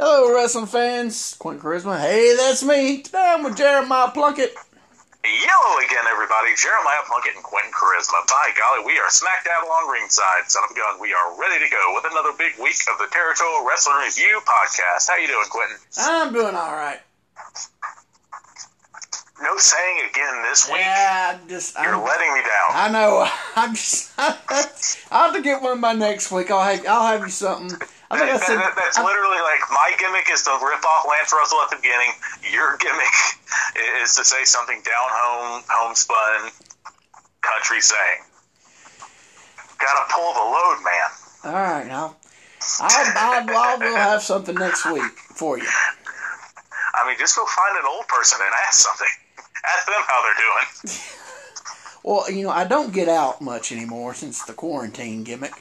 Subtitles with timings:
[0.00, 1.36] Hello, wrestling fans.
[1.36, 2.00] Quentin Charisma.
[2.00, 3.04] Hey, that's me.
[3.04, 4.56] Today I'm with Jeremiah Plunkett.
[5.20, 6.56] Hello again, everybody.
[6.56, 8.24] Jeremiah Plunkett and Quentin Charisma.
[8.24, 10.48] By golly, we are smack dab along ringside.
[10.48, 13.12] Son of a gun, we are ready to go with another big week of the
[13.12, 15.04] Territorial Wrestling Review podcast.
[15.04, 15.76] How you doing, Quentin?
[16.00, 17.04] I'm doing all right.
[19.44, 20.80] No saying again this week.
[20.80, 22.72] Yeah, just You're I'm, letting me down.
[22.72, 23.28] I know.
[23.54, 24.16] I'm just.
[25.12, 26.50] I'll have to get one by next week.
[26.50, 27.76] I'll have I'll have you something.
[28.10, 28.58] I think I That- said.
[28.58, 31.76] that- that's I- literally like my gimmick is to rip off Lance Russell at the
[31.76, 32.12] beginning.
[32.50, 33.14] Your gimmick
[34.02, 36.50] is to say something down home, homespun,
[37.40, 38.22] country saying.
[39.78, 41.10] Gotta pull the load, man.
[41.44, 42.16] all right, now.
[42.80, 45.66] I'll, I'll, I'll will have something next week for you.
[46.94, 49.08] I mean, just go find an old person and ask something.
[49.64, 50.98] Ask them how they're doing.
[52.02, 55.52] Well, you know, I don't get out much anymore since the quarantine gimmick.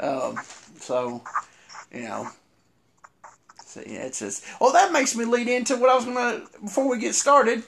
[0.00, 0.40] Um,
[0.80, 1.22] so,
[1.94, 2.28] you know,
[3.64, 4.44] so yeah, it's just.
[4.60, 7.62] Well, that makes me lead into what I was gonna before we get started.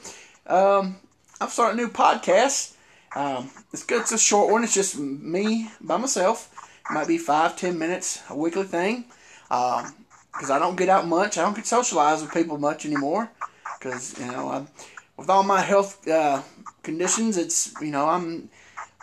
[0.46, 0.96] Um,
[1.40, 2.74] I'm starting a new podcast.
[3.14, 4.02] Um, it's good.
[4.02, 4.62] It's a short one.
[4.62, 6.52] It's just me by myself.
[6.88, 9.06] It might be five, ten minutes, a weekly thing.
[9.48, 11.38] Because I don't get out much.
[11.38, 13.30] I don't get socialized with people much anymore.
[13.78, 14.68] Because you know, I'm,
[15.16, 16.42] with all my health uh,
[16.82, 18.50] conditions, it's you know I'm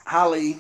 [0.05, 0.59] highly.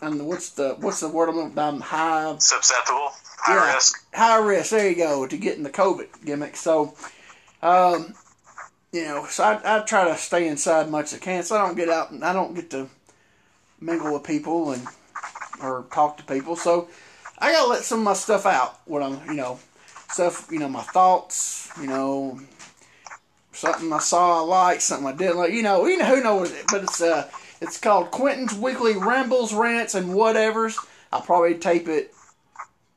[0.00, 3.10] I'm what's the what's the word I'm, I'm high Susceptible,
[3.40, 4.06] high yeah, risk.
[4.14, 4.70] high risk.
[4.70, 6.56] There you go to getting the COVID gimmick.
[6.56, 6.94] So,
[7.62, 8.14] um,
[8.92, 11.42] you know, so I, I try to stay inside much as I can.
[11.42, 12.10] So I don't get out.
[12.10, 12.88] and I don't get to
[13.80, 14.86] mingle with people and
[15.62, 16.56] or talk to people.
[16.56, 16.88] So
[17.38, 18.80] I gotta let some of my stuff out.
[18.86, 19.58] What I'm, you know,
[20.10, 20.48] stuff.
[20.50, 21.70] You know, my thoughts.
[21.80, 22.40] You know,
[23.52, 25.52] something I saw I liked, something I didn't like.
[25.52, 26.64] You know, you know who knows it.
[26.70, 27.28] But it's uh,
[27.60, 30.76] it's called Quentin's Weekly Rambles, Rants, and Whatevers.
[31.12, 32.14] I'll probably tape it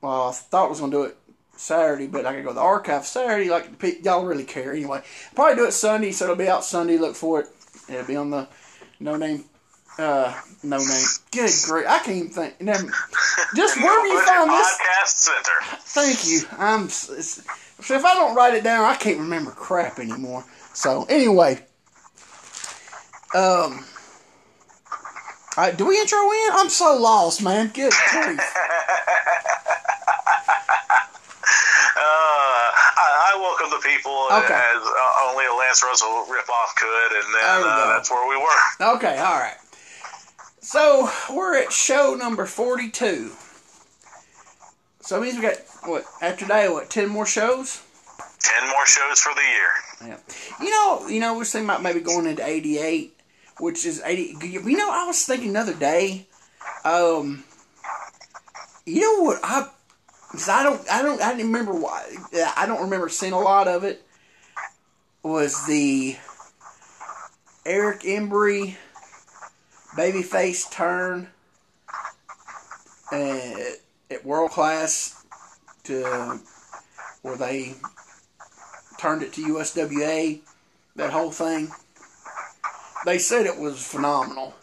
[0.03, 1.17] well, I thought I was going to do it
[1.55, 3.49] Saturday, but I could go to the archive Saturday.
[3.49, 5.01] Like y'all really care anyway.
[5.33, 6.97] Probably do it Sunday, so it'll be out Sunday.
[6.97, 7.47] Look for it.
[7.87, 8.49] It'll be on the
[8.99, 9.45] no name,
[9.97, 11.05] uh, no name.
[11.31, 12.61] Good great, I can't even think.
[12.61, 12.91] Never,
[13.55, 14.77] just wherever you found this.
[14.77, 15.77] Podcast Center.
[15.79, 16.41] Thank you.
[16.59, 16.89] I'm.
[16.89, 20.43] so if I don't write it down, I can't remember crap anymore.
[20.73, 21.65] So anyway,
[23.33, 23.85] um.
[25.55, 26.49] All right, do we intro in?
[26.53, 27.71] I'm so lost, man.
[27.73, 28.39] Good grief.
[31.95, 32.67] Uh,
[32.99, 34.53] I, I welcome the people Okay.
[34.53, 38.93] as uh, only a Lance Russell ripoff could, and then uh, that's where we were.
[38.95, 39.57] Okay, all right.
[40.61, 43.31] So we're at show number forty-two.
[45.01, 46.69] So that means we got what after today?
[46.69, 47.81] What ten more shows?
[48.39, 49.69] Ten more shows for the year.
[50.13, 50.17] Yeah.
[50.65, 53.17] You know, you know, we're thinking about maybe going into eighty-eight,
[53.59, 54.35] which is eighty.
[54.41, 56.27] You know, I was thinking the other day.
[56.85, 57.43] Um,
[58.85, 59.67] you know what I?
[60.33, 62.11] Cause I don't, I don't, I didn't remember why.
[62.57, 64.03] I don't remember seeing a lot of it.
[65.21, 66.17] Was the
[67.65, 68.75] Eric Embry
[69.95, 71.29] babyface turn
[73.11, 73.59] uh,
[74.09, 75.23] at world class
[75.83, 76.39] to
[77.21, 77.75] where they
[78.97, 80.41] turned it to USWA,
[80.95, 81.71] that whole thing.
[83.05, 84.53] They said it was phenomenal,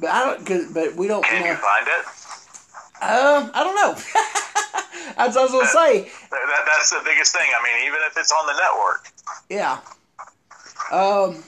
[0.00, 0.46] but I don't.
[0.46, 1.24] Cause, but we don't.
[1.24, 2.17] Can you you find it?
[3.00, 3.94] Um, I don't know.
[5.16, 6.02] That's what I was gonna say.
[6.02, 7.48] That, that, that's the biggest thing.
[7.58, 9.08] I mean, even if it's on the network.
[9.48, 9.80] Yeah.
[10.92, 11.42] Um.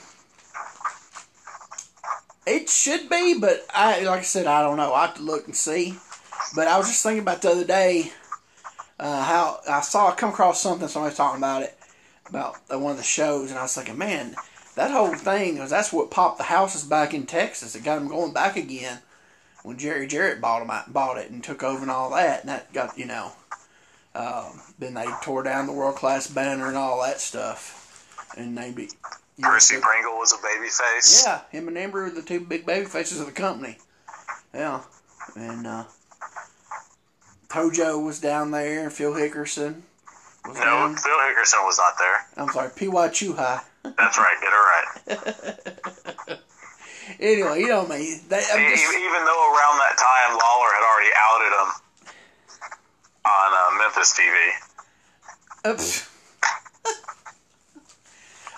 [2.45, 4.93] It should be, but I like I said, I don't know.
[4.93, 5.95] I have to look and see.
[6.55, 8.11] But I was just thinking about the other day
[8.99, 11.77] uh, how I saw come across something somebody was talking about it
[12.27, 14.35] about uh, one of the shows, and I was thinking, man,
[14.75, 17.75] that whole thing because that's what popped the houses back in Texas.
[17.75, 18.99] It got them going back again
[19.63, 22.71] when Jerry Jarrett bought them, bought it and took over and all that, and that
[22.73, 23.31] got you know.
[24.13, 28.71] Um, then they tore down the world class banner and all that stuff, and they
[28.71, 28.83] be.
[29.37, 31.23] you know, Pringle was a babyface.
[31.25, 33.77] yeah, him and Embry were the two big baby faces of the company.
[34.53, 34.81] Yeah,
[35.35, 35.83] and uh,
[37.47, 38.83] Tojo was down there.
[38.83, 39.83] And Phil Hickerson
[40.45, 40.95] was No, down.
[40.97, 42.25] Phil Hickerson was not there.
[42.35, 43.07] I'm sorry, P.Y.
[43.09, 43.61] Chuhai.
[43.83, 44.37] That's right.
[44.41, 45.45] Get it
[46.27, 46.39] right.
[47.19, 48.19] Anyway, you know me.
[48.29, 51.69] They, I'm E- just, even though around that time Lawler had already outed him
[53.25, 54.35] on uh, Memphis TV.
[55.71, 56.07] oops.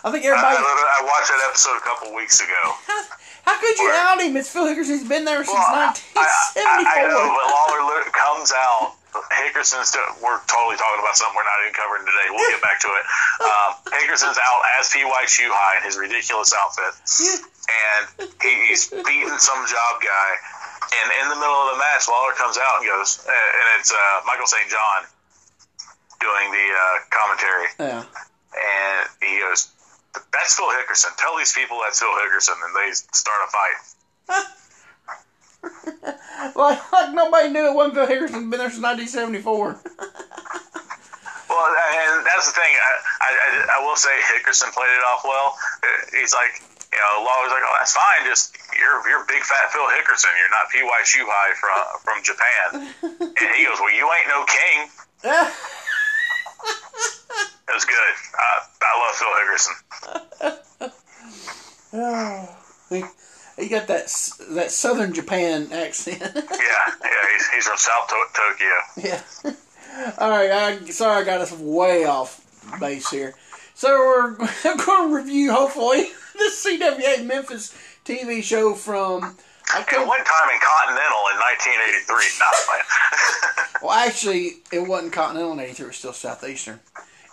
[0.06, 0.58] I think I, everybody.
[0.58, 2.52] I, I watched that episode a couple weeks ago.
[2.88, 3.04] How,
[3.44, 4.36] how could you out him?
[4.36, 5.00] It's Phil Hickerson.
[5.00, 6.28] He's been there since Well, I, I,
[6.60, 7.08] I 1974.
[7.08, 8.96] know, but Lawler comes out.
[9.44, 9.94] Hickerson's.
[10.22, 12.28] We're totally talking about something we're not even covering today.
[12.34, 13.04] We'll get back to it.
[13.44, 13.70] Um,
[14.02, 15.24] Hickerson's out as P.Y.
[15.30, 16.94] Shuhai in his ridiculous outfit,
[17.70, 18.04] and
[18.42, 20.30] he, he's beating some job guy.
[20.94, 23.90] And in the middle of the match, Lawler comes out and goes, uh, and it's
[23.92, 24.70] uh, Michael St.
[24.70, 25.10] John
[26.22, 28.04] doing the uh, commentary, Yeah.
[28.54, 29.72] and he goes,
[30.32, 31.12] "That's Phil Hickerson.
[31.18, 34.46] Tell these people that's Phil Hickerson," and they start a fight.
[36.56, 38.50] Like, like nobody knew it wasn't Phil Hickerson.
[38.52, 39.80] Been there since 1974.
[41.50, 42.74] Well, and that's the thing.
[42.74, 45.56] I, I, I- I will say Hickerson played it off well.
[46.12, 46.62] He's like,
[46.92, 48.26] you know, Lawler's like, oh, that's fine.
[48.28, 50.30] Just you're you're big fat Phil Hickerson.
[50.38, 51.00] You're not P.Y.
[51.06, 52.94] Shuhai from from Japan.
[53.22, 54.90] and he goes, well, you ain't no king.
[57.66, 58.14] It was good.
[58.36, 59.76] Uh, I love Phil Hickerson.
[61.94, 63.10] oh,
[63.58, 64.06] he, got that
[64.52, 66.22] that Southern Japan accent.
[66.36, 67.10] Yeah, yeah.
[67.34, 69.10] He's, he's from South to- Tokyo.
[69.10, 70.14] yeah.
[70.18, 70.52] All right.
[70.52, 72.42] I, sorry, I got us way off
[72.80, 73.36] base here.
[73.76, 74.32] So we're
[74.64, 81.24] going to review, hopefully, the CWA Memphis TV show from At one time in Continental
[81.32, 82.16] in 1983.
[82.40, 83.82] Not.
[83.84, 86.80] Well, actually, it wasn't Continental in '83; it was still Southeastern.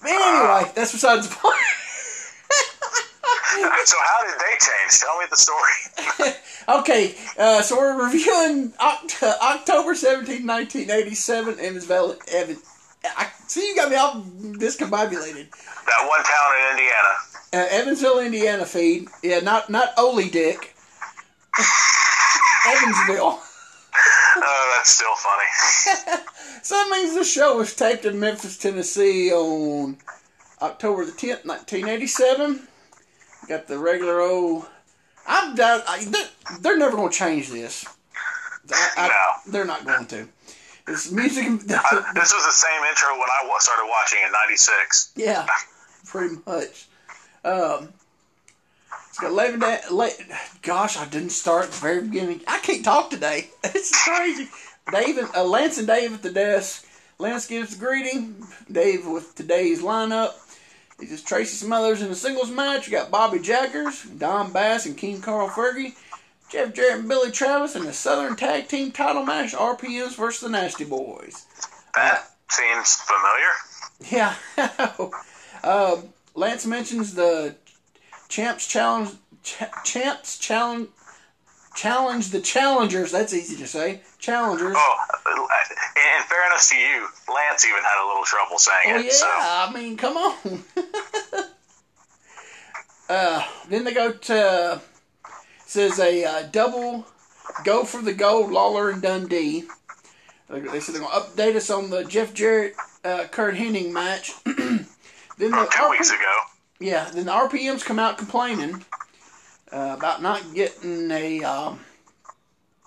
[0.02, 1.56] But anyway, uh, that's besides the point.
[3.84, 5.00] so how did they change?
[5.00, 6.34] Tell me the story.
[6.68, 12.16] Okay, uh, so we're reviewing Oct- October 17, 1987, Evansville.
[12.30, 12.58] Evan,
[13.04, 15.50] I see you got me all discombobulated.
[15.50, 17.08] That one town in Indiana.
[17.52, 19.08] Uh, Evansville, Indiana feed.
[19.22, 20.76] Yeah, not not Ole Dick.
[22.68, 23.40] Evansville.
[24.36, 25.48] Oh, that's still funny.
[26.62, 29.96] So that means the show was taped in Memphis, Tennessee on
[30.62, 32.68] October the 10th, 1987.
[33.50, 34.64] Got the regular old.
[35.26, 35.56] I'm.
[35.58, 37.84] I, they're, they're never going to change this.
[38.72, 39.50] I, I, No.
[39.50, 40.28] They're not going to.
[40.86, 41.46] It's music.
[41.46, 45.14] I, this was the same intro when I started watching in '96.
[45.16, 45.48] yeah,
[46.06, 46.86] pretty much.
[47.44, 47.88] Um,
[49.08, 49.58] it's got Levin.
[49.58, 50.10] Da- Le-
[50.62, 52.42] Gosh, I didn't start at the very beginning.
[52.46, 53.48] I can't talk today.
[53.64, 54.48] It's crazy.
[54.92, 56.86] David, uh, Lance and Dave at the desk.
[57.18, 58.46] Lance gives the greeting.
[58.70, 60.34] Dave with today's lineup.
[61.00, 62.86] It is Tracy Smothers in a singles match.
[62.86, 65.94] We got Bobby Jaggers, Don Bass, and King Carl Fergie.
[66.50, 69.52] Jeff Jarrett and Billy Travis in the Southern Tag Team title match.
[69.52, 71.46] RPMs versus the Nasty Boys.
[71.94, 74.34] That seems familiar.
[74.58, 75.10] Yeah.
[75.64, 77.54] um, Lance mentions the
[78.28, 79.10] champs challenge.
[79.42, 80.88] Ch- champs challenge.
[81.74, 83.12] Challenge the challengers.
[83.12, 84.00] That's easy to say.
[84.18, 84.74] Challengers.
[84.76, 84.96] Oh,
[85.30, 89.04] in in fairness to you, Lance even had a little trouble saying Oh it.
[89.06, 90.64] yeah, So I mean, come on.
[93.08, 94.80] uh, then they go to
[95.66, 97.06] says a uh, double
[97.64, 98.50] go for the gold.
[98.50, 99.64] Lawler and Dundee.
[100.48, 102.74] They said they're going to update us on the Jeff Jarrett
[103.04, 104.32] uh, Curt Hennig match.
[104.44, 104.86] then
[105.38, 106.36] the from two RP weeks ago.
[106.80, 108.84] yeah, then the RPMs come out complaining
[109.72, 111.80] uh, about not getting a um,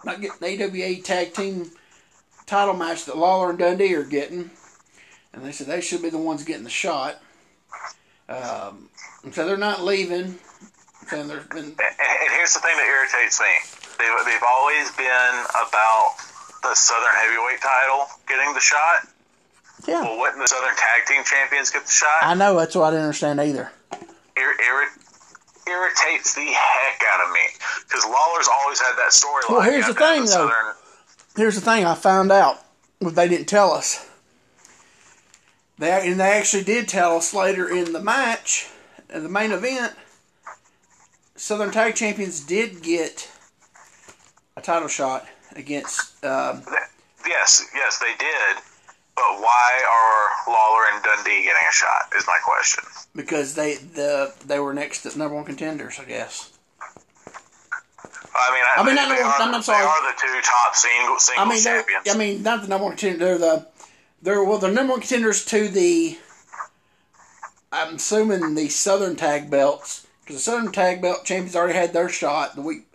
[0.03, 1.71] not getting AWA tag team
[2.45, 4.51] title match that Lawler and Dundee are getting,
[5.33, 7.19] and they said they should be the ones getting the shot.
[8.30, 8.89] Um,
[9.31, 10.39] so they're not leaving.
[11.12, 13.47] There's been And, and here's the thing that irritates me.
[14.00, 16.15] They've, they've always been about
[16.63, 19.07] the Southern Heavyweight title getting the shot.
[19.88, 22.24] yeah, Well, wouldn't the Southern Tag Team Champions get the shot?
[22.24, 23.69] I know that's what I didn't understand either.
[24.38, 24.89] Ir-
[25.68, 27.42] irritates the heck out of me
[27.88, 29.50] because Lawler's always had that storyline.
[29.51, 30.50] Well, here's the have to have thing, though.
[30.50, 30.75] Southern-
[31.36, 32.63] Here's the thing I found out,
[33.00, 34.07] what they didn't tell us.
[35.80, 38.67] They and they actually did tell us later in the match,
[39.10, 39.93] in the main event.
[41.36, 43.32] Southern Tag Champions did get
[44.55, 46.24] a title shot against.
[46.24, 46.63] Um,
[47.27, 48.58] Yes, yes, they did.
[49.15, 52.12] But why are Lawler and Dundee getting a shot?
[52.17, 52.84] Is my question.
[53.15, 56.51] because they the they were next to number one contenders, I guess.
[58.36, 60.41] I mean, I, I mean, they, not they are, I'm not they are the two
[60.41, 62.10] top single I mean, champions.
[62.10, 63.17] I mean, not the number one contender.
[63.20, 63.67] They're the
[64.22, 66.17] they're well, they're number one contenders to the.
[67.72, 72.10] I'm assuming the Southern Tag belts because the Southern Tag Belt champions already had their
[72.10, 72.86] shot the week.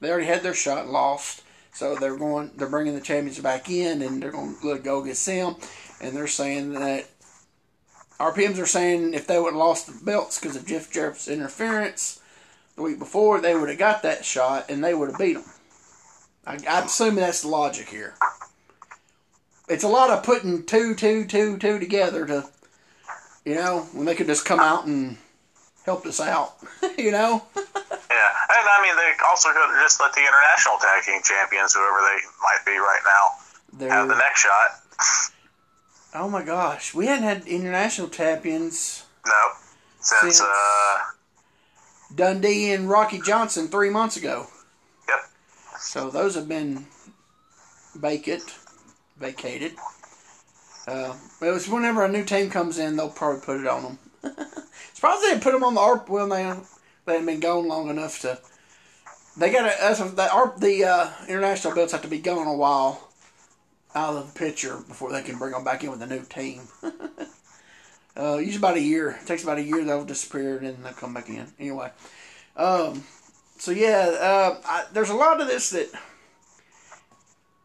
[0.00, 1.42] They already had their shot and lost,
[1.78, 2.50] so they're going.
[2.56, 5.54] They're bringing the champions back in, and they're going to go against them.
[6.00, 7.08] And they're saying that
[8.18, 12.20] RPMs are saying if they would have lost the belts because of Jeff Jarrett's interference
[12.74, 15.44] the week before, they would have got that shot and they would have beat them.
[16.44, 18.14] I, I'm assuming that's the logic here.
[19.68, 22.48] It's a lot of putting two, two, two, two together to,
[23.44, 25.16] you know, when they could just come out and
[25.84, 26.56] help us out,
[26.98, 27.44] you know.
[28.10, 32.00] Yeah, and I mean, they also could just let the international tag team champions, whoever
[32.00, 34.80] they might be right now, they have the next shot.
[36.14, 39.32] oh my gosh, we hadn't had international champions No,
[40.00, 40.98] since Since- uh,
[42.14, 44.46] Dundee and Rocky Johnson three months ago.
[45.06, 45.20] yep.
[45.78, 46.86] So those have been
[47.94, 48.54] vacant,
[49.18, 49.72] vacated.
[50.86, 53.98] Uh, it was whenever a new team comes in, they'll probably put it on them.
[54.94, 56.50] Surprised they didn't put them on the ARP when they
[57.08, 58.38] they hadn't been gone long enough to.
[59.36, 63.08] They got to the ARP the uh, international belts have to be gone a while
[63.94, 66.62] out of the picture before they can bring them back in with a new team.
[68.16, 69.18] uh, usually about a year.
[69.20, 71.46] It takes about a year they'll disappear and then they'll come back in.
[71.58, 71.90] Anyway,
[72.56, 73.04] um,
[73.58, 75.88] so yeah, uh, I, there's a lot of this that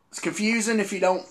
[0.10, 1.26] it's confusing if you don't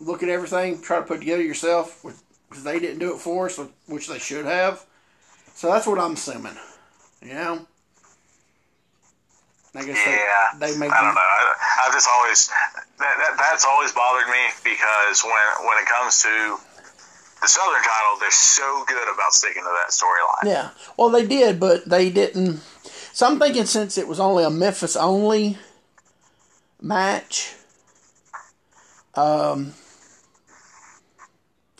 [0.00, 2.04] look at everything, try to put together yourself,
[2.48, 4.84] because they didn't do it for us, which they should have.
[5.54, 6.56] So that's what I'm assuming.
[7.22, 7.66] You know?
[9.74, 10.92] I guess yeah, they, they make.
[10.92, 11.20] I don't know.
[11.20, 16.20] I, I've just always that, that that's always bothered me because when when it comes
[16.22, 16.58] to
[17.40, 20.50] the Southern title, they're so good about sticking to that storyline.
[20.50, 22.60] Yeah, well, they did, but they didn't.
[23.14, 25.56] So I'm thinking since it was only a Memphis only
[26.82, 27.54] match,
[29.14, 29.72] um,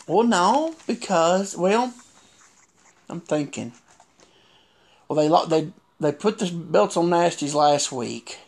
[0.07, 1.93] well, no, because well,
[3.07, 3.73] I'm thinking.
[5.07, 8.39] Well, they they they put the belts on Nasties last week,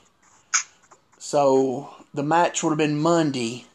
[1.17, 3.65] so the match would have been Monday.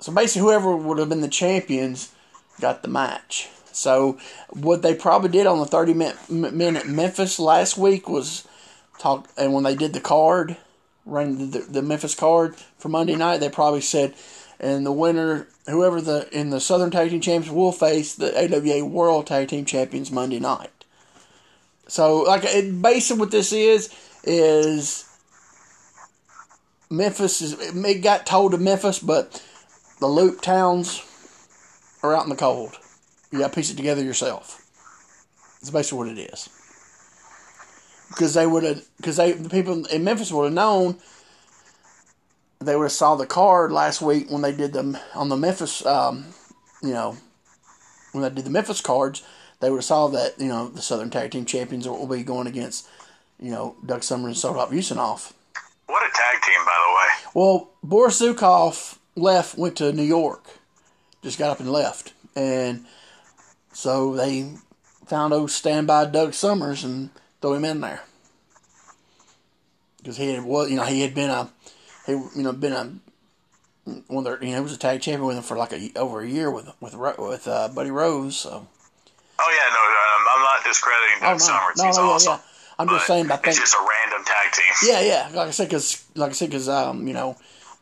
[0.00, 2.12] So basically, whoever would have been the champions
[2.60, 3.48] got the match.
[3.72, 4.18] So
[4.50, 8.46] what they probably did on the 30 minute Memphis last week was
[8.98, 10.56] talk, and when they did the card,
[11.06, 14.14] ran the, the Memphis card for Monday night, they probably said,
[14.58, 18.84] and the winner, whoever the in the Southern Tag Team Champions will face the AWA
[18.84, 20.79] World Tag Team Champions Monday night.
[21.90, 22.42] So, like,
[22.80, 23.92] basically, what this is
[24.22, 25.04] is
[26.88, 29.44] Memphis is it got told to Memphis, but
[29.98, 31.04] the Loop towns
[32.04, 32.78] are out in the cold.
[33.32, 34.64] You got to piece it together yourself.
[35.60, 36.48] That's basically what it is.
[38.10, 40.96] Because they would have, because they the people in Memphis would have known.
[42.60, 45.84] They would have saw the card last week when they did them on the Memphis,
[45.84, 46.26] um,
[46.84, 47.16] you know,
[48.12, 49.24] when they did the Memphis cards.
[49.60, 52.46] They would have saw that you know the Southern Tag Team Champions will be going
[52.46, 52.88] against,
[53.38, 55.32] you know, Doug Somers and Sohop Usanov.
[55.86, 57.30] What a tag team, by the way.
[57.34, 60.44] Well, Boris Zukov left, went to New York,
[61.22, 62.86] just got up and left, and
[63.72, 64.54] so they
[65.06, 68.02] found old standby Doug Somers and throw him in there
[69.98, 71.50] because he had well, you know, he had been a
[72.06, 72.92] he you know been a
[74.06, 75.90] one of their, you know he was a tag champion with him for like a
[75.96, 78.36] over a year with with with uh, Buddy Rose.
[78.36, 78.66] So.
[79.40, 79.80] Oh yeah, no,
[80.36, 81.76] I'm not discrediting Doug oh, no, Somers.
[81.76, 82.32] No, He's no, awesome.
[82.32, 82.42] Yeah, yeah.
[82.78, 83.30] I'm just saying.
[83.30, 84.90] I think it's just a random tag team.
[84.90, 85.36] Yeah, yeah.
[85.36, 87.36] Like I said, because like I said, because um, you know,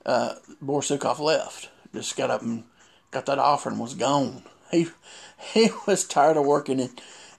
[0.06, 2.64] uh, left, just got up and
[3.10, 4.42] got that offer and was gone.
[4.70, 4.88] He
[5.38, 6.90] he was tired of working in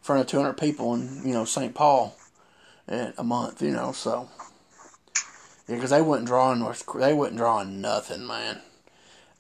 [0.02, 1.74] front of 200 people in you know St.
[1.74, 2.16] Paul
[2.88, 3.62] in a month.
[3.62, 4.30] You know, so
[5.68, 8.62] yeah, because they wasn't draw drawing they wasn't drawing nothing, man.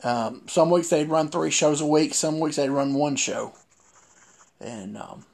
[0.04, 2.14] Um, some weeks they'd run three shows a week.
[2.14, 3.54] Some weeks they'd run one show,
[4.62, 5.26] and um,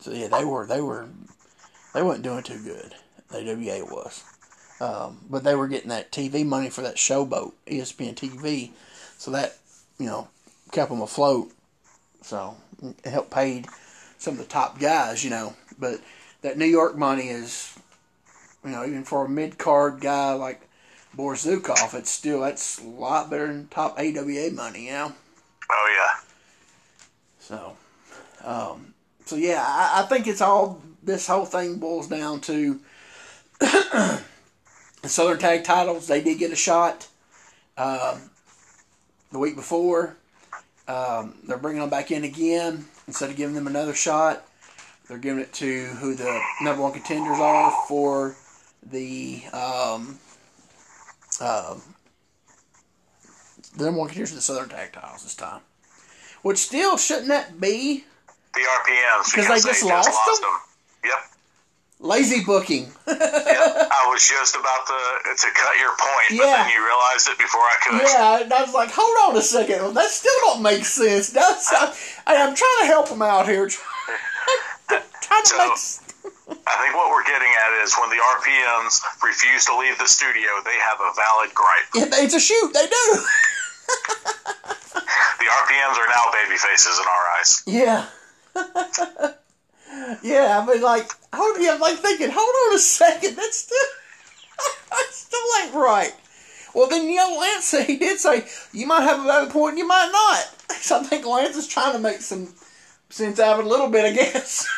[0.00, 1.08] so yeah, they were they were
[1.94, 2.94] they weren't doing too good.
[3.32, 4.22] AWA was.
[4.80, 8.70] Um, but they were getting that TV money for that showboat, ESPN TV.
[9.18, 9.56] So that,
[9.98, 10.28] you know,
[10.72, 11.52] kept them afloat.
[12.22, 13.64] So it helped pay
[14.18, 15.54] some of the top guys, you know.
[15.78, 16.00] But
[16.42, 17.78] that New York money is,
[18.64, 20.68] you know, even for a mid card guy like
[21.14, 25.12] Boris Zukov, it's still that's a lot better than top AWA money, you know.
[25.70, 26.20] Oh yeah.
[27.38, 27.76] So,
[28.44, 32.80] um, so yeah, I, I think it's all this whole thing boils down to
[33.58, 34.20] the
[35.04, 36.06] Southern Tag titles.
[36.06, 37.08] They did get a shot
[37.76, 38.30] um,
[39.32, 40.16] the week before.
[40.86, 44.46] Um, they're bringing them back in again instead of giving them another shot.
[45.08, 48.36] They're giving it to who the number one contenders are for
[48.82, 50.18] the um,
[51.40, 51.76] uh,
[53.76, 55.60] the number one contenders for the Southern Tag titles this time.
[56.42, 58.04] Which still shouldn't that be
[58.54, 60.50] the RPMs because they just lost, just lost them?
[60.50, 61.10] them.
[61.10, 61.20] Yep.
[62.00, 62.84] Lazy booking.
[63.08, 65.00] yeah, I was just about to
[65.36, 66.38] to cut your point, yeah.
[66.38, 68.02] but then you realized it before I could.
[68.02, 71.32] Yeah, I was like, hold on a second, that still don't make sense.
[71.32, 71.94] Does I,
[72.26, 73.68] I, am trying to help them out here.
[74.88, 75.78] trying so, make...
[76.68, 80.60] I think what we're getting at is when the RPMs refuse to leave the studio,
[80.64, 81.88] they have a valid gripe.
[82.20, 82.72] It's a shoot.
[82.74, 83.06] They do.
[85.40, 87.62] the RPMs are now baby faces in our eyes.
[87.66, 88.06] Yeah.
[90.22, 93.78] Yeah, I mean, like, hold, yeah, I'm like thinking, hold on a second, that's still,
[94.90, 96.12] that still ain't right.
[96.74, 99.86] Well, then, you know, Lance he did say, you might have a valid point, you
[99.86, 100.50] might not.
[100.84, 102.52] So I think Lance is trying to make some
[103.08, 104.68] sense out of it a little bit, I guess.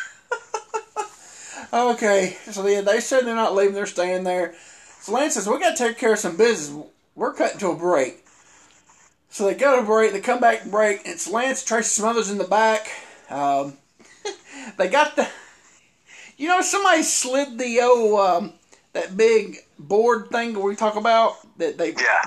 [1.73, 4.53] okay, so yeah, they said they're not leaving, they're staying there.
[5.01, 6.85] So Lance says, we got to take care of some business.
[7.13, 8.23] We're cutting to a break.
[9.29, 10.13] So they go to break.
[10.13, 11.01] They come back to break.
[11.03, 12.89] It's Lance Tracy Smothers in the back.
[13.29, 13.77] Um,
[14.77, 15.27] they got the.
[16.37, 18.53] You know, somebody slid the oh um,
[18.93, 22.21] that big board thing that we talk about that they Yeah.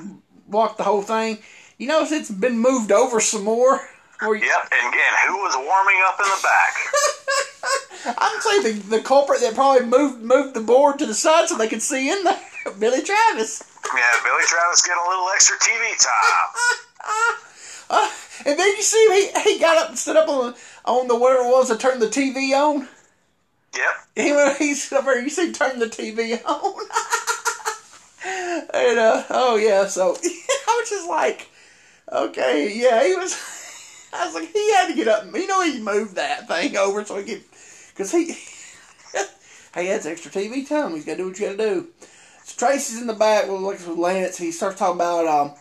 [0.48, 1.38] walked the whole thing.
[1.78, 3.88] You notice it's been moved over some more.
[4.20, 8.16] Or Yep, and, and who was warming up in the back?
[8.18, 11.56] I'm saying the, the culprit that probably moved moved the board to the side so
[11.56, 12.40] they could see in there.
[12.78, 13.62] Billy Travis.
[13.94, 16.76] yeah, Billy Travis getting a little extra TV time.
[17.90, 18.10] Uh,
[18.46, 20.54] and then you see him, he, he got up and stood up on
[20.84, 22.88] on the whatever it was to turn the TV on.
[23.76, 23.94] Yep.
[24.16, 25.22] He went, he stood up there.
[25.22, 26.86] You see, turn the TV on.
[28.74, 31.48] and uh, oh yeah, so I was just like,
[32.10, 33.56] okay, yeah, he was.
[34.12, 35.24] I was like, he had to get up.
[35.32, 37.44] You know, he moved that thing over so he could,
[37.90, 38.32] because he.
[39.72, 40.94] hey, that's extra TV time.
[40.94, 41.88] He's got to do what you got to do.
[42.44, 44.36] So Tracy's in the back with, like, with Lance.
[44.36, 45.52] He starts talking about um,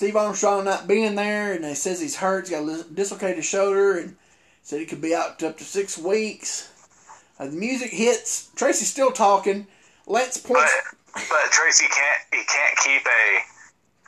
[0.00, 2.48] Steve Armstrong not being there, and he says he's hurt.
[2.48, 4.16] He's got a dislocated shoulder, and
[4.62, 6.72] said he could be out to up to six weeks.
[7.38, 8.48] Uh, the music hits.
[8.56, 9.66] Tracy's still talking.
[10.06, 10.72] Lance But points.
[11.28, 13.40] but Tracy can't he can't keep a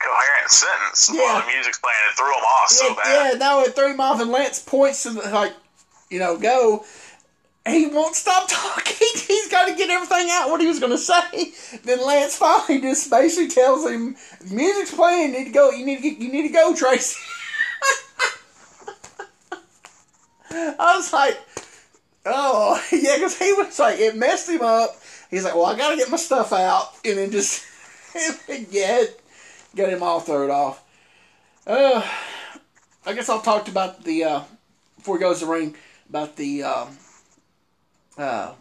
[0.03, 1.21] coherent sentence Yeah.
[1.31, 1.95] while the music's playing.
[2.09, 3.31] It threw him off so yeah, bad.
[3.33, 5.53] yeah, no, it threw him off, and Lance points to the, like,
[6.09, 6.85] you know, go.
[7.65, 9.07] He won't stop talking.
[9.27, 11.53] He's got to get everything out what he was going to say.
[11.83, 15.33] Then Lance finally just basically tells him, "The music's playing.
[15.33, 15.71] You need to go.
[15.71, 16.17] You need to get.
[16.19, 17.15] You need to go, Tracy."
[20.51, 21.39] I was like,
[22.25, 24.89] "Oh, yeah," because he was like, it messed him up.
[25.31, 27.65] He's like, "Well, I got to get my stuff out," and then just
[28.71, 29.05] yeah,
[29.75, 30.83] got him all thrown off.
[31.65, 32.05] Uh,
[33.05, 34.41] I guess I'll talk about the uh,
[34.97, 35.75] before he goes to the ring
[36.09, 36.97] about the um,
[38.17, 38.53] uh,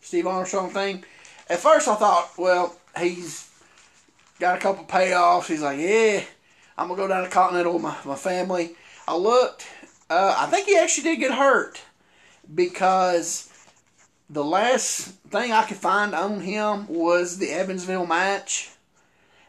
[0.00, 1.04] Steve Armstrong thing.
[1.48, 3.50] At first, I thought, well, he's
[4.40, 5.46] got a couple payoffs.
[5.46, 6.22] He's like, yeah,
[6.76, 8.74] I'm gonna go down to Continental with my, my family.
[9.06, 9.66] I looked.
[10.08, 11.82] Uh, I think he actually did get hurt
[12.54, 13.52] because
[14.28, 18.70] the last thing I could find on him was the Evansville match,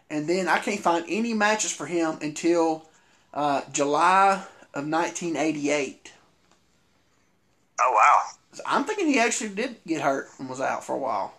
[0.09, 2.85] and then I can't find any matches for him until
[3.33, 6.11] uh, July of 1988.
[7.81, 8.21] Oh wow.
[8.65, 11.33] I'm thinking he actually did get hurt and was out for a while.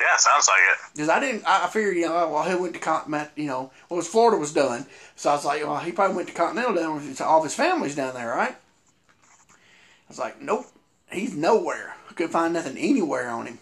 [0.00, 0.92] Yeah, sounds like it.
[0.94, 3.46] Because I didn't, I I figured, you know, oh, well, he went to Continental, you
[3.46, 4.86] know, well, his Florida was done.
[5.16, 7.54] So I was like, well, he probably went to Continental down with all of his
[7.54, 8.56] family's down there, right?
[8.56, 10.66] I was like, nope,
[11.10, 11.94] he's nowhere.
[12.10, 13.58] I couldn't find nothing anywhere on him.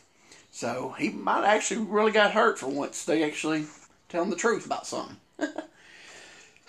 [0.50, 3.04] So he might actually really got hurt for once.
[3.04, 3.66] They actually
[4.08, 5.16] tell him the truth about something.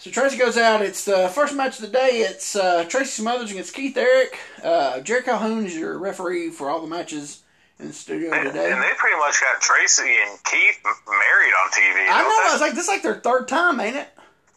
[0.03, 0.81] so Tracy goes out.
[0.81, 2.25] It's the first match of the day.
[2.27, 4.37] It's uh, Tracy Smothers against Keith Eric.
[4.61, 7.41] Uh, Jerry Calhoun is your referee for all the matches
[7.79, 8.71] in the studio And, today.
[8.71, 12.09] and they pretty much got Tracy and Keith married on TV.
[12.09, 12.43] I know.
[12.43, 12.49] they?
[12.49, 14.09] I was like, this is like their third time, ain't it?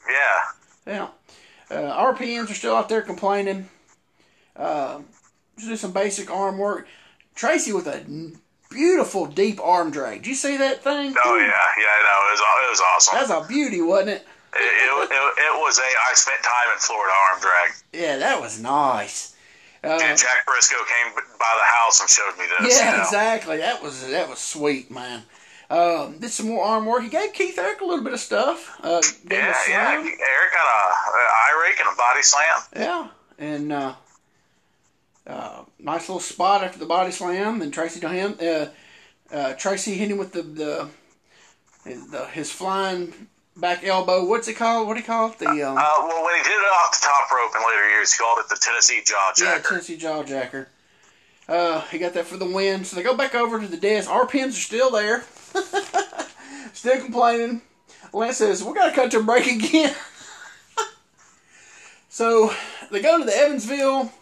[0.08, 0.40] yeah.
[0.92, 1.08] Yeah.
[1.70, 3.68] Uh, RPMs are still out there complaining.
[4.56, 5.00] Uh,
[5.56, 6.86] just do some basic arm work.
[7.34, 8.04] Tracy with a
[8.70, 10.22] beautiful deep arm drag.
[10.22, 11.14] Did you see that thing?
[11.24, 12.02] Oh Dude, yeah, yeah.
[12.02, 13.14] No, it was it was awesome.
[13.18, 14.26] That's a beauty, wasn't it?
[14.58, 17.70] It, it, it, was a I spent time in Florida arm drag.
[17.92, 19.34] Yeah, that was nice.
[19.84, 22.78] Uh, And Jack Briscoe came by the house and showed me this.
[22.78, 23.02] yeah, you know?
[23.04, 23.56] exactly.
[23.58, 25.22] That was that was sweet, man.
[25.68, 27.02] Um, did some more arm work.
[27.02, 28.78] He gave Keith Eric a little bit of stuff.
[28.82, 29.90] Uh, Yeah, yeah.
[29.94, 32.60] Eric got a, a eye rake and a body slam.
[32.76, 33.94] Yeah, and uh,
[35.26, 37.58] uh, nice little spot after the body slam.
[37.58, 38.36] Then Tracy to him.
[38.40, 38.66] Uh,
[39.34, 40.88] uh, Tracy hit him with the the
[41.84, 43.12] his, the, his flying
[43.56, 44.24] back elbow.
[44.24, 44.86] What's it called?
[44.86, 45.38] What do you call it?
[45.38, 48.12] The um, Uh, well, when he did it off the top rope in later years,
[48.12, 49.44] he called it the Tennessee Jaw Jacker.
[49.44, 49.68] yeah, Jacker.
[49.68, 50.66] Tennessee Jawjacker.
[51.48, 52.84] Uh, he got that for the win.
[52.84, 54.10] So they go back over to the desk.
[54.10, 55.24] RPMs are still there,
[56.72, 57.62] still complaining.
[58.12, 59.94] Lance says, "We got to cut to a break again."
[62.08, 62.52] so
[62.90, 64.12] they go to the Evansville,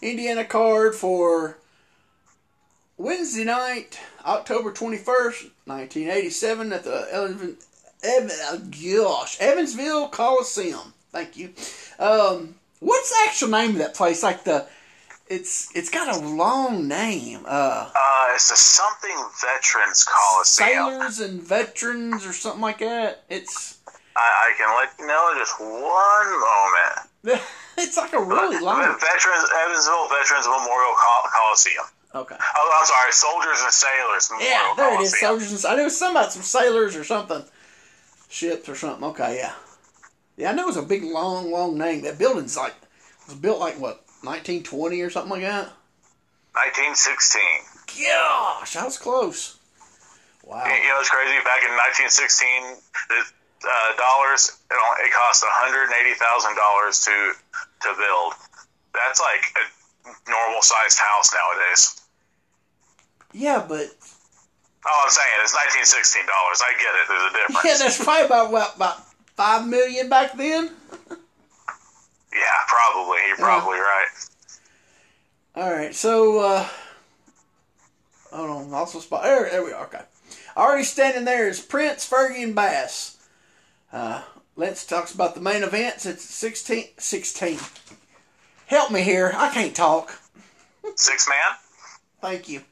[0.00, 1.58] Indiana card for
[2.96, 7.08] Wednesday night, October twenty first, nineteen eighty seven, at the
[8.02, 10.94] Evan, oh, gosh Evansville Coliseum.
[11.12, 11.52] Thank you.
[11.98, 14.22] Um, what's the actual name of that place?
[14.22, 14.66] Like the
[15.28, 17.40] it's it's got a long name.
[17.46, 20.68] Uh, Uh, it's the something Veterans Coliseum.
[20.68, 23.22] Sailors and Veterans or something like that.
[23.28, 23.78] It's
[24.16, 27.42] I, I can let you know in just one moment.
[27.78, 28.82] it's like a really long.
[28.82, 31.84] Veterans Evansville Veterans Memorial Col- Coliseum.
[32.12, 32.34] Okay.
[32.56, 35.20] Oh, I'm sorry, Soldiers and Sailors Memorial Yeah, there it is.
[35.20, 35.64] Soldiers.
[35.64, 37.44] And, I knew something about some sailors or something,
[38.30, 39.04] ships or something.
[39.10, 39.52] Okay, yeah,
[40.36, 40.50] yeah.
[40.50, 42.02] I know it was a big, long, long name.
[42.02, 45.68] That building's like it was built like what 1920 or something like that.
[46.54, 47.42] 1916.
[48.06, 49.58] Gosh, I was close.
[50.44, 50.64] Wow.
[50.64, 51.36] You know, it's crazy.
[51.44, 51.70] Back in
[52.10, 53.20] 1916, the,
[53.66, 54.58] uh, dollars.
[54.70, 57.14] It, it costs one hundred eighty thousand dollars to
[57.86, 58.32] to build.
[58.94, 62.00] That's like a normal sized house nowadays.
[63.32, 63.94] Yeah, but
[64.86, 66.62] Oh, I'm saying it's nineteen sixteen dollars.
[66.62, 67.08] I get it.
[67.08, 67.64] There's a difference.
[67.64, 69.04] yeah, that's probably about what, about
[69.36, 70.70] five million back then.
[72.32, 73.18] Yeah, probably.
[73.28, 74.06] You're probably right.
[75.56, 76.68] All right, so uh,
[78.32, 79.50] hold on, also spot there.
[79.50, 79.84] There we are.
[79.86, 80.02] Okay,
[80.56, 83.18] already standing there is Prince, Fergie, and Bass.
[83.92, 84.22] Uh,
[84.56, 86.06] Lance talks about the main events.
[86.06, 87.58] It's 16, 16.
[88.66, 89.32] Help me here.
[89.34, 90.20] I can't talk.
[90.94, 91.56] Six man.
[92.20, 92.62] Thank you.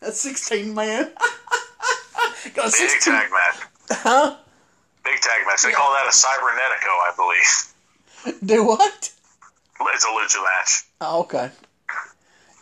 [0.00, 1.12] That's sixteen man.
[2.54, 3.66] Got a Big 16 tag match.
[3.90, 4.36] Huh?
[5.04, 5.62] Big tag match.
[5.62, 5.74] They Yeah.
[5.76, 8.40] call that a cybernetico, I believe.
[8.46, 9.10] Do what?
[9.80, 10.84] It's a lucha match.
[11.00, 11.50] Oh, okay.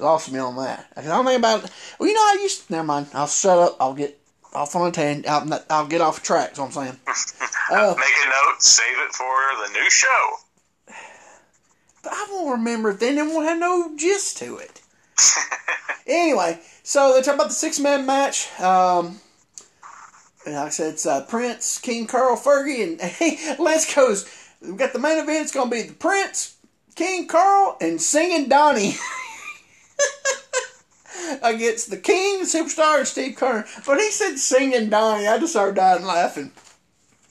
[0.01, 0.87] Lost me on that.
[0.97, 1.71] I don't think about.
[1.99, 2.69] Well, you know, I used.
[2.71, 3.09] Never mind.
[3.15, 3.77] I'll shut up.
[3.79, 4.19] I'll get
[4.55, 5.29] off on a tangent.
[5.29, 6.53] I'll, I'll get off track.
[6.53, 6.97] Is what I'm saying.
[7.71, 8.61] Uh, Make a note.
[8.63, 9.27] Save it for
[9.67, 10.31] the new show.
[12.03, 13.17] but I won't remember if then.
[13.17, 14.83] It won't have no gist to it.
[16.07, 18.49] Anyway, so they talk about the six man match.
[18.61, 19.19] Um,
[20.47, 24.29] and like I said, it's uh, Prince, King Carl, Fergie, and hey, Lance goes.
[24.61, 25.43] We got the main event.
[25.43, 26.57] It's gonna be the Prince,
[26.95, 28.95] King Carl, and singing Donnie.
[31.43, 33.67] Against the King, the Superstar, and Steve Keirn.
[33.87, 35.27] But he said singing Donnie.
[35.27, 36.53] I just started dying laughing.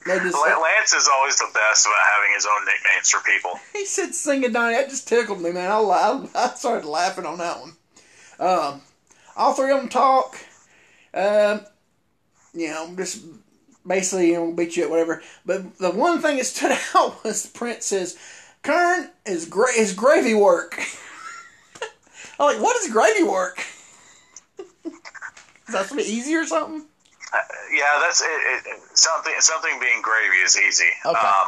[0.06, 3.60] Just, Lance is always the best about having his own nicknames for people.
[3.74, 4.76] he said singing Donnie.
[4.76, 5.72] That just tickled me, man.
[5.72, 7.74] I, I, I started laughing on that one.
[8.40, 8.82] Um,
[9.36, 10.38] all three of them talk.
[11.14, 11.62] Um,
[12.54, 13.24] you know, just
[13.86, 15.22] basically, you know, beat you at whatever.
[15.46, 18.18] But the one thing that stood out was the Prince says,
[18.64, 20.80] Keirn is gra- is gravy work.
[22.40, 23.64] I'm like, what is gravy work?
[24.58, 26.86] is that something easy or something?
[27.34, 27.38] Uh,
[27.74, 29.34] yeah, that's it, it, it- something.
[29.40, 30.90] Something being gravy is easy.
[31.06, 31.20] Okay.
[31.20, 31.48] Um,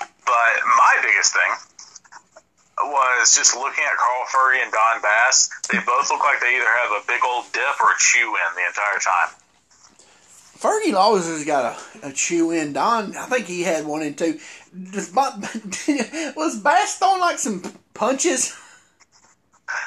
[0.00, 1.75] but my biggest thing
[2.84, 5.48] was just looking at Carl Fergie and Don Bass.
[5.70, 8.54] They both look like they either have a big old dip or a chew in
[8.54, 9.34] the entire time.
[10.58, 12.72] Fergie always has got a, a chew in.
[12.72, 14.38] Don, I think he had one in two.
[14.92, 17.62] Does Was Bass throwing like some
[17.94, 18.56] punches?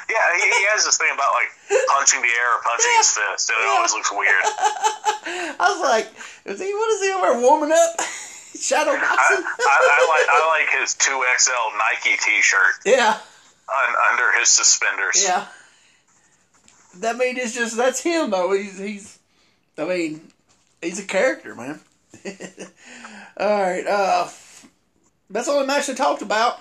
[0.08, 1.48] Yeah, he, he has this thing about like
[1.88, 4.44] punching the air or punching his fist, and it always looks weird.
[5.58, 6.08] I was like,
[6.44, 8.00] is he, what is he over warming up?
[8.58, 9.44] Shadow I, boxing?
[9.44, 13.18] I, I like I like his two XL Nike T-shirt yeah,
[13.68, 15.22] un, under his suspenders.
[15.24, 15.46] yeah.
[16.98, 18.52] That mean it's just that's him though.
[18.52, 19.18] He's he's.
[19.78, 20.32] I mean,
[20.82, 21.80] he's a character, man.
[23.36, 24.28] All right, uh,
[25.30, 26.58] that's all the match they talked about.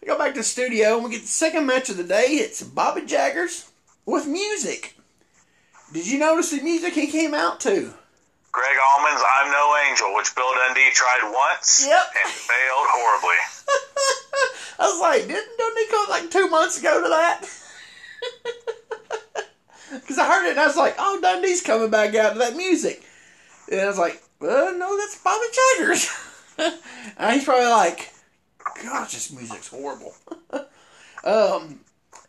[0.00, 2.26] We go back to the studio and we get the second match of the day.
[2.28, 3.70] It's Bobby Jaggers
[4.06, 4.96] with music.
[5.92, 7.92] Did you notice the music he came out to?
[8.56, 12.06] Gregg Allman's "I'm No Angel," which Bill Dundee tried once Yep.
[12.24, 13.40] and failed horribly.
[14.78, 17.44] I was like, didn't he go like two months ago to that?
[19.92, 22.56] Because I heard it and I was like, oh, Dundee's coming back out to that
[22.56, 23.04] music.
[23.70, 25.46] And I was like, well, no, that's Bobby
[25.78, 26.10] Jaggers.
[27.16, 28.12] and he's probably like,
[28.82, 30.14] gosh, this music's horrible.
[31.24, 31.80] um,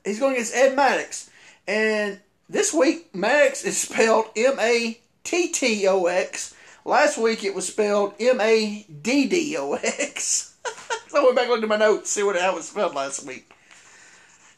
[0.06, 1.32] he's going against Ed Maddox.
[1.68, 6.56] And this week, Maddox is spelled M A T T O X.
[6.86, 10.54] Last week, it was spelled M A D D O X.
[11.10, 13.50] So I went back at my notes, see what how it was spelled last week.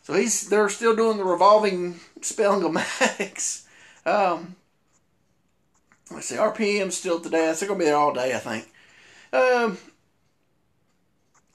[0.02, 3.68] So he's they're still doing the revolving spelling of Maddox.
[4.06, 4.56] Um,
[6.10, 7.54] let's see, RPM still today.
[7.54, 8.72] They're gonna be there all day, I think.
[9.32, 9.78] Um,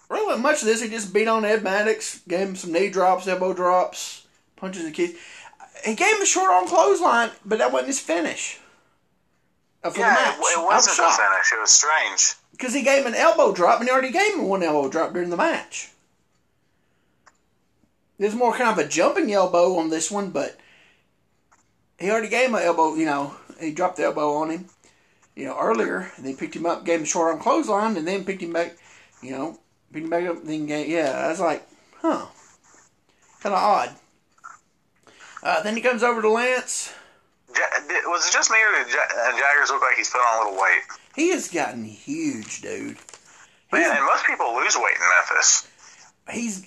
[0.08, 3.26] really, much of this he just beat on Ed Maddox, gave him some knee drops,
[3.26, 5.18] elbow drops, punches and kicks.
[5.84, 8.60] He gave him a short arm clothesline, but that wasn't his finish.
[9.84, 10.36] Uh, For the Yeah, match.
[10.38, 11.52] it, it was wasn't the finish.
[11.52, 12.34] It was strange.
[12.52, 15.12] because he gave him an elbow drop, and he already gave him one elbow drop
[15.12, 15.90] during the match.
[18.18, 20.58] There's more kind of a jumping elbow on this one, but
[21.98, 22.94] he already gave him an elbow.
[22.94, 24.66] You know, he dropped the elbow on him,
[25.34, 28.06] you know, earlier, and then picked him up, gave him a short arm clothesline, and
[28.06, 28.76] then picked him back.
[29.22, 29.58] You know,
[29.92, 30.44] picked him back up.
[30.44, 31.66] Then gave, yeah, I was like,
[32.00, 32.26] huh,
[33.42, 33.90] kind of odd.
[35.42, 36.92] Uh, then he comes over to Lance.
[37.56, 40.36] Ja- Was it just me or did Ja- uh, Jaggers look like he's put on
[40.36, 40.82] a little weight?
[41.14, 42.96] He has gotten huge, dude.
[43.72, 45.68] Man, and most people lose weight in Memphis.
[46.30, 46.66] He's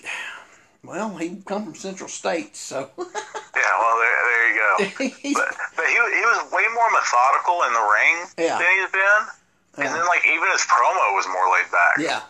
[0.84, 5.34] well, he come from Central States, so Yeah, well, there, there you go.
[5.34, 8.58] But, but he, he was way more methodical in the ring Yeah.
[8.58, 9.84] than he's been.
[9.86, 11.98] And then, like, even his promo was more laid back.
[11.98, 12.20] yeah,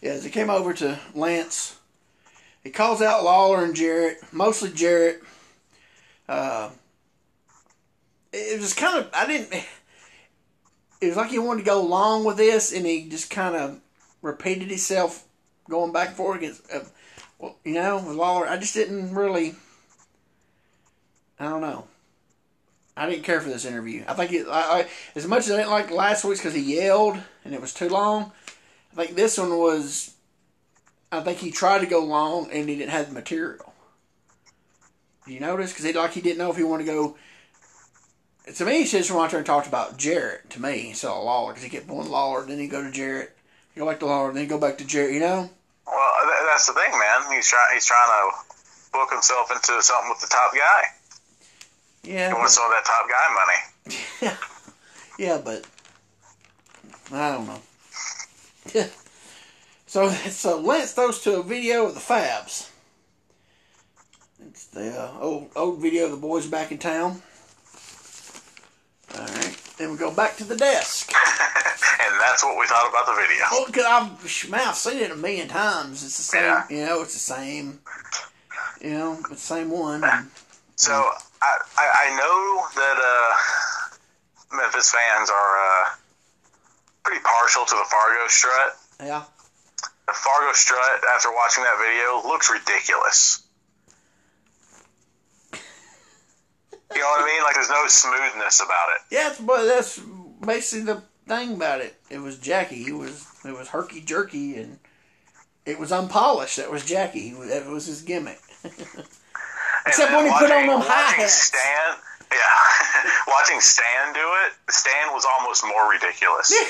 [0.00, 0.12] yeah.
[0.12, 1.76] As he came over to Lance,
[2.64, 5.22] he calls out Lawler and Jarrett, mostly Jarrett.
[6.28, 6.70] Uh,
[8.32, 9.52] it was kind of I didn't.
[11.00, 13.80] it was like he wanted to go long with this, and he just kind of
[14.22, 15.24] repeated himself
[15.68, 16.80] going back and forth against, uh,
[17.38, 18.48] well, you know, with Lawler.
[18.48, 19.54] I just didn't really.
[21.38, 21.86] I don't know.
[22.96, 24.04] I didn't care for this interview.
[24.06, 26.76] I think it, I, I as much as I didn't like last week's because he
[26.76, 28.32] yelled and it was too long.
[28.92, 30.14] I think this one was.
[31.10, 33.72] I think he tried to go long and he didn't have the material.
[35.26, 37.16] You notice because he like he didn't know if he wanted to go.
[38.56, 40.50] To me, he just went out there and talked about Jarrett.
[40.50, 43.36] To me, instead of Lawler, because he kept going Lawler, then he go to Jarrett,
[43.76, 45.14] go back to Lawler, then he go back to Jarrett.
[45.14, 45.50] You know.
[45.86, 47.32] Well, th- that's the thing, man.
[47.32, 47.74] He's trying.
[47.74, 48.30] He's trying to
[48.92, 50.82] book himself into something with the top guy.
[52.02, 52.28] Yeah.
[52.28, 53.98] He wants all that top guy money.
[54.20, 54.36] Yeah,
[55.18, 55.66] yeah, but
[57.12, 57.60] I don't know.
[58.74, 58.86] Yeah.
[59.84, 62.70] So, so Lance throws to a video of the Fabs.
[64.48, 67.20] It's the uh, old old video of the boys back in town.
[69.18, 71.12] All right, then we go back to the desk.
[72.04, 73.44] and that's what we thought about the video.
[73.50, 76.02] Well, cause I've man, I've seen it a million times.
[76.04, 76.64] It's the same, Yeah.
[76.70, 77.02] you know.
[77.02, 77.80] It's the same,
[78.80, 80.02] you know, it's the same one.
[80.04, 80.28] And,
[80.76, 85.88] So I, I, I know that uh, Memphis fans are uh,
[87.04, 88.76] pretty partial to the Fargo strut.
[88.98, 89.22] yeah,
[90.08, 93.41] The Fargo strut, after watching that video, looks ridiculous.
[96.94, 97.42] You know what I mean?
[97.42, 99.00] Like there's no smoothness about it.
[99.14, 100.00] yeah, it's, but that's
[100.44, 101.94] basically the thing about it.
[102.10, 102.82] It was Jackie.
[102.82, 104.78] He was it was herky jerky and
[105.66, 106.56] it was unpolished.
[106.56, 107.28] That was Jackie.
[107.30, 108.40] He was, that was his gimmick.
[109.86, 111.32] Except when he then put on watching- them watching hi-hats.
[111.32, 111.96] Stan,
[112.30, 116.52] yeah, watching Stan do it, Stan was almost more ridiculous.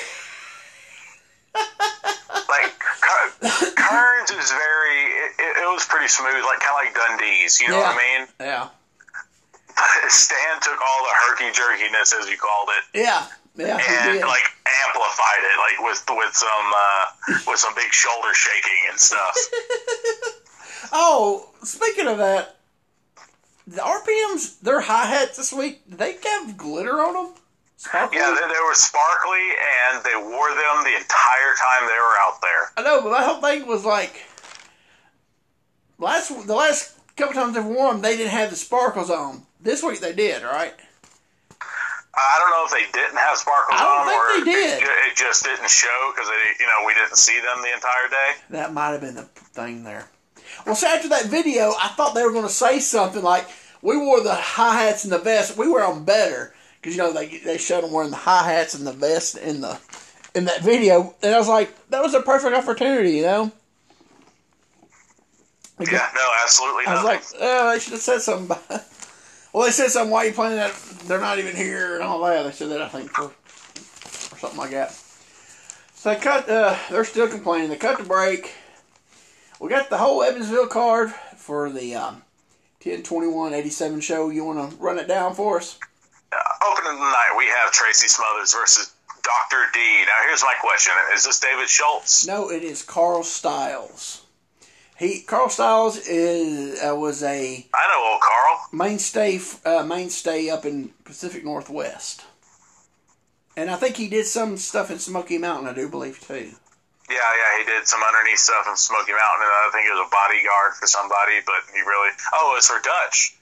[2.49, 2.73] like
[3.77, 7.61] Keirn's is very, it, it, it was pretty smooth, like kind of like Dundee's.
[7.61, 8.27] You know what I mean?
[8.39, 8.69] Yeah,
[10.09, 13.77] Stan took all the herky jerkiness, as you called it, yeah, yeah.
[13.77, 14.45] And like
[14.85, 19.35] amplified it, like with with some uh, with some big shoulder shaking and stuff.
[20.91, 22.57] Oh, speaking of that,
[23.65, 27.33] the RPMs, their hi hats this week, did they have glitter on them?
[27.77, 28.17] Sparkly?
[28.17, 29.41] Yeah, they, they were sparkly,
[29.89, 32.71] and they wore them the entire time they were out there.
[32.77, 34.23] I know, but my whole thing was like
[35.97, 39.43] last the last couple times they've worn them, they didn't have the sparkles on.
[39.63, 40.73] This week they did, right?
[42.15, 44.83] I don't know if they didn't have sparkles I don't on, think or they did.
[44.83, 48.09] It, it just didn't show because they, you know we didn't see them the entire
[48.09, 48.31] day.
[48.51, 50.05] That might have been the thing there.
[50.65, 53.47] Well, so after that video, I thought they were going to say something like,
[53.81, 55.57] "We wore the hi hats and the vest.
[55.57, 58.75] We wear them better." Because you know they they showed them wearing the hi hats
[58.75, 59.79] and the vest in the
[60.35, 63.51] in that video, and I was like, that was a perfect opportunity, you know.
[65.79, 68.57] Yeah, no, absolutely I was like, oh, they should have said something.
[69.53, 70.11] Well, they said something.
[70.11, 70.73] Why you playing that?
[71.05, 72.41] They're not even here and all that.
[72.43, 74.91] They said that I think for or something like that.
[75.93, 76.49] So they cut.
[76.49, 77.69] Uh, they're still complaining.
[77.69, 78.55] They cut the break.
[79.59, 82.23] We got the whole Evansville card for the um,
[82.79, 84.29] 10 21 87 show.
[84.29, 85.79] You want to run it down for us?
[86.31, 86.35] Uh,
[86.71, 89.79] opening the night, we have Tracy Smothers versus Doctor D.
[89.79, 92.27] Now, here's my question: Is this David Schults?
[92.27, 94.22] No, it is Carl Styles.
[95.03, 98.67] He Carl Styles is uh, was a I know old Carl.
[98.71, 102.23] mainstay uh, mainstay up in Pacific Northwest,
[103.57, 105.67] and I think he did some stuff in Smoky Mountain.
[105.67, 106.51] I do believe too.
[107.09, 110.07] Yeah, yeah, he did some underneath stuff in Smoky Mountain, and I think it was
[110.07, 113.35] a bodyguard for somebody, but he really oh, it was for Dutch,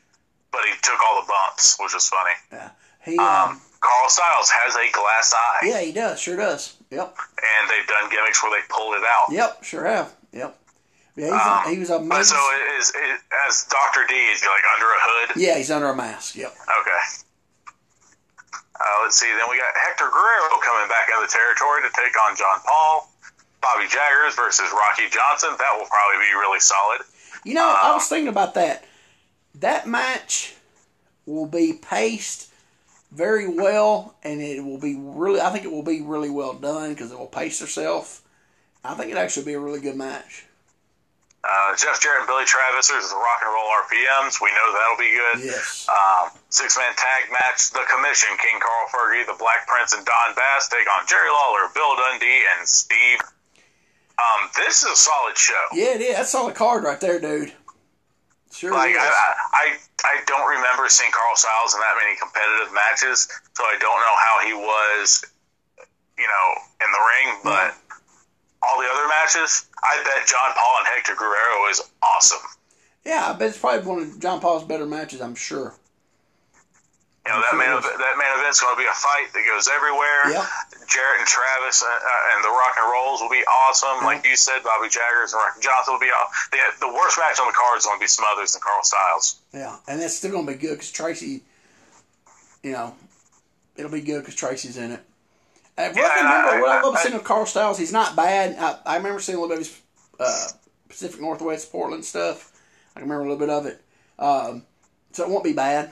[0.51, 2.33] but he took all the bumps, which was funny.
[2.51, 2.69] Yeah,
[3.05, 3.17] he.
[3.17, 6.19] Um, Um, Carl Styles has a glass eye, yeah, he does.
[6.21, 6.77] Sure does.
[6.91, 7.17] Yep.
[7.41, 9.31] and they've done gimmicks where they pulled it out.
[9.31, 9.63] Yep.
[9.63, 10.13] Sure have.
[10.33, 10.55] Yep.
[11.15, 14.05] Yeah, he's Um, a, he was a But main, so it is it, as Doctor
[14.07, 15.29] D is he like under a hood.
[15.35, 16.35] Yeah, he's under a mask.
[16.35, 16.51] Yep.
[16.55, 17.01] Okay.
[18.79, 19.27] Uh, let's see.
[19.27, 23.11] Then we got Hector Guerrero coming back into the territory to take on John Paul.
[23.61, 25.49] Bobby Jaggers versus Rocky Johnson.
[25.59, 27.01] That will probably be really solid.
[27.43, 28.85] You know, I was thinking about that.
[29.55, 30.55] That match
[31.27, 32.49] will be paced
[33.11, 35.41] very well, and it will be really.
[35.41, 38.23] I think it will be really well done because it will pace itself.
[38.83, 40.45] I think it actually be a really good match.
[41.41, 44.37] Uh, Jeff Jarrett and Billy Travis versus the Rock and Roll RPMs.
[44.37, 45.49] We know that'll be good.
[45.49, 45.89] Yes.
[45.89, 47.71] Um, six man tag match.
[47.73, 51.65] The Commission, King Carl Fergie, the Black Prince, and Don Bass take on Jerry Lawler,
[51.73, 53.19] Bill Dundee, and Steve.
[54.21, 55.65] Um, this is a solid show.
[55.73, 56.15] Yeah, it is.
[56.15, 57.53] That's on the card right there, dude.
[58.53, 58.97] Sure Like is.
[59.01, 59.65] I, I,
[60.05, 63.25] I don't remember seeing Carl Styles in that many competitive matches,
[63.57, 65.25] so I don't know how he was,
[66.19, 66.47] you know,
[66.85, 67.39] in the ring.
[67.43, 67.73] But
[68.63, 72.41] all the other matches, I bet John Paul and Hector Guerrero is awesome.
[73.05, 75.21] yeah, I bet it's probably one of John Paul's better matches.
[75.21, 75.73] I'm sure.
[77.25, 79.69] You know that main event, that main event's going to be a fight that goes
[79.69, 80.41] everywhere.
[80.41, 80.89] Yep.
[80.89, 84.03] Jarrett and Travis uh, uh, and the Rock and Rolls will be awesome.
[84.03, 86.09] Like you said, Bobby Jaggers and Rocky Johnson will be.
[86.09, 88.81] Aw- the, the worst match on the card is going to be Smothers and Carl
[88.81, 89.37] Styles.
[89.53, 91.43] Yeah, and that's still gonna be good because Tracy,
[92.63, 92.95] you know,
[93.77, 95.01] it'll be good because Tracy's in it.
[95.77, 97.93] Uh, Yeah, what I remember, I- what I I- love seeing of Carl Styles, he's
[97.93, 98.57] not bad.
[98.59, 99.81] I, I remember seeing a little bit of his
[100.19, 100.47] uh,
[100.89, 102.51] Pacific Northwest Portland stuff.
[102.95, 103.81] I can remember a little bit of it,
[104.19, 104.63] um,
[105.13, 105.91] so it won't be bad.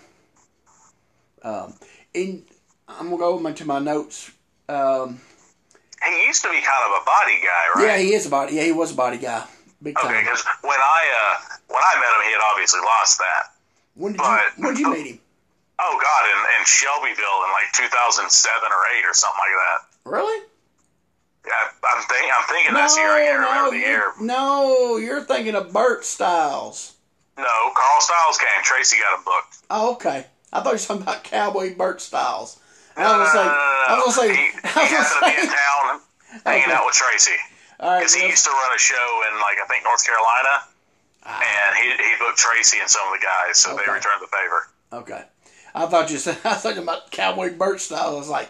[1.43, 1.73] Um,
[2.13, 2.43] and
[2.87, 4.31] I'm gonna go into my notes.
[4.67, 5.21] Um,
[6.07, 7.85] He used to be kind of a body guy, right?
[7.87, 8.55] yeah, he is a body.
[8.55, 9.45] Yeah, he was a body guy,
[9.81, 10.11] big time.
[10.11, 13.53] Okay, because when I uh, when I met him, he had obviously lost that.
[13.95, 15.19] when did but- you when did you meet him?
[15.81, 18.27] Oh God, in, in Shelbyville in like 2007
[18.67, 19.79] or eight or something like that.
[20.11, 20.39] Really?
[21.47, 23.11] Yeah, I'm think I'm thinking that's the year.
[23.11, 24.11] I can't remember the year.
[24.21, 26.95] no, you're thinking of Burt Styles.
[27.37, 28.61] No, Carl Styles came.
[28.63, 29.57] Tracy got him booked.
[29.71, 30.25] Oh, okay.
[30.51, 32.59] I thought you were talking about Cowboy Burt Styles.
[32.97, 34.95] I No, was no, say, no, no, I no, was gonna say, he, I he
[34.99, 35.85] was happened to be in town
[36.43, 36.73] hanging Okay.
[36.75, 37.37] out with Tracy
[37.79, 40.67] All right, because he used to run a show in like I think North Carolina,
[41.23, 41.39] ah.
[41.39, 44.67] and he he booked Tracy and some of the guys, so they returned the favor.
[44.91, 45.23] okay.
[45.73, 48.15] I thought you said I was about Cowboy Burt style.
[48.15, 48.49] I was like,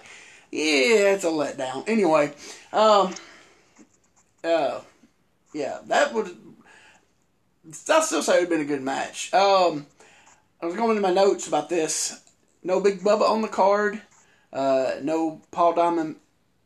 [0.52, 1.88] yeah, it's a letdown.
[1.88, 2.34] Anyway,
[2.74, 3.14] um,
[4.44, 4.82] uh,
[5.54, 6.36] yeah, that would.
[7.68, 9.34] I still say it would have been a good match.
[9.34, 9.86] Um,
[10.62, 12.22] I was going into my notes about this.
[12.64, 14.02] No Big Bubba on the card.
[14.52, 16.16] Uh, no Paul Diamond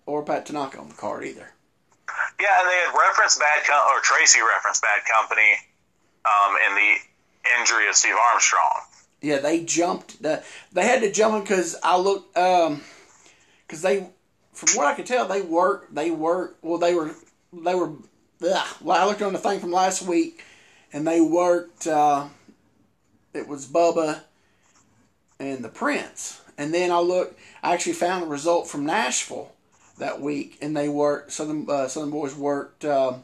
[0.05, 1.51] or Pat Tanaka on the card either.
[2.39, 5.51] Yeah, and they had referenced bad com- or Tracy referenced bad company
[6.25, 8.81] um, in the injury of Steve Armstrong.
[9.23, 10.21] Yeah, they jumped.
[10.21, 12.37] The, they had to jump because I looked.
[12.37, 12.81] Um,
[13.65, 14.09] because they,
[14.51, 15.95] from what I could tell, they worked.
[15.95, 16.63] They worked.
[16.63, 17.15] Well, they were.
[17.53, 17.93] They were.
[18.45, 20.43] Ugh, well, I looked on the thing from last week,
[20.91, 21.87] and they worked.
[21.87, 22.27] Uh,
[23.33, 24.23] it was Bubba
[25.39, 27.39] and the Prince, and then I looked.
[27.63, 29.53] I actually found the result from Nashville
[29.99, 31.31] that week, and they worked.
[31.31, 32.83] Southern uh, Southern Boys worked.
[32.83, 33.23] Um,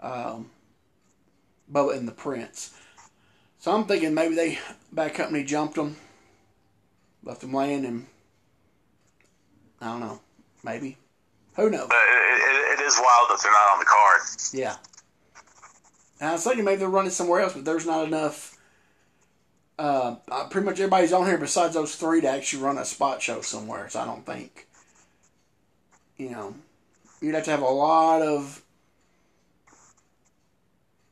[0.00, 0.50] um,
[1.72, 2.74] Bubba and the Prince.
[3.62, 4.58] So I'm thinking maybe they
[4.90, 5.94] bad company jumped them,
[7.22, 8.06] left them laying, and
[9.80, 10.20] I don't know,
[10.64, 10.96] maybe.
[11.54, 11.86] Who knows?
[11.88, 14.20] But it, it, it is wild that they're not on the card.
[14.52, 14.76] Yeah.
[16.18, 18.58] And I was thinking maybe they're running somewhere else, but there's not enough.
[19.78, 23.22] Uh, uh, pretty much everybody's on here besides those three to actually run a spot
[23.22, 23.88] show somewhere.
[23.88, 24.66] So I don't think,
[26.16, 26.56] you know,
[27.20, 28.60] you'd have to have a lot of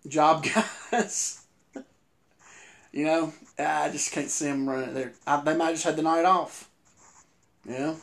[0.09, 0.45] job
[0.91, 1.40] guys.
[2.93, 5.13] You know, I just can't see them running there.
[5.27, 6.69] I, they might just had the night off.
[7.69, 7.95] Yeah.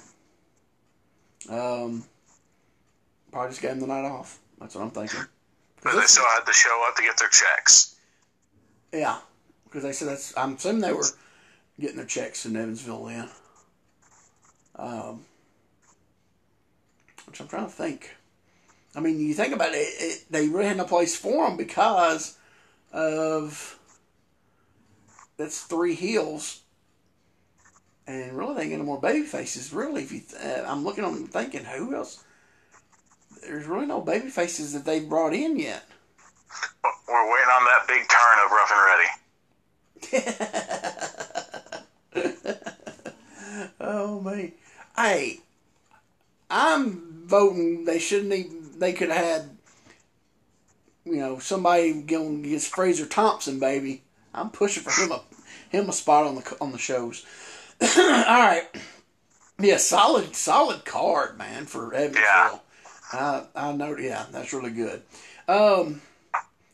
[1.50, 2.04] Um,
[3.32, 4.40] probably just gave them the night off.
[4.60, 5.20] That's what I'm thinking.
[5.84, 7.96] But they still had to show up to get their checks.
[8.92, 9.20] Yeah,
[9.66, 10.36] because they said that's.
[10.38, 11.06] I'm assuming they were
[11.80, 13.30] getting their checks in Evansville then.
[14.76, 15.26] Um,
[17.26, 18.16] which I'm trying to think.
[18.96, 22.38] I mean, you think about it, it they really had no place for them because
[22.92, 23.77] of
[25.38, 26.62] that's three heels,
[28.08, 29.72] and really they get no more baby faces.
[29.72, 32.24] Really, if you, th- uh, I'm looking at them thinking, who else?
[33.44, 35.84] There's really no baby faces that they've brought in yet.
[37.08, 39.08] We're waiting on that big turn of Rough and Ready.
[43.82, 44.52] oh man,
[44.96, 45.40] hey,
[46.50, 47.86] I'm voting.
[47.86, 48.80] They shouldn't even.
[48.80, 49.58] They could have had,
[51.06, 54.04] you know, somebody going against Fraser Thompson, baby.
[54.38, 55.22] I'm pushing for him a
[55.70, 57.26] him a spot on the on the shows.
[57.82, 58.68] All right,
[59.60, 62.24] yeah, solid solid card, man, for Evansville.
[62.24, 62.60] Yeah.
[63.14, 63.98] I I know.
[63.98, 65.02] Yeah, that's really good.
[65.48, 66.02] Um,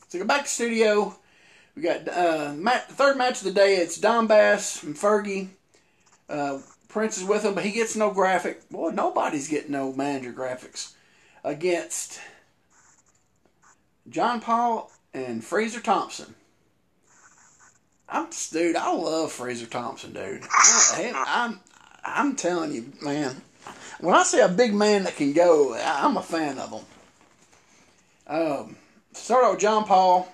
[0.09, 1.15] so go back to studio.
[1.75, 3.77] We got uh, mat, third match of the day.
[3.77, 5.49] It's Don Bass and Fergie.
[6.29, 8.69] Uh, Prince is with him, but he gets no graphic.
[8.69, 10.93] Boy, nobody's getting no manager graphics
[11.43, 12.19] against
[14.07, 16.35] John Paul and Fraser Thompson.
[18.13, 18.75] I'm dude.
[18.75, 20.43] I love Fraser Thompson, dude.
[20.51, 21.59] I, I'm
[22.05, 23.41] I'm telling you, man.
[23.99, 26.85] When I see a big man that can go, I'm a fan of him.
[28.27, 28.75] Um,
[29.13, 30.31] start out with John Paul.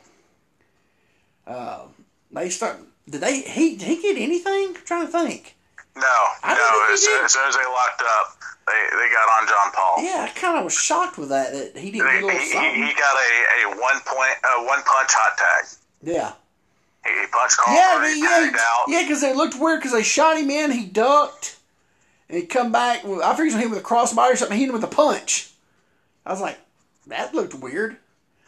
[1.47, 1.83] Uh,
[2.31, 2.79] they start.
[3.09, 3.41] Did they?
[3.41, 4.75] He did he get anything?
[4.75, 5.55] I'm trying to think.
[5.95, 6.03] No,
[6.43, 6.93] I no.
[6.93, 8.37] As, as soon as they locked up,
[8.67, 9.95] they, they got on John Paul.
[10.03, 12.39] Yeah, I kind of was shocked with that that he didn't He, get a little
[12.41, 13.29] he, he got a,
[13.63, 15.77] a one point a one punch hot tag.
[16.03, 16.33] yeah.
[17.13, 17.57] He, he punched.
[17.67, 18.85] Yeah, he tagged yeah, out.
[18.87, 21.57] yeah, because they looked weird because they shot him in, he ducked,
[22.29, 23.03] and he come back.
[23.05, 24.57] I figured he was hit him with a crossbody or something.
[24.57, 25.51] He hit him with a punch.
[26.25, 26.57] I was like,
[27.07, 27.97] that looked weird.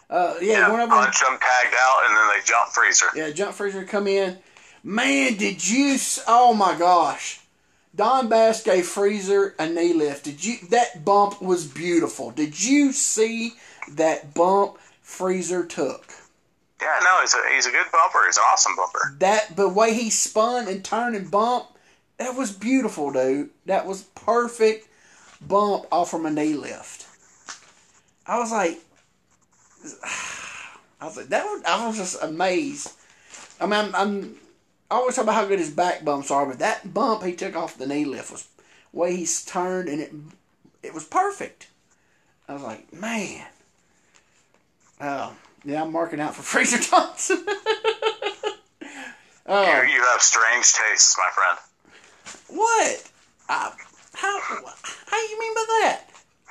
[0.09, 0.91] Uh, yeah, Yeah, went over.
[0.93, 3.05] punched him, tagged out, and then they jumped Freezer.
[3.16, 4.38] Yeah, Jump freezer come in,
[4.84, 5.97] Man, did you?
[6.28, 7.39] Oh my gosh.
[7.95, 10.26] Don Bass gave Freezer a knee lift.
[10.26, 10.55] Did you?
[10.70, 12.32] That bump was beautiful.
[12.32, 13.53] Did you see
[13.91, 16.12] that bump Freezer took?
[16.82, 18.25] Yeah, no, he's a he's a good bumper.
[18.25, 19.15] He's an awesome bumper.
[19.19, 21.67] That the way he spun and turned and bump,
[22.17, 23.51] that was beautiful, dude.
[23.65, 24.88] That was perfect
[25.39, 27.07] bump off from a knee lift.
[28.25, 28.79] I was like,
[31.01, 31.45] I was like that.
[31.67, 32.93] I was just amazed.
[33.59, 34.36] I mean, I'm, I'm
[34.89, 37.55] I always talk about how good his back bumps are, but that bump he took
[37.55, 38.47] off the knee lift was
[38.91, 40.11] way he's turned and it
[40.84, 41.67] it was perfect.
[42.47, 43.45] I was like, man.
[44.99, 45.32] Uh,
[45.64, 47.43] yeah, I'm marking out for Fraser Thompson.
[49.47, 49.82] oh.
[49.84, 51.57] you, you have strange tastes, my friend.
[52.47, 53.12] What?
[53.49, 53.72] Uh,
[54.14, 54.39] how?
[55.07, 56.01] How you mean by that?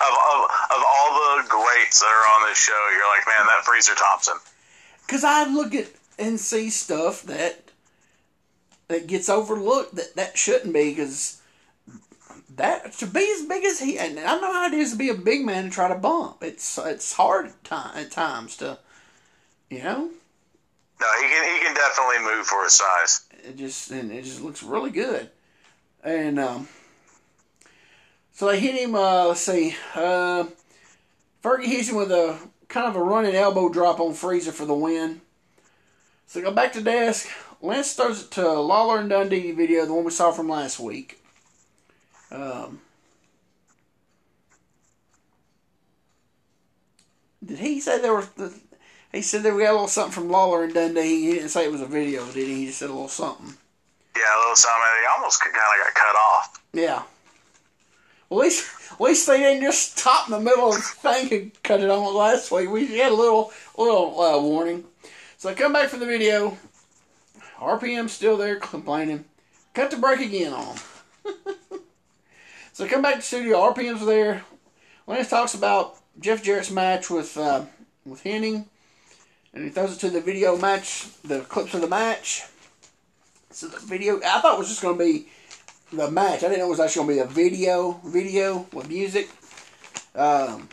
[0.00, 3.64] of, of, of all the greats that are on this show, you're like, man, that
[3.64, 4.36] Freezer Thompson.
[5.06, 5.88] Because I look at
[6.18, 7.70] and see stuff that
[8.88, 11.40] that gets overlooked that that shouldn't be because
[12.56, 15.08] that to be as big as he and I know how it is to be
[15.08, 16.42] a big man and try to bump.
[16.42, 18.78] It's it's hard at, time, at times to,
[19.70, 20.10] you know.
[21.00, 23.26] No, he can he can definitely move for his size.
[23.42, 25.30] It just and it just looks really good,
[26.02, 26.68] and um,
[28.32, 28.94] so they hit him.
[28.94, 30.44] Uh, let's see, uh,
[31.42, 32.38] Fergie hits him with a
[32.68, 35.20] kind of a running elbow drop on Freezer for the win.
[36.26, 37.28] So go back to desk.
[37.60, 41.23] Lance throws it to Lawler and Dundee video, the one we saw from last week.
[42.34, 42.80] Um,
[47.44, 48.28] did he say there was?
[48.30, 48.52] The,
[49.12, 51.26] he said there we got a little something from Lawler and Dundee.
[51.26, 52.54] He didn't say it was a video, did he?
[52.54, 53.54] He just said a little something.
[54.16, 54.80] Yeah, a little something.
[55.00, 56.62] He almost kind of got cut off.
[56.72, 57.02] Yeah.
[58.30, 61.62] At least, at least they didn't just stop in the middle of the thing and
[61.62, 62.68] cut it on last week.
[62.68, 64.84] We had a little, little uh, warning.
[65.36, 66.56] So I come back from the video.
[67.58, 69.24] RPM's still there complaining.
[69.72, 70.76] Cut the break again on.
[72.74, 73.56] so come back to studio.
[73.58, 74.44] RPM's there.
[75.06, 77.64] Lance talks about Jeff Jarrett's match with uh,
[78.04, 78.66] with Hennig,
[79.54, 82.42] and he throws it to the video match, the clips of the match.
[83.52, 85.28] So the video, I thought it was just going to be
[85.92, 86.42] the match.
[86.42, 89.28] I didn't know it was actually going to be a video, video with music.
[90.16, 90.68] Um,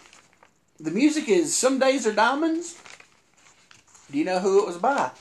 [0.80, 2.82] the music is "Some Days Are Diamonds."
[4.12, 5.12] Do you know who it was by?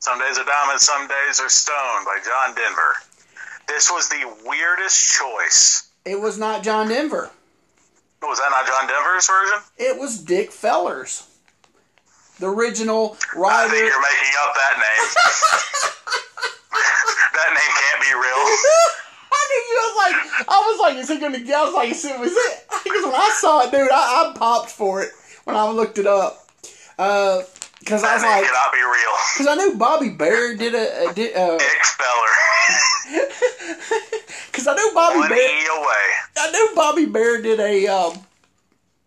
[0.00, 2.94] Some Days Are Diamonds, Some Days Are Stone by John Denver.
[3.68, 5.87] This was the weirdest choice.
[6.08, 7.30] It was not John Denver.
[8.22, 9.58] Was that not John Denver's version?
[9.76, 11.28] It was Dick Fellers.
[12.40, 13.68] The original writer.
[13.68, 15.04] I think you're making up that name.
[17.34, 18.40] that name can't be real.
[19.30, 19.76] I knew you.
[19.76, 20.16] I was like,
[20.48, 21.38] I was like, is he gonna?
[21.38, 22.66] I was like, is it was it?
[22.84, 25.10] Because when I saw it, dude, I, I popped for it
[25.44, 26.48] when I looked it up.
[26.98, 27.42] Uh,
[27.80, 29.14] because I was like, cannot be real.
[29.34, 31.36] Because I knew Bobby Bare did a, a did.
[31.36, 33.28] Uh, Dick Feller.
[34.58, 36.10] Because I knew Bobby One away.
[36.36, 38.18] I knew Bobby Bare did a, um,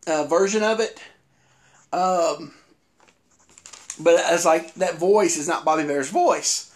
[0.08, 0.98] a version of it.
[1.92, 2.54] Um,
[4.00, 6.74] but I was like, that voice is not Bobby Bare's voice.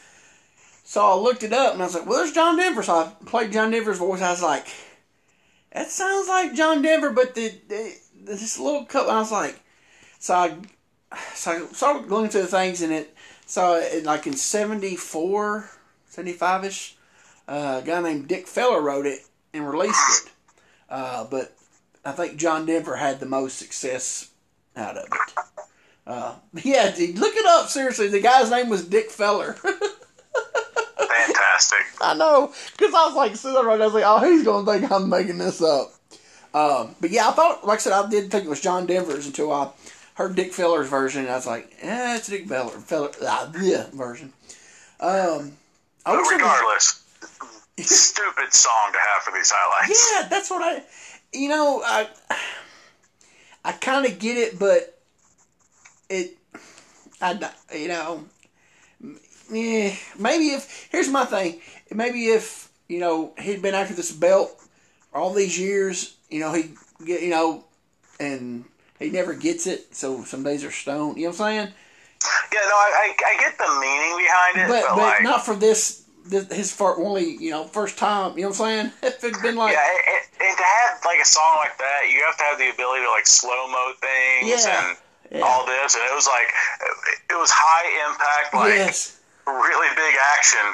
[0.84, 2.84] So I looked it up and I was like, well, there's John Denver.
[2.84, 4.22] So I played John Denver's voice.
[4.22, 4.68] I was like,
[5.72, 7.96] that sounds like John Denver, but the, the
[8.26, 9.10] this little cut.
[9.10, 9.58] I was like,
[10.20, 10.58] so I
[11.34, 13.16] so I started going through the things in it.
[13.46, 15.70] So it, like in 74,
[16.10, 16.95] 75 ish,
[17.48, 19.20] uh, a guy named Dick Feller wrote it
[19.54, 20.32] and released it.
[20.90, 21.56] Uh, but
[22.04, 24.30] I think John Denver had the most success
[24.76, 25.34] out of it.
[26.06, 28.08] Uh, yeah, look it up seriously.
[28.08, 29.54] The guy's name was Dick Feller.
[30.98, 31.86] Fantastic.
[32.02, 34.92] I know, because I was like, sitting there, I was like, oh, he's gonna think
[34.92, 35.94] I'm making this up.
[36.54, 39.26] Um, but yeah, I thought, like I said, I did think it was John Denver's
[39.26, 39.70] until I
[40.16, 43.88] heard Dick Feller's version, and I was like, "Yeah, it's Dick Feller, Feller uh, yeah,
[43.94, 44.32] version.
[45.00, 45.58] Um,
[46.06, 47.05] I but regardless,
[47.78, 50.12] stupid song to have for these highlights.
[50.16, 50.84] Yeah, that's what I,
[51.34, 52.08] you know, I,
[53.64, 55.00] I kind of get it, but
[56.10, 56.38] it,
[57.22, 58.26] I, you know,
[59.52, 61.60] yeah, maybe if here's my thing,
[61.92, 64.60] maybe if you know he'd been after this belt
[65.14, 66.72] all these years, you know he
[67.06, 67.64] get you know,
[68.20, 68.66] and
[69.00, 71.18] he never gets it, so some days are stoned.
[71.18, 71.74] You know what I'm saying?
[72.54, 75.46] Yeah, no, I, I, I get the meaning behind it, but, but, but like, not
[75.46, 76.05] for this.
[76.26, 78.36] This, his first, only you know first time.
[78.38, 78.92] You know what I'm saying?
[79.04, 82.24] If it'd been like yeah, it, and to have like a song like that, you
[82.26, 84.98] have to have the ability to like slow mo things yeah, and
[85.32, 85.42] yeah.
[85.46, 86.50] all this, and it was like
[87.30, 89.20] it was high impact, like yes.
[89.46, 90.66] really big action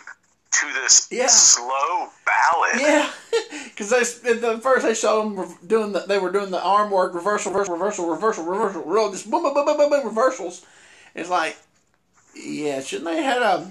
[0.51, 1.27] to this Yeah.
[1.27, 2.79] slow ballad.
[2.79, 3.11] Yeah,
[3.65, 3.89] because
[4.21, 7.51] they the first they showed them doing the they were doing the arm work reversal
[7.51, 10.65] reversal reversal reversal reversal real just boom boom boom boom boom, boom reversals.
[11.15, 11.57] It's like
[12.35, 13.69] Yeah, shouldn't they had a?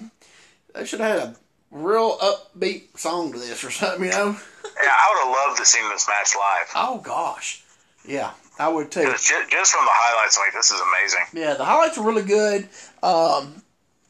[0.75, 1.37] They should have had a
[1.71, 4.37] real upbeat song to this or something, you know?
[4.83, 6.71] Yeah, I would have loved to see this match live.
[6.75, 7.63] Oh gosh,
[8.07, 9.03] yeah, I would too.
[9.05, 11.43] Just, just from the highlights, I'm like this is amazing.
[11.43, 12.69] Yeah, the highlights are really good.
[13.03, 13.63] Um,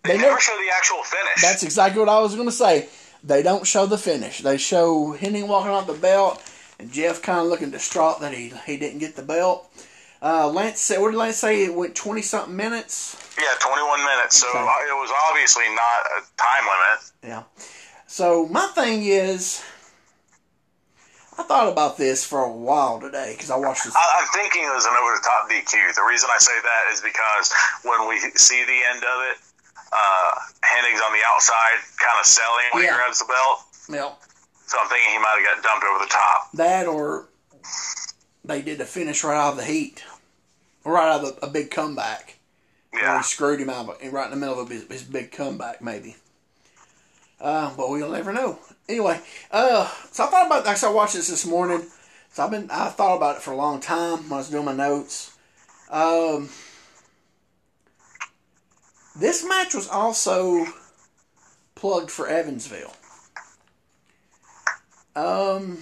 [0.05, 1.43] They, never show the actual finish.
[1.43, 2.89] That's exactly what I was going to say.
[3.23, 4.39] They don't show the finish.
[4.41, 6.43] They show Hennig walking off the belt
[6.79, 9.71] and Jeff kind of looking distraught that he he didn't get the belt.
[10.23, 11.65] Uh, Lance said, what did Lance say?
[11.65, 13.17] It went 20 something minutes.
[13.41, 14.37] Yeah, 21 minutes.
[14.39, 14.59] So Okay.
[14.59, 16.99] uh, it was obviously not a time limit.
[17.23, 17.43] Yeah.
[18.07, 19.63] So my thing is,
[21.39, 23.95] I thought about this for a while today because I watched this.
[23.97, 25.95] I, I'm thinking it was an over the top DQ.
[25.95, 29.37] The reason I say that is because when we see the end of it,
[29.93, 30.31] uh,
[30.63, 32.91] Hennig's on the outside, kind of selling when Yeah.
[32.93, 33.59] he grabs the belt.
[33.89, 34.19] Well,
[34.67, 36.53] So I'm thinking he might have got dumped over the top.
[36.55, 37.29] that or
[38.45, 40.05] they did the finish right out of the heat,
[40.85, 42.39] right out of a big comeback.
[42.93, 43.19] Yeah.
[43.19, 46.17] he screwed him out of right in the middle of his, his big comeback, maybe.
[47.41, 48.59] Uh, but we'll never know.
[48.89, 49.21] Anyway,
[49.51, 50.67] uh, so I thought about.
[50.67, 51.87] Actually, I watched this this morning.
[52.31, 52.69] So I've been.
[52.71, 55.37] I thought about it for a long time when I was doing my notes.
[55.89, 56.49] Um,
[59.17, 60.67] this match was also
[61.75, 62.95] plugged for Evansville.
[65.17, 65.79] Um,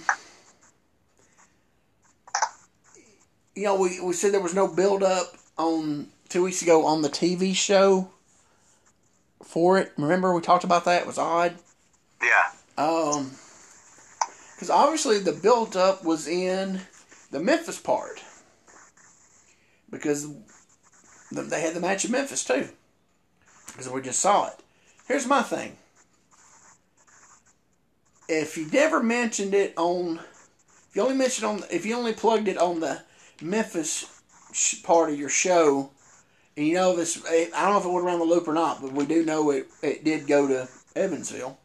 [3.55, 7.01] you know, we, we said there was no build up on two weeks ago on
[7.01, 8.09] the TV show
[9.43, 9.91] for it.
[9.97, 11.01] Remember we talked about that?
[11.01, 11.55] It was odd.
[12.21, 12.51] Yeah.
[12.77, 13.31] Um,
[14.55, 16.81] because obviously the build up was in
[17.31, 18.23] the Memphis part
[19.89, 20.27] because
[21.31, 22.69] they had the match in Memphis too.
[23.67, 24.55] Because we just saw it.
[25.07, 25.77] Here's my thing.
[28.27, 30.19] If you never mentioned it on,
[30.89, 33.01] if you only mentioned on, if you only plugged it on the
[33.41, 34.05] Memphis
[34.51, 35.91] sh- part of your show,
[36.59, 38.81] and you know this, I don't know if it went around the loop or not,
[38.81, 41.57] but we do know it, it did go to Evansville.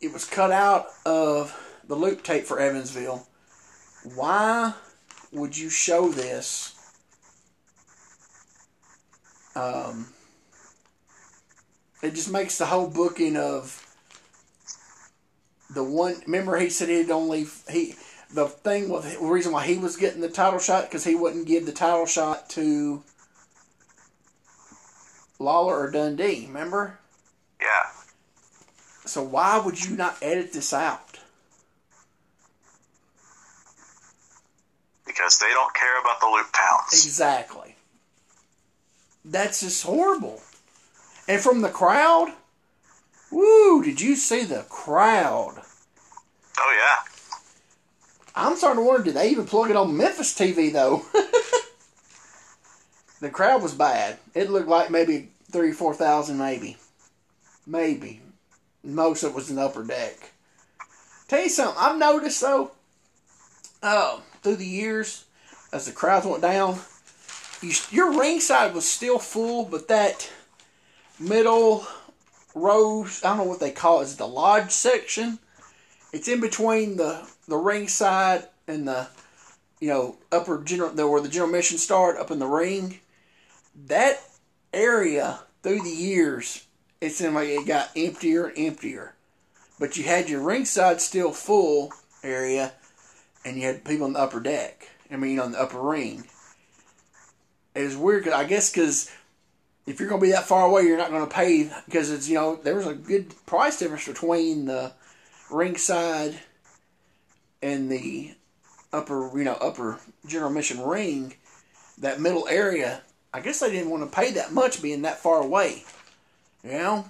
[0.00, 1.54] It was cut out of
[1.86, 3.28] the loop tape for Evansville.
[4.14, 4.72] Why
[5.32, 6.74] would you show this?
[9.54, 10.14] Um,
[12.02, 13.86] it just makes the whole booking of
[15.74, 16.22] the one.
[16.24, 17.96] Remember, he said he'd only he
[18.30, 21.46] the thing with the reason why he was getting the title shot because he wouldn't
[21.46, 23.02] give the title shot to
[25.38, 26.46] Lawler or Dundee.
[26.46, 26.98] Remember?
[27.60, 27.90] Yeah.
[29.04, 31.20] So why would you not edit this out?
[35.06, 37.06] Because they don't care about the loop towns.
[37.06, 37.76] Exactly.
[39.24, 40.40] That's just horrible.
[41.28, 42.32] And from the crowd,
[43.30, 43.82] woo!
[43.82, 45.62] Did you see the crowd?
[46.58, 47.15] Oh yeah.
[48.36, 51.02] I'm starting to wonder, did they even plug it on Memphis TV though?
[53.20, 54.18] the crowd was bad.
[54.34, 56.76] It looked like maybe three, four thousand, maybe,
[57.66, 58.20] maybe.
[58.84, 60.32] Most of it was in upper deck.
[61.28, 62.72] Tell you something, I've noticed though,
[63.82, 65.24] uh, through the years,
[65.72, 66.78] as the crowds went down,
[67.62, 70.30] you, your ringside was still full, but that
[71.18, 71.86] middle
[72.54, 75.38] rows, I don't know what they call it, is the lodge section?
[76.12, 79.08] It's in between the the ringside and the
[79.80, 83.00] you know upper general where the general mission start up in the ring.
[83.86, 84.20] That
[84.72, 86.66] area through the years,
[87.00, 89.14] it seemed like it got emptier and emptier.
[89.78, 91.92] But you had your ringside still full
[92.22, 92.72] area,
[93.44, 94.88] and you had people on the upper deck.
[95.10, 96.24] I mean, on the upper ring.
[97.74, 98.24] It was weird.
[98.24, 99.10] 'cause I guess because
[99.86, 102.28] if you're going to be that far away, you're not going to pay because it's
[102.28, 104.92] you know there was a good price difference between the
[105.50, 106.40] ringside
[107.66, 108.32] and the
[108.92, 111.34] upper you know upper general mission ring.
[111.98, 113.00] That middle area,
[113.32, 115.82] I guess they didn't want to pay that much being that far away.
[116.62, 117.04] You know,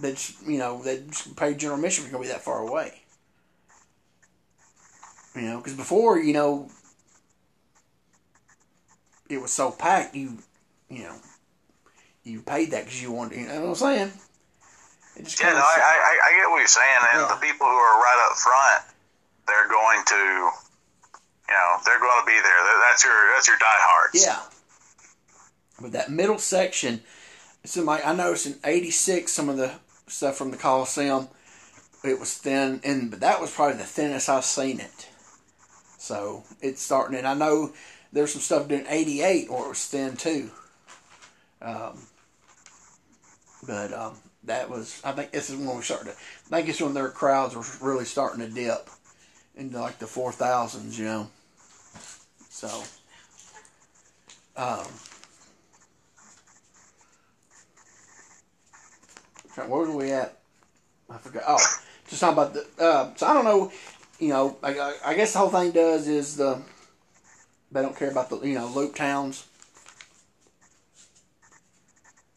[0.00, 2.66] they just, you know they just pay general mission you're going to be that far
[2.66, 3.02] away.
[5.36, 6.70] You know, because before you know
[9.28, 10.38] it was so packed, you
[10.88, 11.16] you know
[12.24, 13.38] you paid that because you wanted.
[13.38, 14.12] You know what I'm saying?
[15.22, 17.34] Just Yeah, no, I, I, I get what you're saying, and Yeah.
[17.34, 18.84] the people who are right up front,
[19.48, 22.60] they're going to, you know, they're going to be there.
[22.88, 24.24] That's your that's your diehards.
[24.26, 24.40] Yeah.
[25.80, 27.00] But that middle section,
[27.76, 29.72] in my, I noticed in '86 some of the
[30.06, 31.28] stuff from the Coliseum,
[32.04, 35.08] it was thin, and but that was probably the thinnest I've seen it.
[35.98, 37.72] So it's starting, and I know
[38.12, 40.50] there's some stuff doing '88 where it was thin too.
[41.60, 41.98] Um,
[43.66, 46.10] but um, that was, I think this is when we started.
[46.10, 48.88] To, I think it's when their crowds were really starting to dip
[49.58, 51.28] into like the 4000s, you know.
[52.48, 52.68] So,
[54.56, 54.86] um,
[59.54, 60.38] where were we at?
[61.10, 61.42] I forgot.
[61.46, 61.58] Oh,
[62.08, 62.66] just talking about the.
[62.82, 63.72] Uh, so I don't know.
[64.18, 66.60] You know, I, I guess the whole thing does is the
[67.70, 69.46] they don't care about the you know loop towns.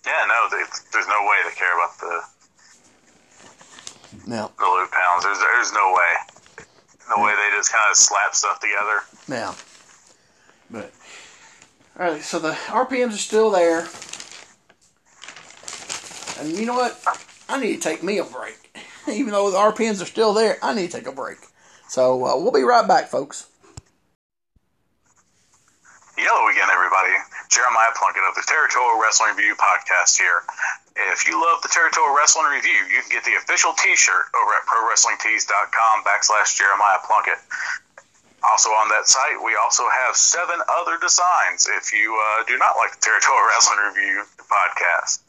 [0.06, 2.22] Yeah, no, they, there's no way they care about the
[4.28, 5.24] no the loop towns.
[5.24, 6.41] There's there's no way.
[7.16, 9.02] No way they just kind of slap stuff together.
[9.28, 9.54] Yeah.
[10.70, 10.92] But
[12.00, 13.86] all right, so the RPMs are still there,
[16.40, 16.98] and you know what?
[17.50, 18.58] I need to take me a break.
[19.10, 21.40] Even though the RPMs are still there, I need to take a break.
[21.90, 23.48] So uh, we'll be right back, folks.
[26.16, 27.12] Hello again, everybody.
[27.50, 30.44] Jeremiah Plunkett of the Territorial Wrestling Review podcast here.
[30.96, 34.68] If you love the Territorial Wrestling Review, you can get the official T-shirt over at
[34.68, 37.40] ProWrestlingTees.com backslash Jeremiah Plunkett.
[38.44, 42.76] Also on that site, we also have seven other designs if you uh, do not
[42.76, 45.24] like the Territorial Wrestling Review podcast.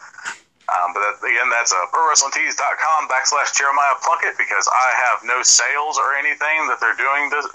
[0.73, 5.99] Um, but that, again, that's uh, ProWrestlingTees.com backslash Jeremiah Plunkett because I have no sales
[5.99, 7.47] or anything that they're doing this,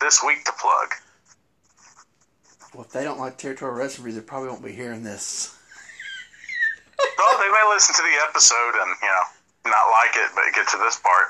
[0.00, 0.94] this week to plug.
[2.74, 5.54] Well, if they don't like territorial wrestling, Review, they probably won't be hearing this.
[7.18, 9.22] Well, they may listen to the episode and, you know,
[9.66, 11.28] not like it, but get to this part.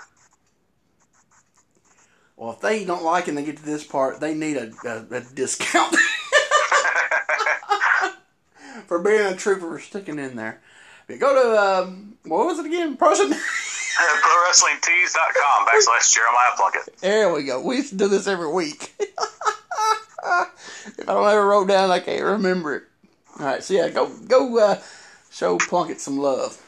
[2.36, 4.70] Well, if they don't like it and they get to this part, they need a,
[4.84, 5.94] a, a discount
[8.86, 10.60] for being a trooper for sticking in there.
[11.06, 12.96] But go to um, what was it again?
[12.96, 13.30] Person.
[13.32, 16.96] ProWrestlingTees.com backslash Jeremiah Plunkett.
[17.00, 17.60] There we go.
[17.60, 18.94] We used to do this every week.
[18.98, 19.10] if
[20.22, 20.46] I
[21.06, 22.84] don't ever wrote down, I can't remember it.
[23.38, 24.80] All right, so yeah, go go uh,
[25.32, 26.60] show Plunkett some love.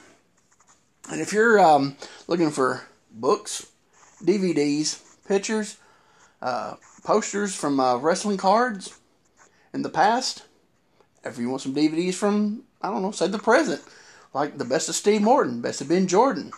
[1.11, 1.97] And if you're um,
[2.27, 3.71] looking for books,
[4.23, 5.77] DVDs, pictures,
[6.41, 8.99] uh, posters from uh, wrestling cards
[9.73, 10.45] in the past,
[11.25, 13.83] if you want some DVDs from, I don't know, say the present,
[14.33, 16.51] like the best of Steve Morton, best of Ben Jordan,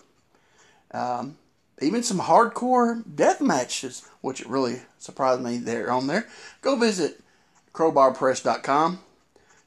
[0.92, 1.36] um,
[1.80, 6.26] even some hardcore death matches, which it really surprised me they're on there.
[6.62, 7.20] Go visit
[7.72, 9.00] crowbarpress.com.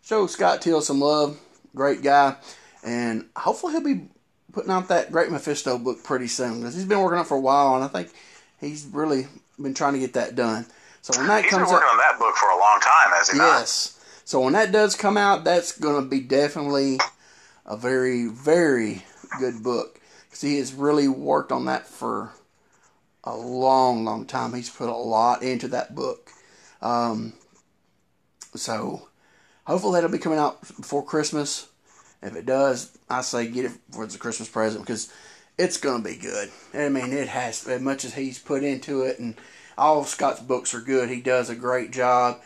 [0.01, 1.39] Show Scott Teal some love.
[1.75, 2.35] Great guy.
[2.83, 4.07] And hopefully he'll be
[4.51, 7.37] putting out that Great Mephisto book pretty soon because he's been working on it for
[7.37, 8.09] a while and I think
[8.59, 9.27] he's really
[9.61, 10.65] been trying to get that done.
[11.01, 13.11] So when that He's comes been working out, on that book for a long time,
[13.17, 13.59] has he not?
[13.59, 13.99] yes.
[14.25, 16.99] So when that does come out, that's going to be definitely
[17.65, 19.03] a very, very
[19.39, 22.31] good book because he has really worked on that for
[23.23, 24.53] a long, long time.
[24.53, 26.31] He's put a lot into that book.
[26.81, 27.33] Um,
[28.55, 29.08] so
[29.69, 31.69] hopefully that'll be coming out before Christmas.
[32.23, 35.13] If it does, I say get it for the Christmas present because
[35.57, 36.49] it's gonna be good.
[36.73, 39.35] I mean, it has as much as he's put into it, and
[39.77, 41.09] all of Scott's books are good.
[41.09, 42.41] He does a great job,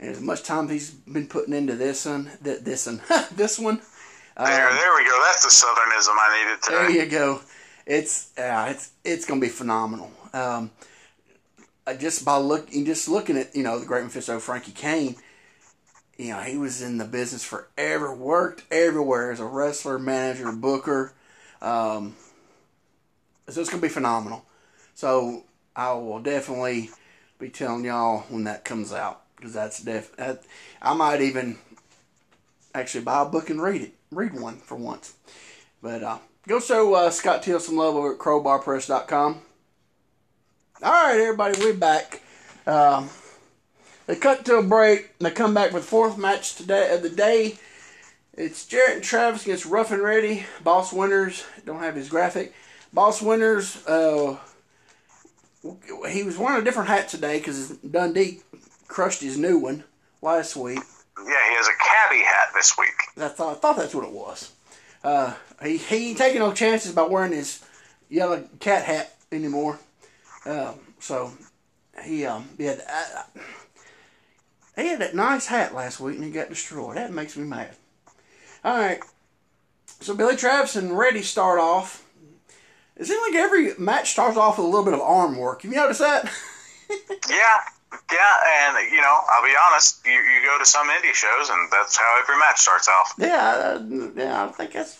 [0.00, 3.00] and as much time he's been putting into this one, th- this one,
[3.36, 3.80] this one.
[4.36, 5.22] There, um, there we go.
[5.26, 7.40] That's the southernism I needed to there you go.
[7.86, 10.10] It's yeah, it's it's gonna be phenomenal.
[10.32, 10.72] Um,
[11.86, 15.16] uh, just by looking, just looking at you know the Great Mephisto, Frankie Cain.
[16.16, 21.12] You know he was in the business forever, worked everywhere as a wrestler, manager, booker.
[21.60, 22.14] Um,
[23.48, 24.44] so it's gonna be phenomenal.
[24.94, 25.44] So
[25.74, 26.90] I will definitely
[27.38, 30.14] be telling y'all when that comes out because that's def.
[30.16, 30.44] That,
[30.80, 31.58] I might even
[32.74, 35.14] actually buy a book and read it, read one for once.
[35.82, 39.40] But uh, go show uh, Scott Teal some love over at crowbarpress.com.
[40.82, 42.22] All right, everybody, we're back.
[42.66, 43.08] Um,
[44.06, 45.10] they cut to a break.
[45.18, 47.56] And they come back with fourth match today of the day.
[48.36, 50.44] It's Jarrett and Travis against Rough and Ready.
[50.62, 52.52] Boss Winners don't have his graphic.
[52.92, 53.84] Boss Winners.
[53.86, 54.38] Uh,
[56.10, 58.40] he was wearing a different hat today because Dundee
[58.88, 59.84] crushed his new one
[60.20, 60.80] last week.
[61.16, 62.92] Yeah, he has a cabbie hat this week.
[63.16, 64.52] I thought, I thought that's what it was.
[65.02, 67.64] Uh, he, he ain't taking no chances by wearing his
[68.10, 69.78] yellow cat hat anymore.
[70.44, 71.32] Um, so
[72.02, 73.04] he um had I,
[73.36, 73.40] I-
[74.76, 76.96] he had that nice hat last week and he got destroyed.
[76.96, 77.76] That makes me mad.
[78.64, 79.00] All right,
[80.00, 82.02] so Billy Travis and Reddy start off.
[82.96, 85.62] It seems like every match starts off with a little bit of arm work.
[85.62, 86.30] Have you noticed that?
[87.30, 87.58] Yeah,
[88.12, 90.04] yeah, and you know, I'll be honest.
[90.06, 93.14] You, you go to some indie shows, and that's how every match starts off.
[93.18, 94.98] yeah, uh, yeah, I think that's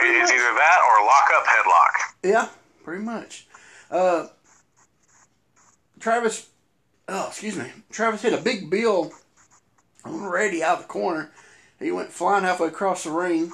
[0.00, 2.14] It's either that or lock up headlock.
[2.22, 2.48] Yeah,
[2.84, 3.46] pretty much.
[3.90, 4.28] Uh,
[6.00, 6.48] Travis,
[7.08, 7.66] oh, excuse me.
[7.90, 9.12] Travis hit a big bill
[10.04, 11.30] on Reddy out of the corner.
[11.78, 13.52] He went flying halfway across the ring.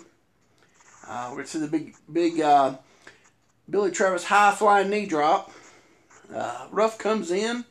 [1.09, 2.77] Uh, we're going to see the big, big uh,
[3.69, 5.51] Billy Travis high flying knee drop.
[6.35, 7.65] Uh, Ruff comes in,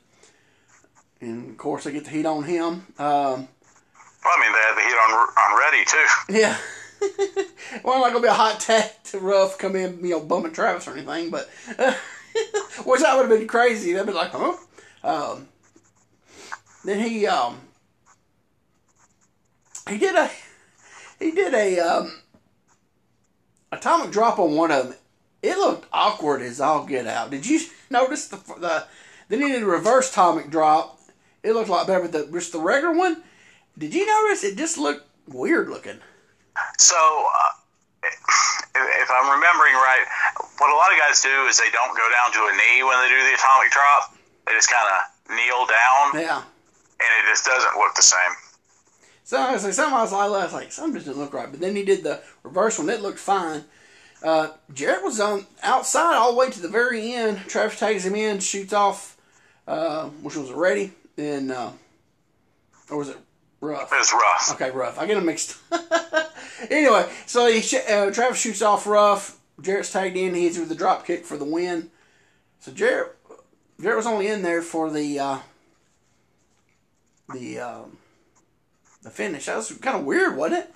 [1.22, 2.86] and of course, they get the heat on him.
[3.00, 3.48] Um,
[4.24, 6.08] Well, I mean, they had the heat on on ready too.
[6.40, 6.58] yeah.
[7.84, 10.52] well, I'm not gonna be a hot tag to rough come in, you know, bumming
[10.54, 11.94] Travis or anything, but uh,
[12.86, 13.94] which that would have been crazy.
[13.94, 14.56] That'd be like, huh?
[15.04, 15.48] Um,
[16.84, 17.60] then he um
[19.90, 20.30] he did a
[21.20, 22.22] he did a um
[23.72, 24.98] atomic drop on one of them.
[25.42, 27.32] It looked awkward as all get out.
[27.32, 27.60] Did you
[27.90, 28.86] notice the the
[29.30, 31.00] then he did a reverse atomic drop.
[31.42, 33.24] It looked a lot better, but the just the regular one.
[33.78, 36.00] Did you notice it just looked weird looking?
[36.78, 37.54] So, uh,
[38.04, 40.06] if I'm remembering right,
[40.58, 43.00] what a lot of guys do is they don't go down to a knee when
[43.02, 44.14] they do the atomic drop.
[44.46, 46.22] They just kind of kneel down.
[46.22, 46.44] Yeah.
[47.02, 48.34] And it just doesn't look the same.
[49.24, 51.50] So I was like, something I was like, I was like, something doesn't look right.
[51.50, 52.90] But then he did the reverse one.
[52.90, 53.64] It looked fine.
[54.24, 57.40] Uh, Jarrett was on outside all the way to the very end.
[57.48, 59.18] Travis takes him in, shoots off,
[59.68, 61.72] uh, which was ready, and uh,
[62.90, 63.18] or was it
[63.62, 63.92] rough?
[63.92, 64.52] It was rough.
[64.54, 65.00] Okay, rough.
[65.00, 65.58] I get them mixed.
[66.70, 69.40] anyway, so he sh- uh, Travis shoots off rough.
[69.60, 70.36] Jarrett's tagged in.
[70.36, 71.90] He hits with the drop kick for the win.
[72.60, 73.16] So Jarrett,
[73.80, 75.40] Jarrett was only in there for the uh,
[77.34, 77.98] the um,
[79.02, 79.46] the finish.
[79.46, 80.74] That was kind of weird, wasn't it?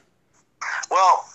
[0.89, 1.25] Well,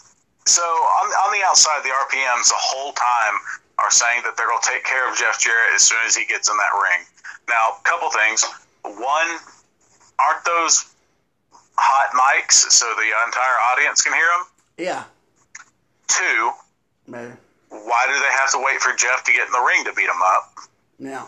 [0.47, 3.35] so on, on the outside, the RPMs the whole time
[3.79, 6.25] are saying that they're going to take care of Jeff Jarrett as soon as he
[6.25, 7.07] gets in that ring.
[7.49, 8.45] Now, a couple things.
[8.85, 9.29] One,
[10.19, 10.93] aren't those
[11.77, 14.47] hot mics so the entire audience can hear them?
[14.79, 15.05] Yeah.
[16.09, 16.51] Two,
[17.07, 17.37] Man.
[17.69, 20.05] why do they have to wait for Jeff to get in the ring to beat
[20.09, 20.53] him up?
[20.99, 21.27] Yeah.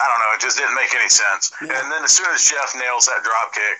[0.00, 0.34] I don't know.
[0.34, 1.52] It just didn't make any sense.
[1.62, 1.78] Yeah.
[1.78, 3.78] And then as soon as Jeff nails that drop kick,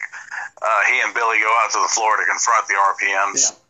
[0.62, 3.50] uh, he and Billy go out to the floor to confront the RPMs.
[3.50, 3.60] Yeah.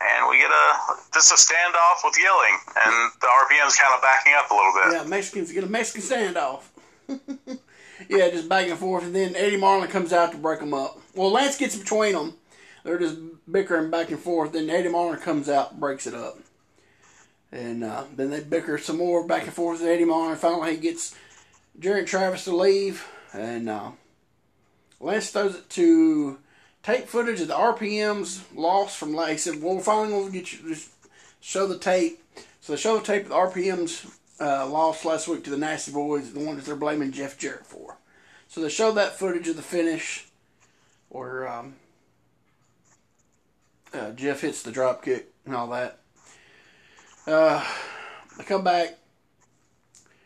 [0.00, 4.32] And we get a just a standoff with yelling, and the RPMs kind of backing
[4.32, 4.92] up a little bit.
[4.96, 6.62] Yeah, Mexicans get a Mexican standoff.
[8.08, 10.98] yeah, just back and forth, and then Eddie Marlin comes out to break them up.
[11.14, 12.34] Well, Lance gets between them.
[12.82, 13.18] They're just
[13.50, 14.52] bickering back and forth.
[14.52, 16.38] Then Eddie Marlin comes out breaks it up.
[17.52, 20.36] And uh, then they bicker some more back and forth with Eddie Marlin.
[20.36, 21.14] Finally, he gets
[21.78, 23.06] Jerry and Travis to leave.
[23.32, 23.90] And uh,
[25.00, 26.38] Lance throws it to
[26.82, 30.32] tape footage of the RPMs lost from like he said, well, we're finally going to
[30.32, 30.90] get you just
[31.40, 32.22] show the tape.
[32.60, 35.92] So they show the tape of the RPMs uh, lost last week to the Nasty
[35.92, 37.96] Boys, the one that they're blaming Jeff Jarrett for.
[38.48, 40.26] So they show that footage of the finish
[41.08, 41.74] where um,
[43.92, 45.98] uh, Jeff hits the drop kick and all that.
[47.30, 47.64] Uh,
[48.36, 48.98] they come back.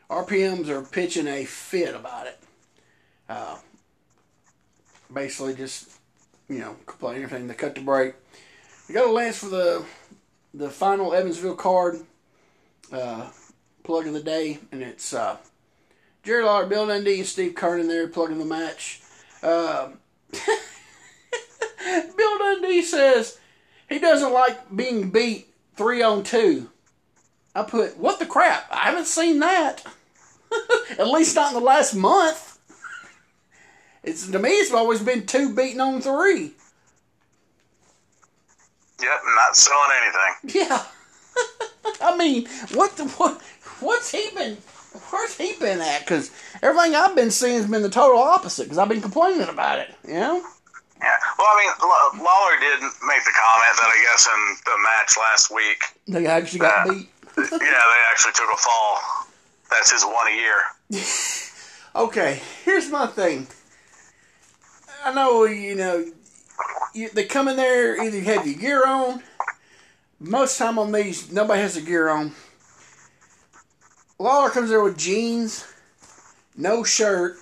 [0.08, 2.38] RPMs are pitching a fit about it.
[3.28, 3.58] Uh,
[5.12, 5.90] basically, just
[6.48, 7.46] you know, complaining everything.
[7.46, 8.14] They cut the break.
[8.88, 9.84] We got a lance for the
[10.54, 12.00] the final Evansville card
[12.90, 13.28] uh,
[13.82, 15.36] plug of the day, and it's uh,
[16.22, 19.02] Jerry Lawler, Bill Dundee, and Steve Kernan there plugging the match.
[19.42, 19.90] Uh,
[22.16, 23.38] Bill Dundee says
[23.90, 26.70] he doesn't like being beat three on two.
[27.54, 28.66] I put, what the crap?
[28.70, 29.82] I haven't seen that.
[30.98, 32.58] At least not in the last month.
[34.02, 36.52] It's to me, it's always been two beating on three.
[39.00, 40.62] Yep, not selling anything.
[40.68, 40.84] Yeah.
[42.00, 43.40] I mean, what the what?
[43.80, 44.56] What's he been?
[45.10, 46.00] Where's he been at?
[46.00, 46.30] Because
[46.62, 48.64] everything I've been seeing has been the total opposite.
[48.64, 49.92] Because I've been complaining about it.
[50.06, 50.36] You know.
[51.00, 51.16] Yeah.
[51.38, 55.50] Well, I mean, Lawler did make the comment that I guess in the match last
[55.52, 57.08] week, They actually got beat.
[57.36, 58.98] Yeah, they actually took a fall.
[59.70, 61.00] That's his one a year.
[61.96, 63.46] Okay, here's my thing.
[65.04, 66.04] I know you know
[66.92, 69.22] you, they come in there either you have your gear on.
[70.18, 72.32] Most time on these, nobody has their gear on.
[74.18, 75.64] Lawler comes there with jeans,
[76.56, 77.36] no shirt,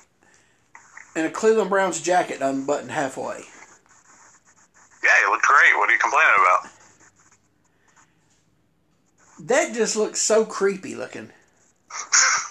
[1.16, 3.44] and a Cleveland Browns jacket unbuttoned halfway.
[5.02, 5.76] Yeah, he looked great.
[5.78, 6.71] What are you complaining about?
[9.46, 11.30] That just looks so creepy looking.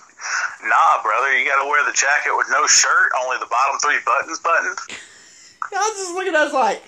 [0.63, 3.97] Nah, brother, you got to wear the jacket with no shirt, only the bottom three
[4.05, 4.77] buttons buttoned.
[5.73, 6.83] I was just looking at us like,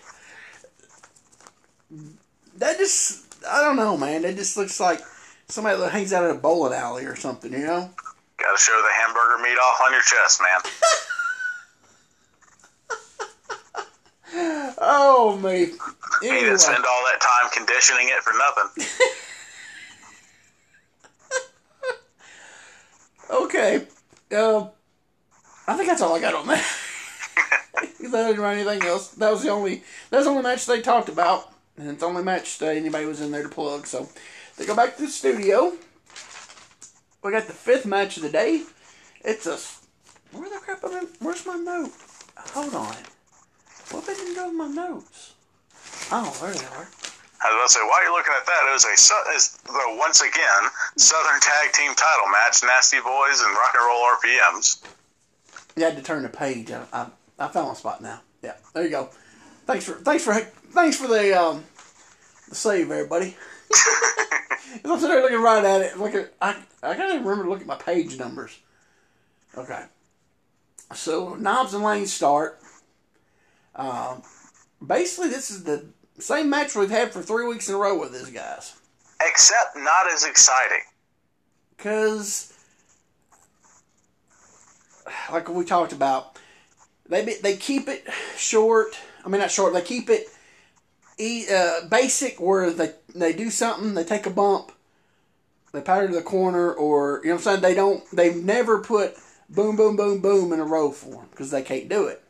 [2.57, 4.21] that just, I don't know, man.
[4.21, 5.01] That just looks like
[5.47, 7.89] somebody that hangs out at a bowling alley or something, you know?
[8.37, 10.71] Got to show the hamburger meat off on your chest, man.
[14.85, 15.49] Oh, me.
[16.23, 18.85] Anyway, didn't spend all that time conditioning it for nothing.
[23.33, 23.87] Okay.
[24.31, 24.67] Uh,
[25.67, 26.63] I think that's all I got on that.
[27.99, 29.09] If I didn't write anything else.
[29.09, 31.51] That was the only, that's the only match they talked about.
[31.77, 33.87] And it's the only match that anybody was in there to plug.
[33.87, 34.09] So
[34.57, 35.73] they go back to the studio.
[37.23, 38.63] We got the fifth match of the day.
[39.21, 39.57] It's a.
[40.37, 41.07] Where the crap am I?
[41.19, 41.91] Where's my note?
[42.37, 42.95] Hold on.
[43.91, 45.33] What did I didn't go to my notes.
[46.11, 46.87] Oh, there they are.
[47.43, 49.97] I was about to say, while you're looking at that, it was a is the
[49.99, 50.63] once again
[50.95, 54.83] Southern Tag Team Title match: Nasty Boys and Rock and Roll RPMs.
[55.75, 56.71] You had to turn the page.
[56.71, 57.07] I, I,
[57.39, 58.21] I found my spot now.
[58.41, 59.09] Yeah, there you go.
[59.65, 61.63] Thanks for thanks for thanks for the um
[62.47, 63.35] the save, everybody.
[64.85, 65.99] I'm sitting there looking right at it.
[65.99, 68.57] Looking, I I can't even remember to look at my page numbers.
[69.57, 69.83] Okay.
[70.93, 72.59] So Knobbs and lanes start.
[73.75, 74.21] Um,
[74.85, 75.85] basically, this is the
[76.19, 78.75] same match we've had for three weeks in a row with these guys.
[79.21, 80.81] Except not as exciting.
[81.77, 82.53] Cause,
[85.31, 86.39] like we talked about,
[87.09, 88.07] they be- they keep it
[88.37, 88.97] short.
[89.25, 89.73] I mean, not short.
[89.73, 90.27] They keep it
[91.17, 94.71] e- uh, basic, where they they do something, they take a bump,
[95.73, 97.61] they powder to the corner, or you know what I'm saying.
[97.61, 98.03] They don't.
[98.11, 99.15] They've never put
[99.49, 102.21] boom, boom, boom, boom in a row for them because they can't do it.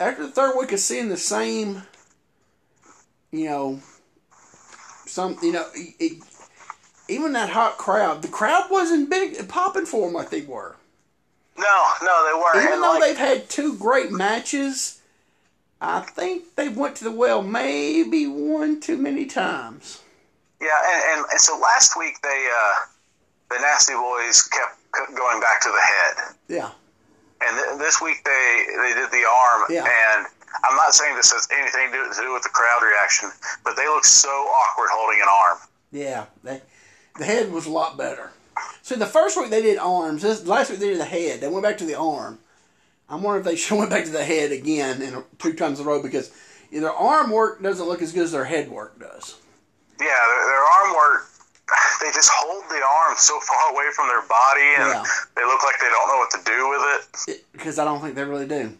[0.00, 1.82] After the third week of seeing the same,
[3.32, 3.80] you know,
[5.06, 6.22] some you know, it, it,
[7.08, 10.76] even that hot crowd, the crowd wasn't big popping for them like they were.
[11.58, 12.56] No, no, they weren't.
[12.64, 15.00] Even And, though like, they've had two great matches,
[15.80, 20.00] I think they went to the well maybe one too many times.
[20.60, 22.74] Yeah, and, and, and so last week they uh,
[23.50, 24.78] the Nasty Boys kept
[25.16, 26.70] going back to the head, Yeah,
[27.44, 29.84] and th- this week they they did the arm, Yeah.
[29.84, 30.26] and
[30.64, 33.30] I'm not saying this has anything to do, with the crowd reaction,
[33.64, 35.58] but they look so awkward holding an arm.
[35.90, 36.24] yeah.
[36.44, 36.60] They,
[37.18, 38.30] the head was a lot better.
[38.82, 40.22] See, the first week they did arms.
[40.22, 41.40] This last week they did the head.
[41.40, 42.38] They went back to the arm.
[43.08, 45.78] I'm wondering if they should went back to the head again in a, two times
[45.80, 46.30] in a row because
[46.70, 49.36] their arm work doesn't look as good as their head work does.
[50.00, 51.26] Yeah, their, their arm work.
[52.02, 55.04] They just hold the arm so far away from their body, and Yeah.
[55.36, 57.44] they look like they don't know what to do with it.
[57.52, 58.76] Because I don't think they really do.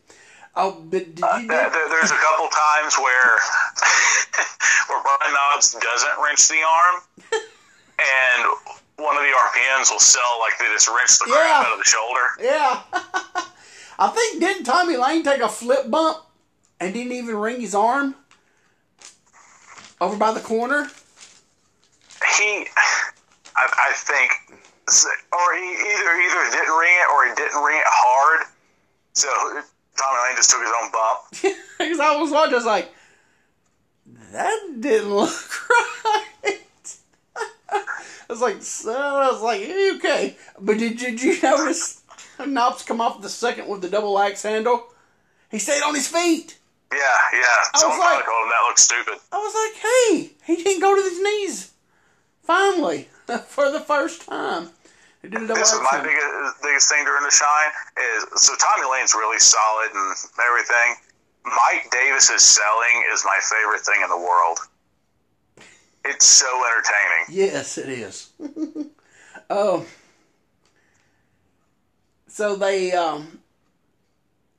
[0.54, 1.22] Oh, but did you?
[1.22, 3.38] Know- there, there- there's a couple times where
[4.88, 7.00] where Brian Knobbs doesn't wrench the arm,
[7.32, 8.48] and
[8.96, 11.66] one of the RPMs will sell like they just wrench the crap Yeah.
[11.66, 12.20] out of the shoulder.
[12.40, 12.82] Yeah.
[13.98, 16.18] I think didn't Tommy Lane take a flip bump
[16.80, 18.14] and didn't even wring his arm
[20.00, 20.88] over by the corner?
[22.38, 22.66] He,
[23.56, 24.30] I, I think,
[25.32, 28.46] or he either either didn't wring it or he didn't wring it hard.
[29.12, 29.28] So
[29.96, 31.56] Tommy Lane just took his own bump.
[31.78, 32.92] Because I was watching, I was like,
[34.32, 35.30] that didn't look
[36.04, 36.58] right.
[37.68, 37.84] I
[38.28, 39.62] was like, so, I was like,
[39.96, 40.36] okay.
[40.60, 42.02] But did, did you notice
[42.46, 44.84] Knobbs come off the second with the double axe handle?
[45.50, 46.56] He stayed on his feet.
[46.92, 46.98] Yeah,
[47.32, 47.40] yeah.
[47.74, 49.18] I Someone like- told him that looks stupid.
[49.32, 51.72] I was like, hey, he didn't go to his knees.
[52.44, 53.08] Finally,
[53.48, 54.70] for the first time.
[55.22, 58.54] He did a double This is my biggest, biggest thing during the shine is so
[58.56, 60.96] Tommy Lane's really solid and everything.
[61.44, 64.58] Mike Davis's selling is my favorite thing in the world.
[66.04, 67.52] It's so entertaining.
[67.54, 68.30] Yes, it is.
[69.50, 69.86] um,
[72.26, 73.38] so they um,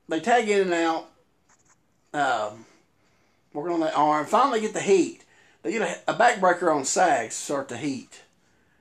[0.07, 1.09] they tag in and out,
[2.13, 2.65] um,
[3.53, 4.25] working on that arm.
[4.25, 5.25] Finally, get the heat.
[5.63, 8.21] They get a, a backbreaker on Sags to start the heat.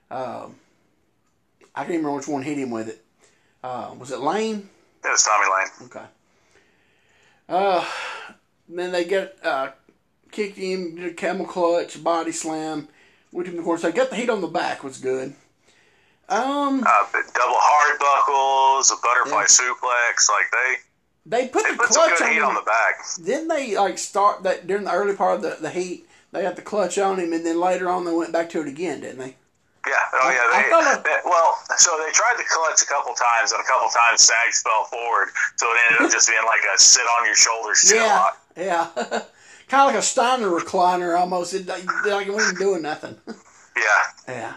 [0.09, 0.55] Um,
[1.75, 3.03] I can't remember which one hit him with it.
[3.63, 4.69] Uh, was it Lane?
[5.03, 5.87] It was Tommy Lane.
[5.87, 6.05] Okay.
[7.49, 7.85] Uh,
[8.69, 9.71] then they get uh,
[10.31, 12.87] kicked him, did a camel clutch, body slam,
[13.31, 13.79] went him corner.
[13.79, 15.33] So they got the heat on the back was good.
[16.29, 19.45] Um, Uh, double hard buckles, a butterfly Yeah.
[19.45, 20.75] suplex, like they
[21.25, 22.45] they put they the put clutch on him.
[22.45, 23.05] on the back.
[23.23, 26.07] Didn't they like start that during the early part of the, the heat?
[26.31, 28.67] They had the clutch on him, and then later on they went back to it
[28.67, 29.35] again, didn't they?
[29.85, 30.47] Yeah, oh yeah.
[30.51, 34.21] They, they- well, so they tried the clutch a couple times, and a couple times
[34.21, 37.91] Sags fell forward, so it ended up just being like a sit on your shoulders
[37.95, 38.25] Yeah,
[38.55, 38.87] yeah.
[39.67, 41.53] kind of like a Steiner recliner almost.
[41.53, 41.83] It, like
[42.27, 43.17] it wasn't doing nothing.
[43.75, 44.53] Yeah, Yeah.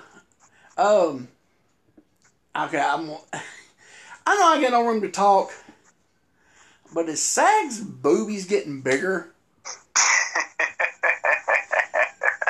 [0.76, 1.28] Um.
[2.56, 3.10] Okay, I'm.
[4.28, 5.50] I know I got no room to talk,
[6.94, 9.32] but is Sag's boobies getting bigger?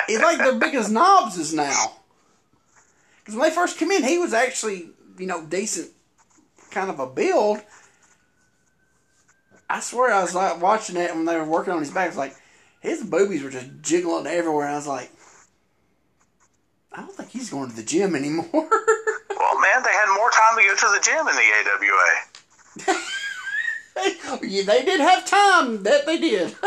[0.08, 1.96] it's like the biggest Knobbs is now.
[3.26, 5.90] Because when they first came in, he was actually you know decent,
[6.70, 7.58] kind of a build.
[9.68, 12.06] I swear I was like watching it when they were working on his back.
[12.06, 12.36] It's like
[12.80, 14.68] his boobies were just jiggling everywhere.
[14.68, 15.10] I was like,
[16.92, 18.46] I don't think he's going to the gym anymore.
[18.52, 24.40] well, oh, man, they had more time to go to the gym in the AWA.
[24.46, 25.82] yeah, they did have time.
[25.82, 26.54] That they did.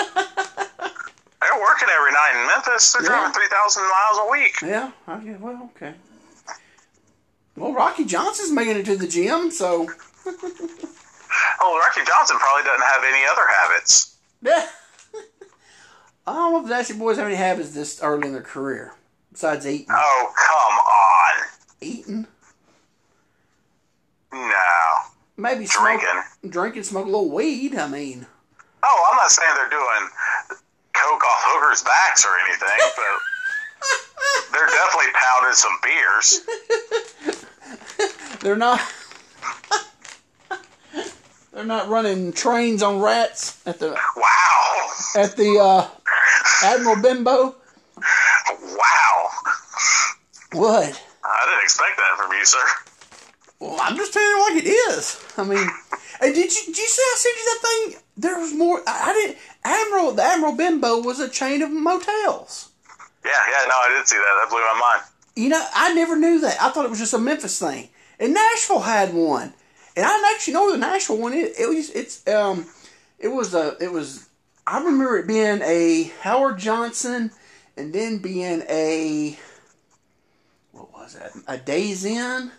[1.41, 2.91] They're working every night in Memphis.
[2.91, 3.07] They're Yeah.
[3.10, 4.55] driving three thousand miles a week.
[4.62, 4.91] yeah.
[5.07, 5.36] Oh, okay.
[5.39, 5.93] Well, okay.
[7.60, 9.88] Well, Rocky Johnson's making it to the gym, so
[11.62, 14.16] Oh, Rocky Johnson probably doesn't have any other habits.
[14.41, 14.66] Yeah.
[16.28, 18.93] I don't know if the Nasty Boys have any habits this early in their career
[19.32, 19.88] besides eating.
[19.89, 21.47] Oh, come on.
[21.82, 22.28] Eating,
[24.32, 24.97] No.
[25.38, 26.24] maybe smoke, Drinking.
[26.51, 27.76] drinking, smoke a little weed.
[27.76, 28.26] I mean,
[28.84, 30.10] Oh, I'm not saying they're doing
[30.93, 37.47] coke off hookers' backs or anything, but they're definitely pounding some beers.
[38.41, 38.80] They're not.
[41.53, 44.89] they're not running trains on rats at the Wow.
[45.15, 45.88] at the uh,
[46.63, 47.55] Admiral Benbow.
[47.97, 49.30] Wow.
[50.53, 51.03] What?
[51.23, 52.65] I didn't expect that from you, sir.
[53.59, 55.21] Well, I'm just telling you like it is.
[55.38, 55.67] I mean,
[56.21, 57.61] hey, did you did you see I sent you that
[57.93, 58.01] thing?
[58.17, 58.82] There was more.
[58.88, 59.38] I, I didn't.
[59.65, 62.69] Admiral the Admiral Benbow was a chain of motels.
[63.25, 64.39] Yeah, yeah, no, I did see that.
[64.41, 65.03] That blew my mind.
[65.36, 66.61] You know, I never knew that.
[66.61, 67.89] I thought it was just a Memphis thing.
[68.20, 69.53] And Nashville had one,
[69.95, 71.57] and I didn't actually know where the Nashville one is.
[71.57, 72.65] It was it's um,
[73.17, 74.28] it was a it was.
[74.67, 77.32] I remember it being a Howard Johnson,
[77.78, 79.38] and then being a
[80.72, 81.32] what was that?
[81.47, 82.51] A Days Inn.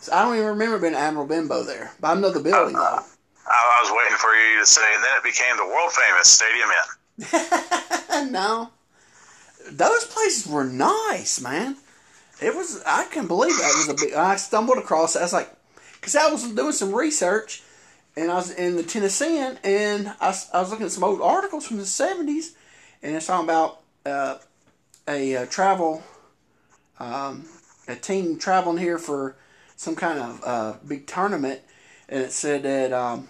[0.00, 2.82] So I don't even remember being Admiral Benbow there, but I know the building though.
[2.82, 3.00] I,
[3.48, 6.68] I was waiting for you to say, and then it became the world famous Stadium
[8.20, 8.32] Inn.
[8.32, 8.70] no,
[9.70, 11.76] those places were nice, man.
[12.40, 12.82] It was.
[12.84, 14.14] I can't believe that was a big.
[14.14, 15.16] I stumbled across.
[15.16, 15.20] it.
[15.20, 15.50] I was like,
[15.94, 17.62] because I was doing some research,
[18.16, 21.66] and I was in the Tennessean, and I, I was looking at some old articles
[21.66, 22.56] from the seventies,
[23.02, 24.38] and it's talking about uh,
[25.06, 26.02] a uh, travel,
[26.98, 27.46] um,
[27.88, 29.36] a team traveling here for
[29.76, 31.60] some kind of uh, big tournament,
[32.08, 33.28] and it said that um,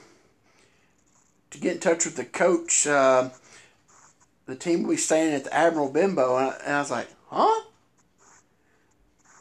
[1.51, 2.87] to get in touch with the coach.
[2.87, 3.31] Uh,
[4.47, 6.37] the team will be staying at the Admiral Benbow.
[6.37, 7.63] And I, and I was like, huh?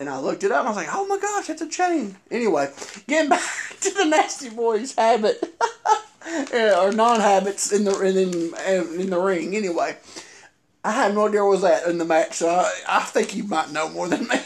[0.03, 0.59] And I looked it up.
[0.59, 2.17] And I was like, oh my gosh, it's a chain.
[2.29, 2.69] Anyway,
[3.07, 3.39] getting back
[3.79, 5.41] to the Nasty Boys habit
[6.51, 8.17] Yeah, or non-habits in the in,
[8.67, 9.55] in in the ring.
[9.55, 9.95] Anyway,
[10.83, 12.33] I had no idea what was that in the match.
[12.33, 14.35] So I, I think you might know more than me.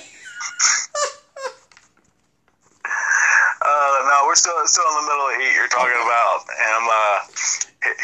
[3.70, 5.54] Uh, no, we're still still in the middle of heat.
[5.54, 7.20] You're talking about him, uh,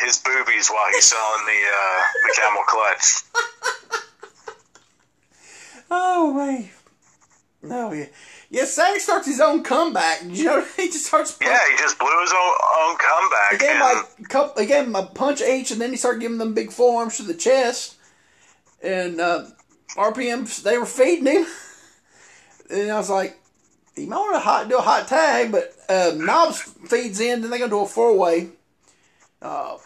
[0.03, 3.23] his boobies while he's selling the uh, the camel clutch.
[5.89, 6.69] Oh man.
[7.63, 8.07] No, yeah.
[8.49, 10.21] Yeah, Sag starts his own comeback.
[10.29, 11.37] You know, he just starts.
[11.41, 13.59] Yeah, he just blew his own, own He comeback.
[13.59, 14.61] gave him and- like couple.
[14.61, 17.23] He gave him a punch each, and then he started giving them big forearms to
[17.23, 17.95] the chest.
[18.83, 19.45] And uh,
[19.95, 21.45] RPM, they were feeding him.
[22.69, 23.37] And I was like,
[23.95, 27.41] "You might want to hot, do a hot tag," but uh, Knobbs feeds in.
[27.41, 28.49] Then they go to do a four way.
[29.41, 29.77] Uh,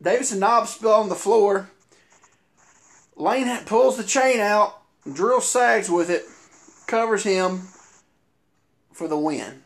[0.00, 1.70] Davis and Knobbs spill on the floor.
[3.16, 4.80] Lane pulls the chain out,
[5.10, 6.24] drills Sags with it,
[6.86, 7.68] covers him
[8.92, 9.62] for the win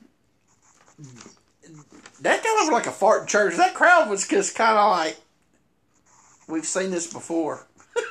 [2.21, 3.57] that got over like a fart in church.
[3.57, 5.17] That crowd was just kind of like,
[6.49, 7.67] we've seen this before.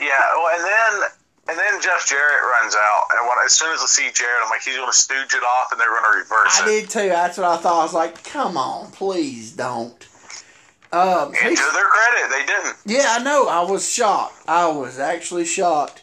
[0.00, 1.08] Yeah, well, and then
[1.50, 4.48] and then Jeff Jarrett runs out, and when as soon as I see Jarrett, I'm
[4.48, 6.66] like, he's going to stooge it off, and they're going to reverse I it.
[6.80, 7.08] did too.
[7.10, 7.80] That's what I thought.
[7.80, 10.08] I was like, come on, please don't.
[10.90, 12.76] Um, And to their credit, they didn't.
[12.86, 13.46] yeah, I know.
[13.48, 14.42] I was shocked.
[14.48, 16.02] I was actually shocked.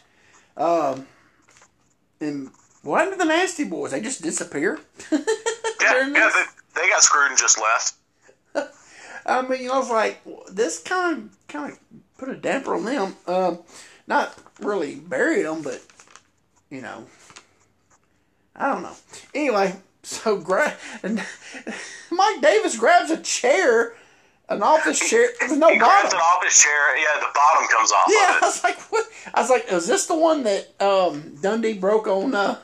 [0.56, 1.08] Um,
[2.20, 2.50] and
[2.82, 3.90] what happened to the Nasty Boys?
[3.90, 4.80] They just disappear.
[5.80, 7.94] Yeah, yeah, they, they got screwed and just left.
[9.26, 11.78] I mean, you know, it's like this kind of kind of
[12.18, 13.16] put a damper on them.
[13.26, 13.60] Um,
[14.06, 15.82] not really buried them, but
[16.70, 17.06] you know,
[18.56, 18.96] I don't know.
[19.34, 21.24] Anyway, so gra- and
[22.10, 23.94] Mike Davis grabs a chair,
[24.50, 26.18] an office chair no He grabs bottom.
[26.18, 26.96] it off his chair.
[26.98, 28.46] Yeah, the bottom comes off Yeah, I of it.
[28.46, 29.06] was like, what?
[29.34, 32.58] I was like, is this the one that um, Dundee broke on uh,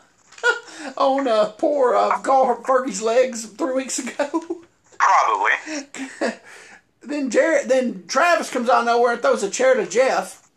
[0.97, 4.63] on uh, poor uh, Carl Fergie's legs three weeks ago?
[4.99, 5.53] Probably.
[7.03, 10.49] then Jarrett, then Travis comes out of nowhere and throws a chair to Jeff.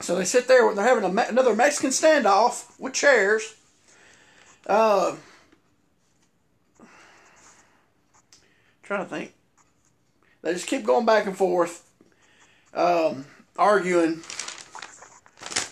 [0.00, 0.74] So they sit there.
[0.74, 3.54] They're having a, another Mexican standoff with chairs.
[4.66, 5.14] Uh,
[8.82, 9.32] trying to think.
[10.44, 11.82] They just keep going back and forth,
[12.74, 13.24] um,
[13.56, 14.20] arguing.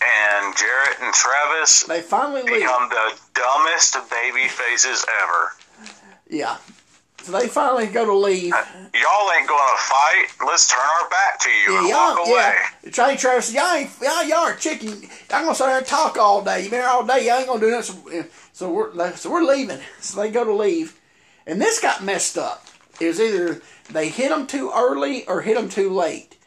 [0.01, 2.61] And Jarrett and Travis They finally leave.
[2.61, 5.51] become the dumbest baby faces ever.
[6.27, 6.57] Yeah.
[7.21, 8.49] So they finally go to leave.
[8.49, 10.25] Y'all ain't going to fight.
[10.45, 12.55] Let's turn our back to you and Yeah, walk y'all, away.
[12.83, 13.15] yeah.
[13.15, 14.89] Travis, y'all ain't, y'all, y'all are chicken.
[15.29, 16.63] I'm gonna sit there and talk all day.
[16.63, 17.27] You been here all day.
[17.27, 18.03] Y'all ain't gonna do nothing.
[18.11, 19.79] So, so we're so we're leaving.
[20.01, 20.99] So they go to leave,
[21.47, 22.65] and this got messed up.
[22.99, 26.37] It was either they hit them too early or hit them too late,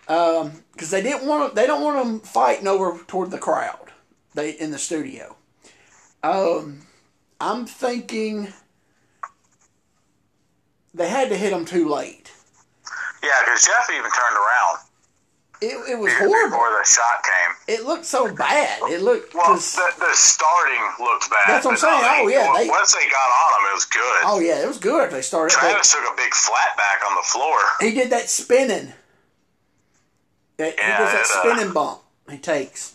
[0.00, 3.92] because they didn't want they don't want them fighting over toward the crowd.
[4.34, 5.36] They in the studio.
[6.22, 6.82] Um,
[7.40, 8.52] I'm thinking
[10.92, 12.32] they had to hit them too late.
[13.22, 14.85] Yeah, because Jeff even turned around.
[15.62, 16.58] It, it was Before horrible.
[16.58, 17.74] the shot came.
[17.78, 18.78] It looked so bad.
[18.90, 19.34] It looked.
[19.34, 21.44] Well, the, the starting looked bad.
[21.48, 22.02] That's what I'm saying.
[22.04, 24.20] Oh, yeah, they- once they got on him, it was good.
[24.24, 25.10] oh yeah, it was good.
[25.10, 25.54] They started.
[25.54, 27.56] Travis took a big flat back on the floor.
[27.80, 28.92] he did that spinning.
[30.58, 32.00] That, he does that it, uh, spinning bump.
[32.30, 32.94] He takes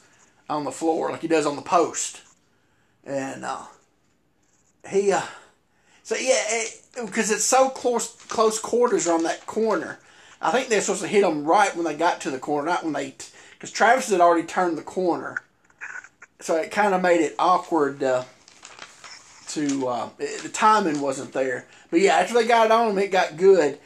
[0.49, 2.21] on the floor like he does on the post,
[3.05, 3.63] and uh,
[4.89, 5.11] he.
[5.11, 5.21] Uh,
[6.03, 6.63] so yeah,
[7.05, 9.99] because it's so close close quarters on that corner.
[10.41, 12.83] I think they're supposed to hit them right when they got to the corner, not
[12.83, 13.15] when they.
[13.53, 15.37] Because Travis had already turned the corner,
[16.39, 18.01] so it kind of made it awkward.
[18.01, 18.23] Uh,
[19.49, 23.11] to uh, it- the timing wasn't there, but yeah, after they got on them, it
[23.11, 23.77] got good.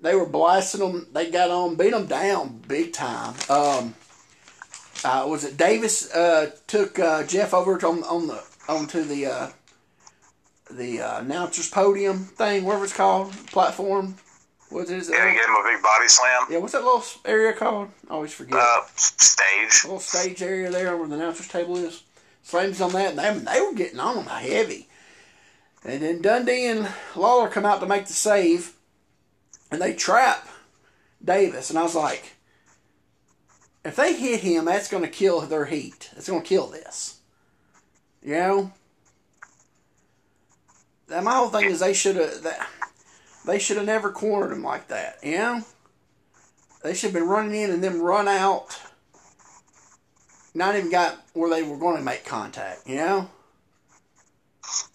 [0.00, 1.06] They were blasting them.
[1.12, 3.34] They got on, beat them down big time.
[3.48, 3.94] Um,
[5.04, 9.26] uh, was it Davis uh, took uh, Jeff over to on, on the onto the
[9.26, 9.48] uh,
[10.70, 14.16] the uh, announcers podium thing, whatever it's called, platform.
[14.72, 15.14] What is it?
[15.14, 16.46] Yeah, he gave him a big body slam.
[16.50, 17.90] Yeah, what's that little area called?
[18.08, 18.58] I always forget.
[18.58, 19.84] Uh, stage.
[19.84, 22.02] little stage area there where the announcer's table is.
[22.42, 24.88] Slams on that, and they, I mean, they were getting on heavy.
[25.84, 28.72] And then Dundee and Lawler come out to make the save,
[29.70, 30.48] and they trap
[31.24, 31.70] Davis.
[31.70, 32.36] And I was like,
[33.84, 36.10] if they hit him, that's going to kill their heat.
[36.14, 37.20] That's going to kill this.
[38.22, 38.72] You know?
[41.12, 42.68] And my whole thing is they should have that
[43.46, 45.18] they should have never cornered him like that.
[45.22, 45.64] You know?
[46.82, 48.78] They should have been running in and then run out
[50.54, 53.28] not even got where they were going to make contact, you know?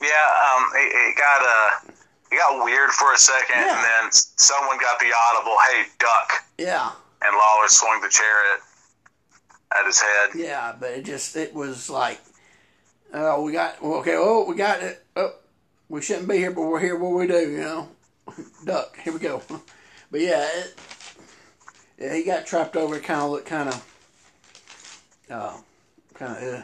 [0.01, 1.91] Yeah, um, it, it got uh,
[2.31, 3.75] it got weird for a second, Yeah.
[3.75, 6.91] and then someone got the audible, "Hey, duck!" Yeah,
[7.23, 10.29] and Lawler swung the chair at, at his head.
[10.35, 12.19] yeah, but it just, it was like,
[13.13, 15.03] oh, we got, okay, oh, we got it.
[15.15, 15.33] Oh,
[15.89, 17.89] we shouldn't be here, but we're here, what we do, you know?
[18.65, 19.41] Duck, here we go.
[20.11, 20.79] But yeah, it,
[21.97, 23.85] yeah he got trapped over, it kind of looked kind of,
[25.29, 25.57] uh,
[26.13, 26.61] kind of, uh.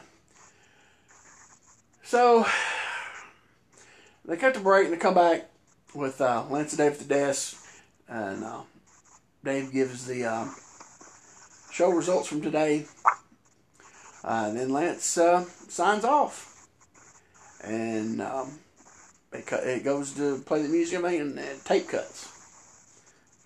[2.04, 2.46] So,
[4.26, 5.50] they cut the break and they come back
[5.94, 7.58] with uh, Lance and Dave at the desk,
[8.08, 8.62] and uh,
[9.44, 10.56] Dave gives the um,
[11.72, 12.86] show results from today,
[14.24, 16.68] uh, and then Lance uh, signs off,
[17.64, 18.60] and um,
[19.34, 22.30] it, cut, it goes to play the music and, and, and tape cuts.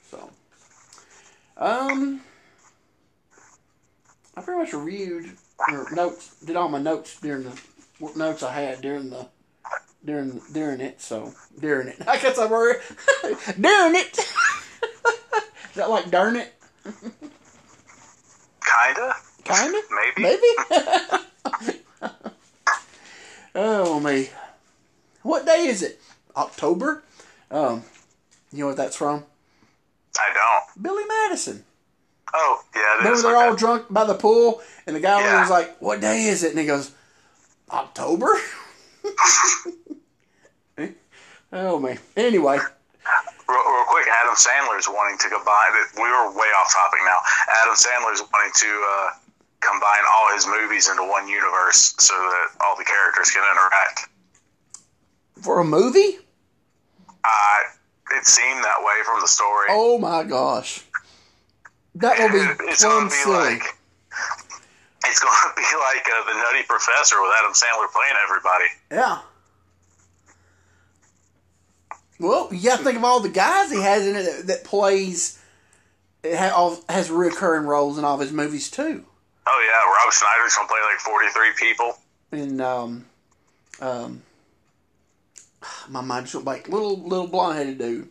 [0.09, 0.29] So,
[1.57, 2.21] um,
[4.35, 5.31] I pretty much reviewed
[5.69, 7.61] or notes, did all my notes during the
[7.99, 9.27] what notes I had during the
[10.05, 11.01] during during it.
[11.01, 12.79] So during it, I guess I were
[13.59, 14.17] during it.
[14.19, 16.53] Is that like darn it?
[18.65, 19.81] Kinda, Kinda.
[20.15, 20.21] maybe.
[20.21, 21.79] Maybe.
[23.55, 24.29] oh me.
[25.27, 25.99] What day is it?
[26.37, 27.03] October.
[27.51, 27.83] Um,
[28.53, 29.25] you know what that's from?
[30.17, 30.81] I don't.
[30.81, 31.65] Billy Madison.
[32.33, 35.41] Oh, yeah, it Remember they're all drunk by the pool, and the guy Yeah.
[35.41, 36.91] was like, "What day is it?" And he goes,
[37.69, 38.39] "October."
[41.51, 41.99] oh man.
[42.15, 45.71] Anyway, Real, real quick, Adam Sandler's wanting to combine.
[45.97, 47.19] We were way off topic now.
[47.63, 49.09] Adam Sandler is wanting to uh,
[49.59, 54.07] combine all his movies into one universe so that all the characters can interact.
[55.41, 56.17] For a movie.
[57.23, 57.59] Uh,
[58.11, 59.67] it seemed that way from the story.
[59.69, 60.83] Oh my gosh.
[61.95, 63.35] That will be it's to be silly.
[63.35, 63.63] like
[65.05, 68.65] it's going to be like uh, the Nutty Professor with Adam Sandler playing everybody.
[68.91, 69.19] Yeah.
[72.19, 74.63] Well, you got to think of all the guys he has in it that, that
[74.63, 75.39] plays.
[76.23, 79.05] It ha, all, has recurring roles in all of his movies too.
[79.47, 81.97] Oh yeah, Rob Schneider's going to play like forty three people.
[82.31, 83.05] And um,
[83.79, 84.23] um,
[85.89, 86.67] my mind just went blank.
[86.69, 88.09] Little little blonde headed dude,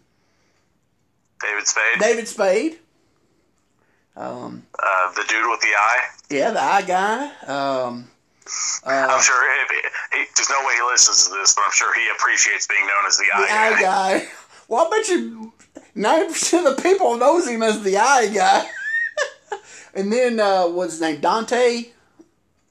[1.43, 2.79] David Spade, David Spade.
[4.17, 6.01] Um, uh, the dude with the eye.
[6.31, 7.25] yeah, the eye guy.
[7.47, 8.09] Um,
[8.87, 11.95] uh, I'm sure he, he, there's no way he listens to this, but I'm sure
[11.95, 14.29] he appreciates being known as the, the eye, eye guy.
[14.69, 15.53] Well, I bet you
[15.95, 18.69] ninety percent of the people knows him as the eye guy.
[19.95, 21.21] and then uh, what's his name?
[21.21, 21.85] Dante.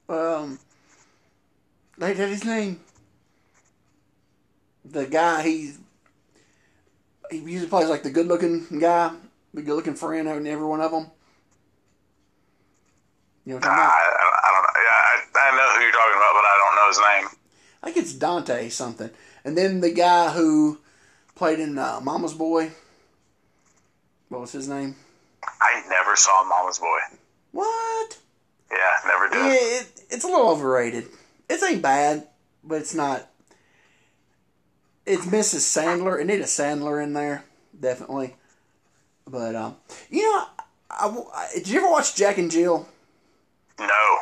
[0.10, 0.60] Um,
[1.98, 2.82] they did his name.
[4.96, 5.74] The guy he
[7.30, 9.12] he usually plays like the good looking guy,
[9.54, 11.12] the good looking friend in every one of them.
[13.46, 13.84] You know what I'm I?
[13.84, 14.70] I, don't know.
[14.78, 17.40] Yeah, I, I know who you're talking about, but I don't know his name.
[17.84, 19.10] I think it's Dante something.
[19.44, 20.80] And then the guy who
[21.36, 22.72] played in uh, Mama's Boy.
[24.30, 24.96] What was his name?
[25.44, 27.00] I never saw Mama's Boy.
[27.52, 28.18] What?
[28.72, 29.46] Yeah, never did.
[29.46, 31.08] Yeah, it, it's a little overrated.
[31.50, 32.30] It ain't bad,
[32.64, 33.30] but it's not.
[35.06, 35.60] It's Mrs.
[35.62, 36.20] Sandler.
[36.20, 37.44] It need a Sandler in there,
[37.80, 38.36] definitely.
[39.28, 39.76] But um,
[40.10, 40.46] you know,
[40.90, 42.88] I, I, did you ever watch Jack and Jill?
[43.80, 44.18] No,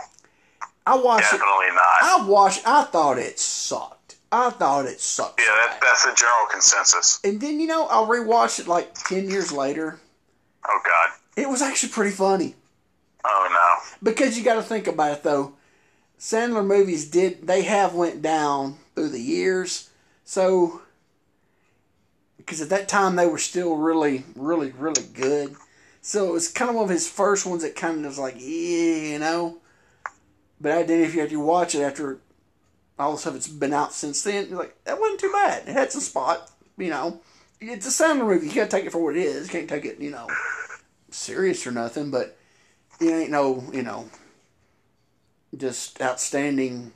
[0.85, 1.37] I watched it.
[1.37, 2.03] definitely not.
[2.03, 2.61] I watched.
[2.67, 4.15] I thought it sucked.
[4.31, 5.39] I thought it sucked.
[5.39, 7.19] Yeah, that, that's the general consensus.
[7.23, 9.99] And then you know, I rewatched it like ten years later.
[10.67, 11.09] Oh God.
[11.35, 12.53] It was actually pretty funny
[13.25, 13.97] Oh no.
[14.03, 15.53] because you got to think about it though.
[16.19, 19.89] Sandler movies did they have went down through the years,
[20.33, 20.81] so
[22.37, 25.55] because at that time they were still really, really, really good.
[26.01, 28.37] So it was kind of one of his first ones that kind of was like,
[28.39, 29.59] yeah, you know.
[30.59, 32.17] But I did if you had to watch it after
[32.97, 35.67] all the stuff that's been out since then, you're like that wasn't too bad.
[35.67, 36.49] It had some spot,
[36.79, 37.21] you know.
[37.61, 38.47] It's a Sandler movie.
[38.47, 39.45] You got to take it for what it is.
[39.45, 40.27] You can't take it, you know,
[41.11, 42.09] serious or nothing.
[42.09, 42.35] But
[42.99, 44.09] it ain't no, you know,
[45.55, 46.91] just outstanding.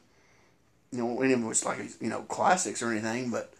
[0.92, 3.30] You know, any of it was like you know classics or anything.
[3.30, 3.54] But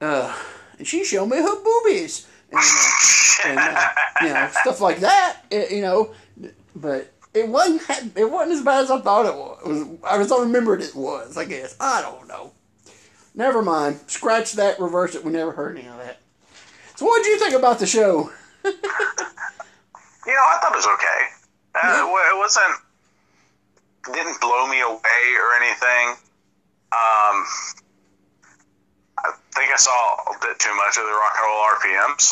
[0.00, 0.34] uh,
[0.78, 3.88] and she showed me her boobies and, uh, and uh,
[4.22, 5.38] you know stuff like that.
[5.50, 6.12] It, you know,
[6.76, 7.82] but it wasn't
[8.16, 9.60] it wasn't as bad as I thought it was.
[9.64, 11.36] It was I was I remembered it was.
[11.36, 12.52] I guess I don't know.
[13.34, 14.00] Never mind.
[14.06, 14.78] Scratch that.
[14.78, 15.24] Reverse it.
[15.24, 16.20] We never heard any of that.
[16.96, 18.30] So what did you think about the show?
[20.24, 21.20] You know, I thought it was okay.
[21.74, 22.34] Uh, Yeah.
[22.34, 22.74] it wasn't.
[24.06, 26.18] Didn't blow me away or anything.
[26.90, 27.36] Um,
[29.22, 29.94] I think I saw
[30.26, 32.24] a bit too much of the rock and roll RPMs.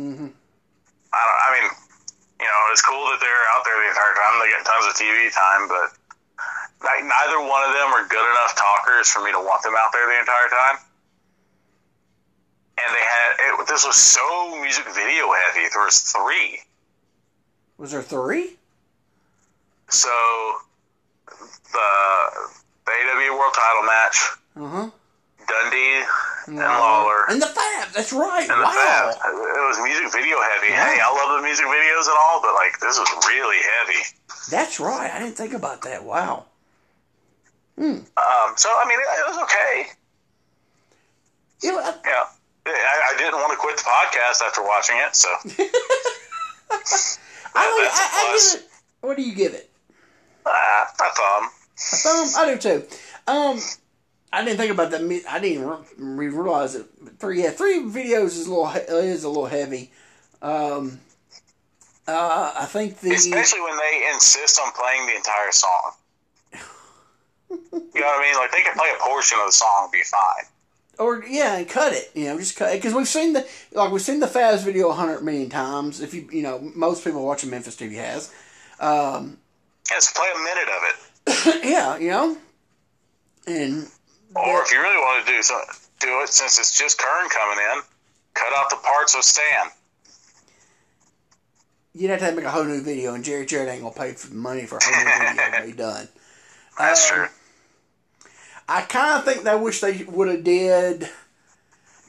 [0.00, 0.30] Mm-hmm.
[1.12, 1.40] I don't.
[1.44, 1.68] I mean,
[2.40, 4.34] you know, it's cool that they're out there the entire time.
[4.40, 5.92] They get tons of TV time, but
[6.82, 9.92] like, neither one of them are good enough talkers for me to want them out
[9.92, 10.76] there the entire time.
[12.80, 13.66] And they had it.
[13.68, 15.68] This was so music video heavy.
[15.70, 16.60] There was three.
[17.78, 18.56] Was there three?
[19.92, 20.08] So
[21.72, 21.88] the
[22.86, 24.18] the AW World Title match,
[24.56, 24.90] Uh huh.
[25.46, 26.02] Dundee
[26.46, 27.88] and Lawler, And the Fab.
[27.94, 28.42] That's right.
[28.48, 29.12] and the wow.
[29.12, 29.32] Fab.
[29.34, 30.72] It was music video heavy.
[30.72, 30.84] Yeah.
[30.86, 34.02] Hey, I love the music videos and all, but like this was really heavy.
[34.50, 35.10] That's right.
[35.12, 36.02] I didn't think about that.
[36.04, 36.46] Wow.
[37.78, 38.04] Um,
[38.56, 39.86] so I mean, it, it was okay.
[41.62, 42.24] Yeah, I- Yeah,
[42.66, 45.14] I, I didn't want to quit the podcast after watching it.
[45.16, 45.28] So
[46.70, 46.78] I,
[47.54, 48.68] I, I give it.
[49.00, 49.68] What do you give it?
[50.46, 51.50] Uh, I thumb.
[51.76, 52.28] A thumb.
[52.36, 52.86] I do too.
[53.26, 53.58] Um,
[54.32, 55.24] I didn't think about that.
[55.28, 56.86] I didn't re- realize it.
[57.00, 59.92] But three, yeah, three videos is a little is a little heavy.
[60.40, 61.00] Um,
[62.08, 65.92] uh, I think the Especially when they insist on playing the entire song.
[67.50, 68.36] You know what I mean?
[68.36, 70.44] Like they can play a portion of the song and be fine.
[70.98, 72.10] or yeah, and cut it.
[72.14, 74.88] You know, just cut it because we've seen the like we've seen the Faz video
[74.88, 76.00] a hundred million times.
[76.00, 78.32] If you you know most people watching Memphis TV has.
[78.80, 79.36] Um,
[79.94, 81.64] Just play a minute of it.
[81.70, 82.36] yeah, you know,
[83.46, 83.88] and
[84.34, 85.60] Or if you really want to do so,
[86.00, 87.82] do it since it's just Keirn coming in,
[88.34, 89.66] cut out the parts of Stan.
[91.94, 94.28] you'd have to make a whole new video, and Jerry Jarrett ain't gonna pay for
[94.28, 96.08] the money for a whole new video to be done.
[96.78, 97.26] That's Um, true.
[98.68, 101.08] I kind of think they wish they would have did.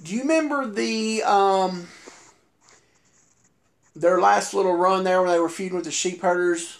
[0.03, 1.87] Do you remember the um
[3.95, 6.79] their last little run there when they were feuding with the sheep herders?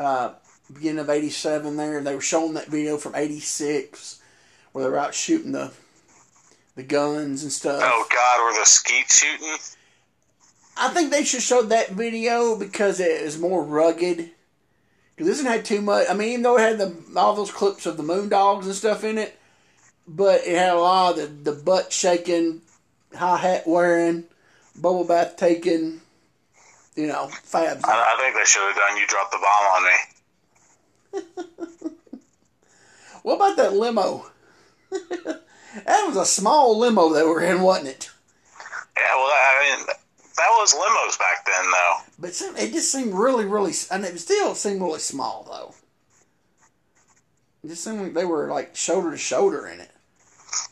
[0.00, 0.32] Uh,
[0.72, 1.76] beginning of '87.
[1.76, 4.22] There, they were showing that video from '86
[4.72, 5.72] where they were out shooting the
[6.74, 7.82] the guns and stuff.
[7.84, 9.58] Oh God, or the skeet shooting.
[10.78, 14.30] I think they should show that video because it is more rugged.
[15.14, 16.06] Because this didn't had too much.
[16.08, 19.04] I mean, even though it had the all those clips of the Moondogs and stuff
[19.04, 19.38] in it,
[20.08, 22.62] but it had a lot of the, the butt shaking,
[23.14, 24.24] hi hat wearing,
[24.74, 26.00] bubble bath taking,
[27.00, 27.84] you know, fabs.
[27.84, 28.96] I, I think they should have done.
[28.96, 29.96] You dropped the bomb on me.
[33.22, 34.26] What about that limo?
[34.90, 38.10] that was a small limo they were in, wasn't it?
[38.96, 41.96] Yeah, well, I mean, that was limos back then, though.
[42.18, 45.74] But it it just seemed really, really, and it still seemed really small though.
[47.62, 49.89] It just seemed like they were like shoulder to shoulder in it.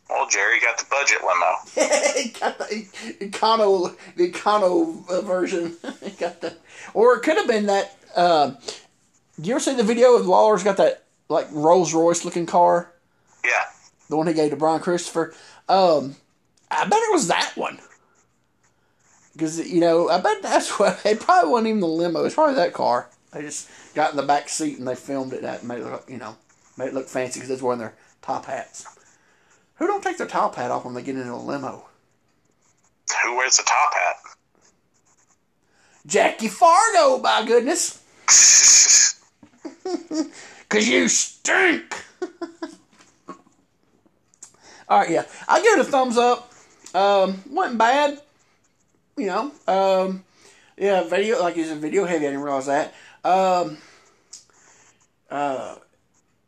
[0.09, 2.15] Well, Jerry got the budget limo.
[2.17, 2.87] he got the
[3.21, 5.77] econo, the econo uh, version.
[6.03, 6.57] he got the,
[6.95, 7.97] or it could have been that.
[8.17, 8.53] Uh,
[9.41, 12.91] do you ever see the video of Lawler's got that like Rolls Royce looking car,
[13.45, 13.51] Yeah,
[14.09, 15.35] the one he gave to Brian Christopher?
[15.69, 16.17] Um,
[16.71, 17.79] I bet it was that one.
[19.35, 22.25] Because you know, I bet that's what it probably wasn't even the limo.
[22.25, 23.11] It's probably that car.
[23.33, 25.43] They just got in the back seat and they filmed it.
[25.43, 26.37] That made it look, you know,
[26.79, 28.87] made it look fancy because they're wearing their top hats.
[29.79, 31.85] Who don't take their top hat off when they get into a limo?
[33.25, 34.17] who wears the top hat?
[36.07, 38.03] Jackie Fargo, by goodness.
[40.69, 42.05] Cause you stink.
[44.89, 46.53] All right, yeah, I give it a thumbs up.
[46.95, 48.21] Um, wasn't bad.
[49.17, 50.25] you know, um,
[50.77, 52.27] yeah, video like he's a video heavy.
[52.27, 52.95] I didn't realize that.
[53.25, 53.79] Um,
[55.31, 55.77] uh,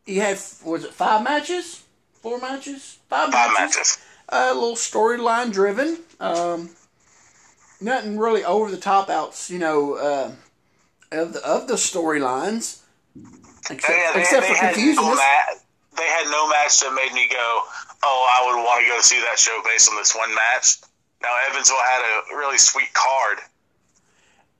[0.05, 1.83] he had was it five matches,
[2.21, 3.75] four matches, five, Five matches.
[3.77, 3.97] matches.
[4.29, 5.97] A little storyline driven.
[6.19, 6.69] Um,
[7.81, 10.31] nothing really over the top outs, you know, uh,
[11.11, 12.79] of the of the storylines.
[13.69, 15.53] Except, they, except they for had confusing no ma-
[15.97, 17.61] they had no match that made me go,
[18.03, 20.77] oh, I would want to go see that show based on this one match.
[21.21, 23.37] Now Evansville had a really sweet card,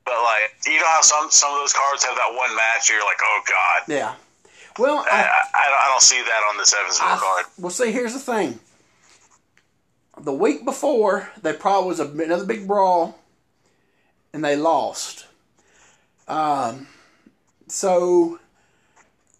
[0.06, 3.04] but like you know how some some of those cards have that one match, you're
[3.06, 4.14] like, oh god, Yeah.
[4.80, 7.45] Well, I, I, I, don't- see that on this Evansville I, card.
[7.60, 8.60] well, see, here's the thing.
[10.19, 13.19] The week before, there probably was a, another big brawl,
[14.34, 15.27] and they lost.
[16.27, 16.88] Um,
[17.68, 18.39] so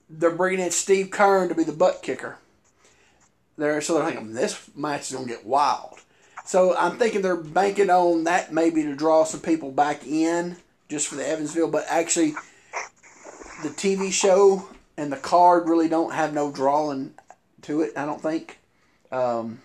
[0.10, 2.38] they're bringing in Steve Keirn to be the butt kicker.
[3.58, 6.00] They're so they're thinking this match is gonna get wild.
[6.46, 10.58] So I'm thinking they're banking on that maybe to draw some people back in
[10.90, 12.34] just for the Evansville, but actually
[13.64, 14.68] the TV show
[15.02, 17.16] and the card really don't have no drawing
[17.64, 17.92] to it.
[17.98, 18.60] I don't think,
[19.12, 19.60] um,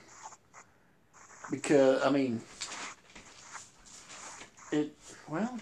[1.50, 2.40] because I mean,
[4.72, 4.94] it.
[5.28, 5.58] Well,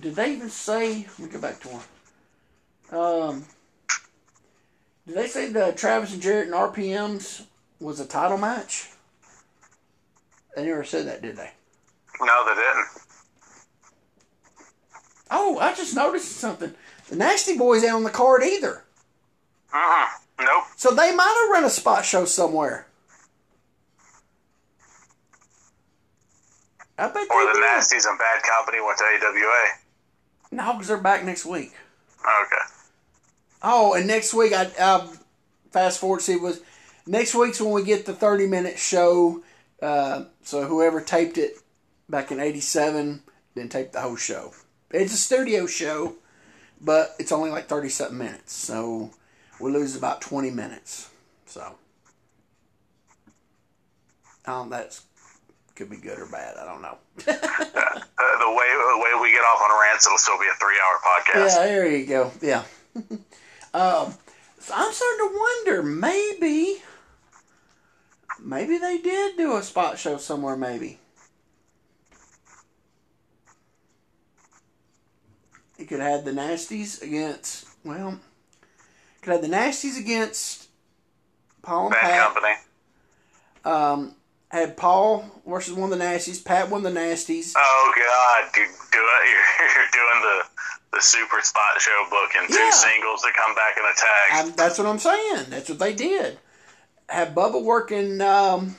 [0.00, 1.06] did they even say?
[1.06, 3.00] Let me go back to one.
[3.00, 3.44] Um,
[5.06, 7.44] did they say the Travis and Jarrett and RPMs
[7.78, 8.90] was a title match?
[10.56, 11.52] They never said that, did they?
[12.20, 12.86] No, they didn't.
[15.30, 16.74] Oh, I just noticed something.
[17.08, 18.84] The Nasty Boys ain't on the card either.
[19.72, 20.06] Mm-mm.
[20.40, 20.64] Nope.
[20.76, 22.86] So they might have run a spot show somewhere.
[26.98, 27.58] I bet Or the.
[27.60, 29.64] Nasties and Bad Company went to AWA.
[30.52, 31.72] No, because they're back next week.
[32.20, 32.62] Okay.
[33.62, 35.08] Oh, and next week I, I
[35.72, 36.60] fast forward to see was
[37.06, 39.42] next week's when we get the thirty minute show.
[39.82, 41.54] Uh, so whoever taped it
[42.08, 43.22] back in '87
[43.54, 44.52] then taped the whole show.
[44.90, 46.14] It's a studio show,
[46.80, 49.10] but it's only like thirty something minutes, so
[49.60, 51.10] we lose about twenty minutes.
[51.46, 51.74] So,
[54.46, 55.02] um, that's
[55.74, 56.56] could be good or bad.
[56.56, 56.98] I don't know.
[58.16, 60.78] Uh, the way the way we get off on rants, it'll still be a three
[60.80, 61.56] hour podcast.
[61.56, 62.32] Yeah, there you go.
[62.40, 62.62] Yeah.
[63.74, 64.14] um,
[64.60, 66.76] so I'm starting to wonder, maybe,
[68.40, 70.56] maybe they did do a spot show somewhere.
[70.56, 71.00] Maybe
[75.78, 77.66] you could have the Nasties against.
[77.84, 78.18] Well,
[79.22, 80.68] could have the Nasties against
[81.62, 82.34] Paul and Bad Pat.
[82.34, 82.54] Company.
[83.64, 84.14] Um,
[84.50, 86.44] had Paul versus one of the Nasties.
[86.44, 87.52] Pat won the Nasties.
[87.56, 88.98] Oh God, dude, do.
[88.98, 90.44] You're, doing the
[90.92, 92.70] the super spot show book and two Yeah.
[92.70, 94.52] singles that come back in a tag.
[94.52, 95.46] I, that's what I'm saying.
[95.48, 96.38] That's what they did.
[97.08, 98.76] Have Bubba working um,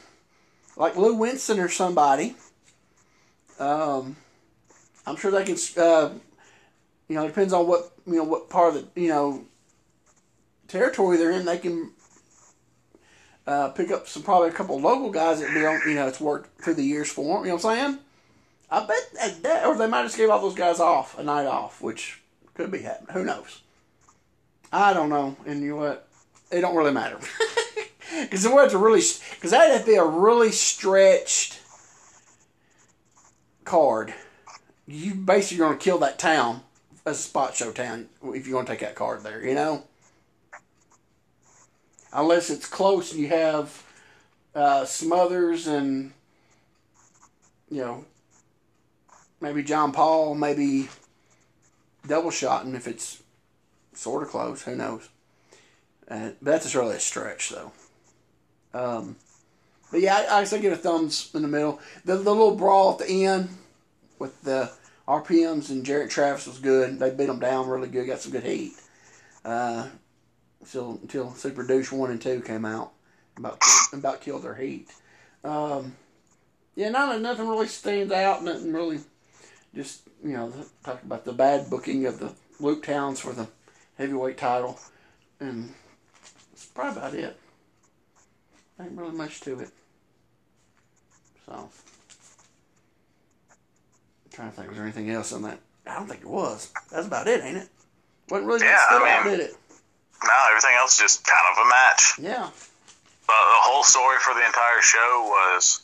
[0.78, 2.36] like Lou Winston or somebody.
[3.60, 4.16] Um,
[5.06, 5.58] I'm sure they can.
[5.78, 6.12] Uh,
[7.08, 9.46] you know, it depends on what you know what part of the you know
[10.68, 11.46] territory they're in.
[11.46, 11.92] They can
[13.48, 15.52] uh, pick up some probably a couple local guys that.
[15.52, 17.46] You know, it's worked through the years for them.
[17.46, 18.00] You know what I'm saying?
[18.72, 21.82] I bet that, or they might just gave all those guys off a night off,
[21.82, 22.22] which
[22.56, 23.14] could be happening.
[23.14, 23.62] Who knows?
[24.72, 25.38] I don't know.
[25.46, 26.08] And you know what?
[26.52, 27.20] It don't really matter.
[28.22, 29.02] Because it was a really,
[29.32, 31.60] because that'd have to be a really stretched
[33.66, 34.14] card.
[34.88, 36.62] You basically are going to kill that town
[37.06, 39.84] a spot show town if you're going to take that card there, you know?
[42.12, 43.84] Unless it's close and you have
[44.56, 46.14] uh, Smothers and,
[47.70, 48.06] you know,
[49.42, 50.90] maybe John Paul, maybe
[52.08, 53.22] double shotting if it's
[53.94, 54.64] sort of close.
[54.64, 55.10] Who knows?
[56.10, 57.72] Uh, but that's just really a stretch, though.
[58.74, 59.16] Um,
[59.92, 61.80] but yeah, I, I say give a thumbs in the middle.
[62.04, 63.50] The, the little brawl at the end
[64.20, 64.72] with the
[65.08, 67.00] RPMs and Jarrett Travis was good.
[67.00, 68.08] They beat them down really good.
[68.08, 68.74] Got some good heat.
[69.44, 69.88] Uh,
[70.62, 72.92] until until Super Douche one and two came out,
[73.38, 73.62] about
[73.94, 74.90] about killed their heat.
[75.44, 75.96] Um,
[76.76, 78.44] yeah, not nothing really stands out.
[78.44, 79.00] Nothing really.
[79.76, 80.52] Just you know,
[80.84, 83.48] talk about the bad booking of the Luke Towns for the
[83.98, 84.80] heavyweight title,
[85.40, 85.74] and
[86.52, 87.38] that's probably about it.
[88.80, 89.70] Ain't really much to it.
[91.46, 91.70] So,
[94.36, 95.60] trying to think, was there anything else on that?
[95.88, 96.72] I don't think it was.
[96.92, 97.70] That's about it, ain't it?
[98.30, 99.56] Wasn't really Yeah, I out, did it?
[100.24, 102.14] No, everything else is just kind of a match.
[102.20, 102.50] Yeah.
[103.28, 105.82] But the whole story for the entire show was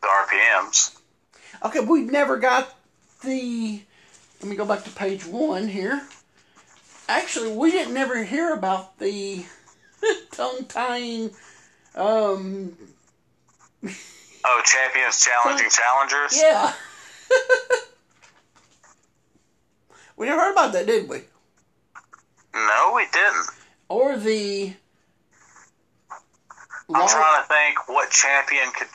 [0.00, 0.96] the RPMs.
[1.64, 2.74] Okay, we never got
[3.24, 3.82] the.
[4.40, 6.00] Let me go back to page one here.
[7.08, 9.44] Actually, we didn't never hear about the
[10.32, 11.30] tongue tying.
[11.96, 12.76] Um,
[14.44, 16.40] Oh, champions challenging challengers.
[16.40, 16.72] Yeah.
[20.16, 21.22] we never heard about that, did we?
[22.54, 23.46] No, we didn't.
[23.88, 24.72] Or the.
[26.90, 28.88] I'm Law- trying to think what champion could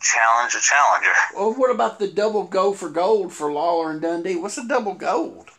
[0.00, 1.10] challenge a challenger.
[1.36, 4.36] Well, what about the double go for gold for Lawler and Dundee?
[4.36, 5.50] What's a double gold?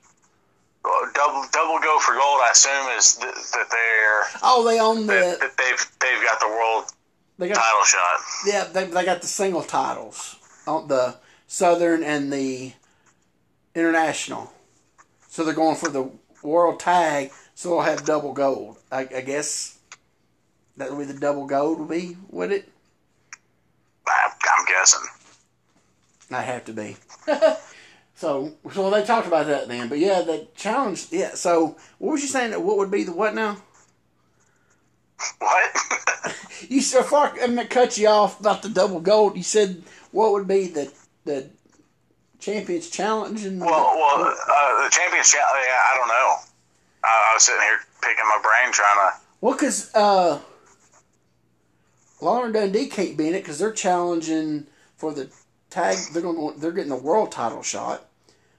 [0.83, 2.41] Well, Double double go for gold.
[2.43, 5.45] I assume is th- that they're Oh, they own that, the.
[5.47, 6.85] that they've they've got the world
[7.39, 8.19] They got title shot.
[8.45, 8.63] yeah.
[8.65, 10.35] They they got the single titles
[10.67, 11.15] on the
[11.55, 12.73] Southern and the
[13.73, 14.51] International.
[15.29, 16.11] So they're going for the
[16.43, 17.31] World Tag.
[17.53, 18.77] So they'll have double gold.
[18.91, 19.79] I, I guess
[20.75, 21.79] that would be the double gold.
[21.79, 22.69] Would be would it?
[24.05, 25.07] I, I'm guessing.
[26.29, 26.97] I have to be.
[28.15, 29.87] so, so they talked about that then.
[29.87, 31.07] But yeah, the challenge.
[31.09, 31.35] Yeah.
[31.35, 32.51] So, what was you saying?
[32.51, 33.55] that What would be the what now?
[35.39, 35.75] What?
[36.67, 37.33] You so far.
[37.41, 39.37] I'm gonna cut you off about the double gold.
[39.37, 40.91] You said what would be the
[41.25, 41.49] the
[42.39, 45.65] champions challenge and well, well, uh, the champions challenge.
[45.67, 46.35] Yeah, I don't know.
[47.03, 49.17] I, I was sitting here picking my brain trying to.
[49.41, 50.39] well, because uh,
[52.21, 55.29] Lauren Dundee can't be in it because they're challenging for the
[55.69, 55.97] tag.
[56.13, 56.59] They're going.
[56.59, 58.05] They're getting the world title shot.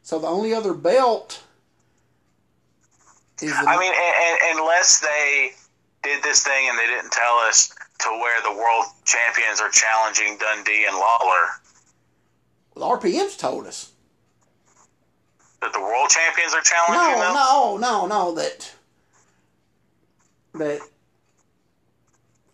[0.02, 1.43] So the only other belt
[3.43, 3.51] is.
[3.51, 5.51] The, I mean, and, and, unless they
[6.02, 10.38] did this thing and they didn't tell us to where the world champions are challenging
[10.38, 11.48] Dundee and Lawler,
[12.76, 13.92] the RPM's told us.
[15.62, 17.34] that the world champions are challenging No, them.
[17.34, 18.34] no, no, no.
[18.34, 18.72] That
[20.54, 20.80] that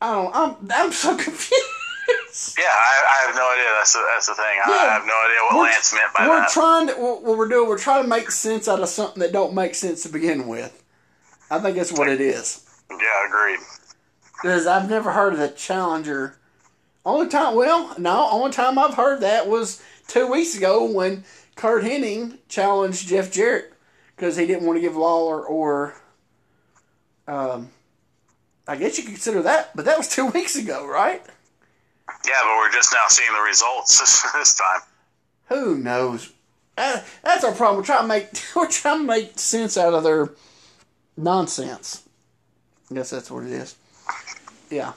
[0.01, 0.35] I don't.
[0.35, 2.57] I'm I'm so confused.
[2.59, 3.65] Yeah, I, I have no idea.
[3.79, 4.45] That's the, that's the thing.
[4.45, 4.75] I, Yeah.
[4.91, 6.31] I have no idea what We're- Lance meant by that.
[6.31, 6.51] we're that.
[6.51, 7.69] trying to what what we're doing.
[7.69, 10.83] We're trying to make sense out of something that don't make sense to begin with.
[11.51, 12.65] I think that's what it is.
[12.91, 13.59] yeah, agreed.
[14.43, 16.37] Because I've never heard of the Challenger.
[17.05, 21.25] Only time, well, no, only time I've heard that was two weeks ago when
[21.55, 23.73] Curt Hennig challenged Jeff Jarrett
[24.17, 25.95] because he didn't want to give Lawler or,
[27.27, 27.71] um,
[28.67, 31.23] I guess you could consider that, but that was two weeks ago, right?
[32.27, 34.81] Yeah, but we're just now seeing the results this, this time.
[35.49, 36.33] Who knows?
[36.77, 37.79] That, that's our problem.
[37.79, 40.31] We're trying to make we're trying to make sense out of their
[41.17, 42.03] nonsense.
[42.91, 43.77] I guess that's what it is.
[44.71, 44.93] Yeah.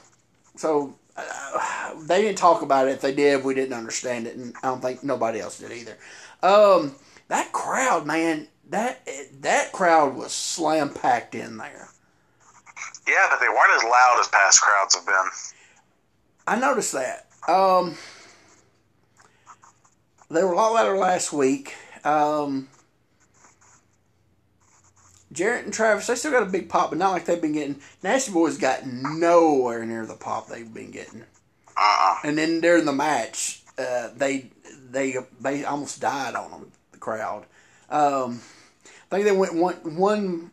[0.55, 2.91] So uh, they didn't talk about it.
[2.91, 5.97] If they did, we didn't understand it, and I don't think nobody else did either.
[6.43, 6.95] Um,
[7.27, 9.07] that crowd, man, that
[9.41, 11.89] that crowd was slam packed in there.
[13.07, 15.29] Yeah, but they weren't as loud as past crowds have been.
[16.47, 17.27] I noticed that.
[17.47, 17.95] Um,
[20.29, 21.75] they were a lot louder last week.
[22.03, 22.67] Um,
[25.35, 27.79] Jarrett and Travis, they still got a big pop, but not like they've been getting.
[28.01, 31.21] Nasty Boys got nowhere near the pop they've been getting.
[31.77, 32.19] Uh-uh.
[32.23, 34.49] And then during the match, uh, they
[34.89, 36.71] they they almost died on them.
[36.91, 37.45] The crowd.
[37.89, 38.41] Um,
[39.11, 40.51] I think they went one one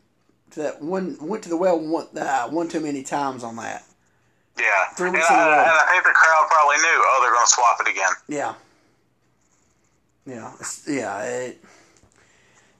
[0.50, 3.84] to that one went to the well one uh, one too many times on that.
[4.58, 4.86] Yeah.
[4.96, 5.60] Three And, in a row.
[5.60, 8.12] and I think the crowd probably knew, oh, they're going to swap it again.
[8.28, 8.54] Yeah.
[10.26, 10.52] Yeah.
[10.60, 11.22] It's, yeah.
[11.24, 11.64] It,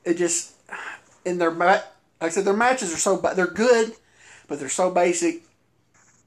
[0.04, 0.52] it just
[1.24, 1.50] in their
[2.22, 3.94] like I said, their matches are so they're good,
[4.46, 5.42] but they're so basic.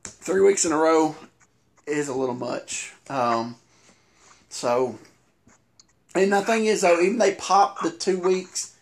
[0.03, 1.15] Three weeks in a row
[1.87, 2.93] is a little much.
[3.09, 3.55] Um,
[4.49, 4.99] so,
[6.13, 8.75] and the thing is though, even they popped the two weeks.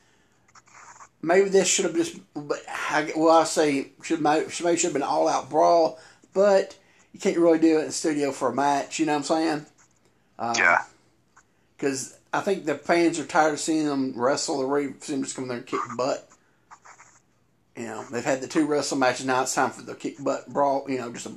[1.22, 5.52] Maybe this should have just—I well, I say should maybe should have been all out
[5.52, 5.99] brawl,
[6.34, 6.76] but
[7.14, 8.98] you can't really do it in the studio for a match.
[8.98, 9.65] You know what I'm saying?
[10.40, 10.81] Uh, yeah.
[11.77, 14.68] because I think the fans are tired of seeing them wrestle.
[14.68, 16.27] To see them just come there and kick butt.
[17.76, 19.26] You know, they've had the two wrestle matches.
[19.26, 20.86] Now it's time for the kick butt brawl.
[20.88, 21.34] You know, just a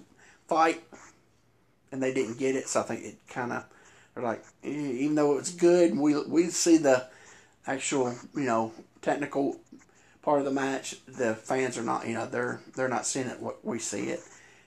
[0.48, 0.82] fight,
[1.90, 2.68] and they didn't get it.
[2.68, 3.64] So I think it kind of
[4.14, 7.06] they're like, even though it was good, we we see the
[7.66, 8.72] actual you know
[9.02, 9.60] technical
[10.22, 10.96] part of the match.
[11.06, 14.20] The fans are not you know they're they're not seeing it what we see it,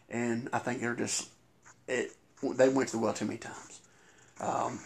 [0.09, 1.29] and I think they're just
[1.87, 2.11] it.
[2.41, 3.81] They went to the well too many times.
[4.39, 4.79] Um,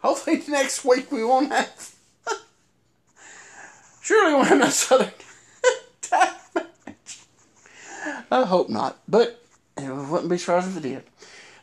[0.00, 1.94] hopefully next week we won't have.
[4.02, 5.12] Surely we won't have match.
[8.30, 9.42] I hope not, but
[9.76, 11.02] it wouldn't be surprised if it did.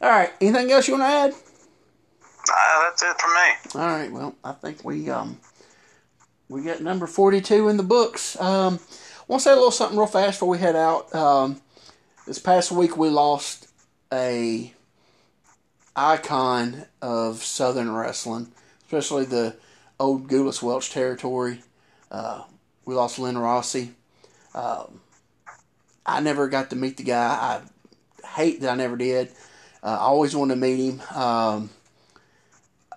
[0.01, 1.33] All right, anything else you want to add?
[2.51, 3.81] Uh, that's it for me.
[3.81, 5.39] All right, well, I think we um
[6.49, 8.39] we got number forty two in the books.
[8.39, 8.79] Um,
[9.19, 11.13] I want to say a little something real fast before we head out.
[11.13, 11.61] Um,
[12.25, 13.67] this past week we lost
[14.11, 14.73] a
[15.95, 18.51] icon of Southern wrestling,
[18.85, 19.55] especially the
[19.99, 21.61] old Gulas Welch territory.
[22.09, 22.43] Uh,
[22.85, 23.93] we lost Len Rossi.
[24.53, 24.99] Um,
[26.06, 27.61] I never got to meet the guy.
[28.23, 29.30] I hate that I never did.
[29.84, 31.02] Uh, I always wanted to meet him.
[31.15, 31.69] Um,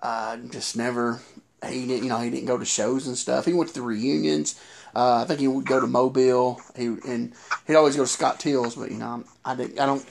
[0.02, 1.20] I just never.
[1.66, 3.46] He didn't, you know, he didn't go to shows and stuff.
[3.46, 4.60] He went to the reunions.
[4.94, 6.60] Uh, I think he would go to Mobile.
[6.76, 7.32] He and
[7.66, 9.78] he'd always go to Scott Till's, but you know, I didn't.
[9.78, 10.04] I don't.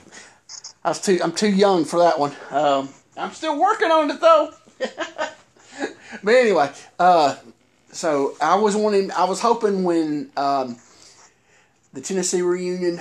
[0.84, 1.18] I was too.
[1.22, 2.32] I'm too young for that one.
[2.50, 4.52] Um, I'm still working on it though.
[6.22, 7.36] but anyway, uh,
[7.92, 9.10] so I was wanting.
[9.12, 10.76] I was hoping when um,
[11.94, 13.00] the Tennessee reunion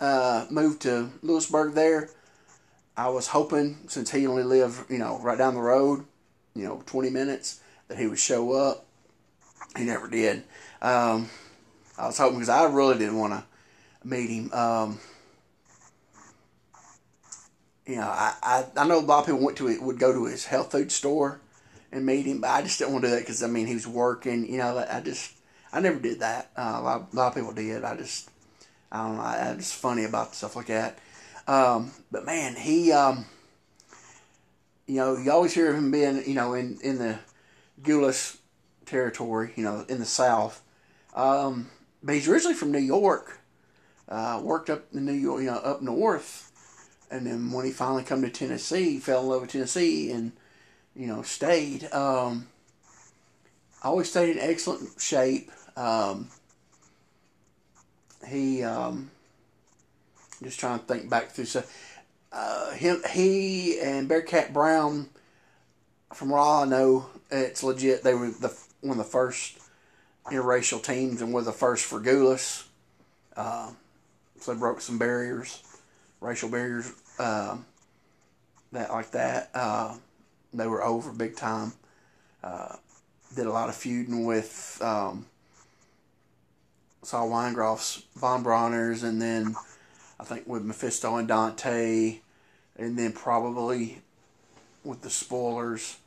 [0.00, 2.10] uh, moved to Lewisburg there.
[2.94, 6.04] I was hoping since he only lived, you know, right down the road,
[6.54, 8.84] you know, 20 minutes, that he would show up.
[9.76, 10.44] He never did.
[10.82, 11.30] Um,
[11.98, 13.44] I was hoping because I really didn't want to
[14.06, 14.52] meet him.
[14.52, 15.00] Um,
[17.86, 20.12] you know, I, I, I know a lot of people went to it, would go
[20.12, 21.40] to his health food store
[21.90, 23.74] and meet him, but I just didn't want to do that because I mean he
[23.74, 24.46] was working.
[24.46, 25.32] You know, I just
[25.72, 26.50] I never did that.
[26.56, 27.84] Uh, a, lot, a lot of people did.
[27.84, 28.30] I just
[28.94, 29.22] I don't know.
[29.22, 30.98] I, just funny about stuff like that.
[31.48, 33.26] Um, but man, he um,
[34.86, 37.18] you know you always hear of him being you know in in the
[37.82, 38.38] Gulas
[38.86, 40.62] territory, you know, in the South.
[41.14, 41.70] Um,
[42.04, 43.40] but he's originally from New York.
[44.08, 46.52] Uh, worked up in New York, you know, up north,
[47.10, 50.30] and then when he finally come to Tennessee, fell in love with Tennessee and
[50.94, 51.92] you know stayed.
[51.92, 52.46] Um,
[53.82, 55.50] always stayed in excellent shape.
[55.76, 56.28] Um,
[58.26, 59.10] he um,
[60.42, 61.62] just trying to think back through so
[62.32, 65.08] uh, him he and Bearcat Brown
[66.12, 69.58] from what I know it's legit they were the one of the first
[70.26, 72.64] interracial teams and were the first for Gulas.
[73.36, 73.70] Uh,
[74.40, 75.62] so they broke some barriers,
[76.20, 77.56] racial barriers, uh,
[78.72, 79.50] that like that.
[79.54, 79.96] Uh,
[80.52, 81.72] they were over big time.
[82.42, 82.76] Uh,
[83.34, 85.26] did a lot of feuding with um,
[87.04, 89.54] Saul Weingeroff's Von Brauners, and then
[90.18, 92.20] I think with Mephisto and Dante,
[92.76, 94.02] and then probably
[94.84, 95.98] with the spoilers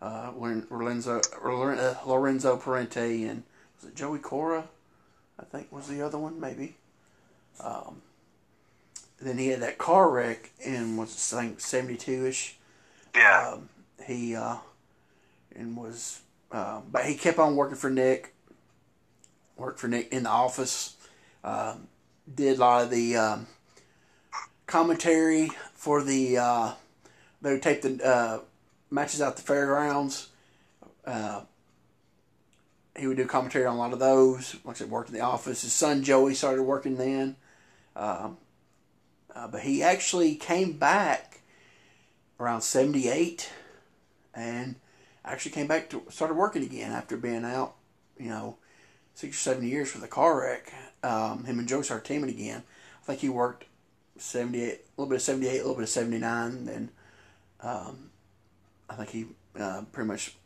[0.00, 1.20] uh, when Lorenzo
[2.06, 3.42] Lorenzo Parente and
[3.76, 4.64] was it Joey Cora?
[5.38, 6.76] I think was the other one maybe.
[7.60, 8.02] Um,
[9.20, 12.56] then he had that car wreck in was I think seventy two ish.
[13.14, 13.54] Yeah.
[13.54, 13.68] Um,
[14.06, 14.56] he uh,
[15.54, 16.20] and was
[16.52, 18.34] uh, but he kept on working for Nick.
[19.58, 20.96] Worked for Nick in the office.
[21.44, 21.88] Um,
[22.32, 23.46] did a lot of the um,
[24.66, 26.38] commentary for the.
[26.38, 26.72] Uh,
[27.42, 28.40] they would take the uh,
[28.90, 30.28] matches out the fairgrounds.
[31.04, 31.42] Uh,
[32.96, 34.56] he would do commentary on a lot of those.
[34.64, 35.62] Like I said, worked in the office.
[35.62, 37.36] His son Joey started working then.
[37.94, 38.38] Um,
[39.34, 41.40] uh, but he actually came back
[42.40, 43.50] around 78
[44.34, 44.76] and
[45.24, 47.74] actually came back to started working again after being out,
[48.18, 48.56] you know,
[49.18, 50.72] six or seven years for the car wreck.
[51.02, 52.62] Um, him and Joe started teaming again.
[53.02, 53.64] I think he worked
[54.16, 56.90] 78, a little bit of 78, a little bit of 79, then
[57.60, 58.10] um,
[58.88, 59.26] I think he
[59.58, 60.36] uh, pretty much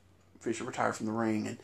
[0.40, 1.58] officially retired from the ring, and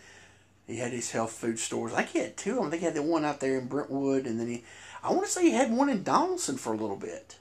[0.66, 1.94] he had his health food stores.
[1.94, 2.66] I think he had two of them.
[2.66, 4.64] I think he had the one out there in Brentwood, and then he,
[5.02, 7.39] I want to say he had one in Donelson for a little bit.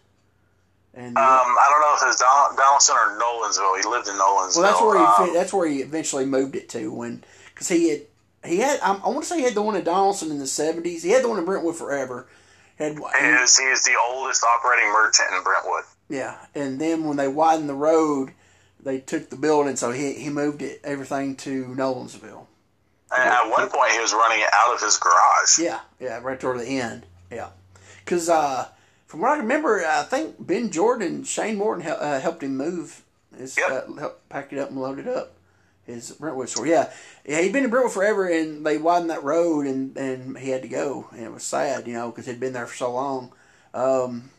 [0.93, 3.81] And um, I don't know if it was Don- Donelson or Nolensville.
[3.81, 4.61] He lived in Nolensville.
[4.61, 7.23] Well, that's where he um, that's where he eventually moved it to when
[7.53, 8.01] because he had
[8.47, 10.47] he had I, I want to say he had the one in Donelson in the
[10.47, 11.03] seventies.
[11.03, 12.27] He had the one in Brentwood forever.
[12.77, 15.83] Had, he, is, he is the oldest operating merchant in Brentwood.
[16.09, 18.33] Yeah, and then when they widened the road,
[18.83, 22.45] they took the building, so he he moved it everything to Nolensville.
[23.15, 25.59] And at one point, he was running it out of his garage.
[25.59, 27.05] Yeah, yeah, right toward the end.
[27.31, 27.49] Yeah,
[28.05, 28.67] because uh,
[29.07, 33.03] from what I remember, I think Ben Jordan, Shane Morton uh, helped him move.
[33.37, 33.87] His, yep.
[33.89, 35.33] uh, helped pack it up and load it up.
[35.87, 36.67] His Brentwood store.
[36.67, 36.91] Yeah,
[37.25, 40.61] yeah, he'd been in Brentwood forever, and they widened that road, and, and he had
[40.61, 43.31] to go, and it was sad, you know, because he'd been there for so long.
[43.73, 44.29] Um,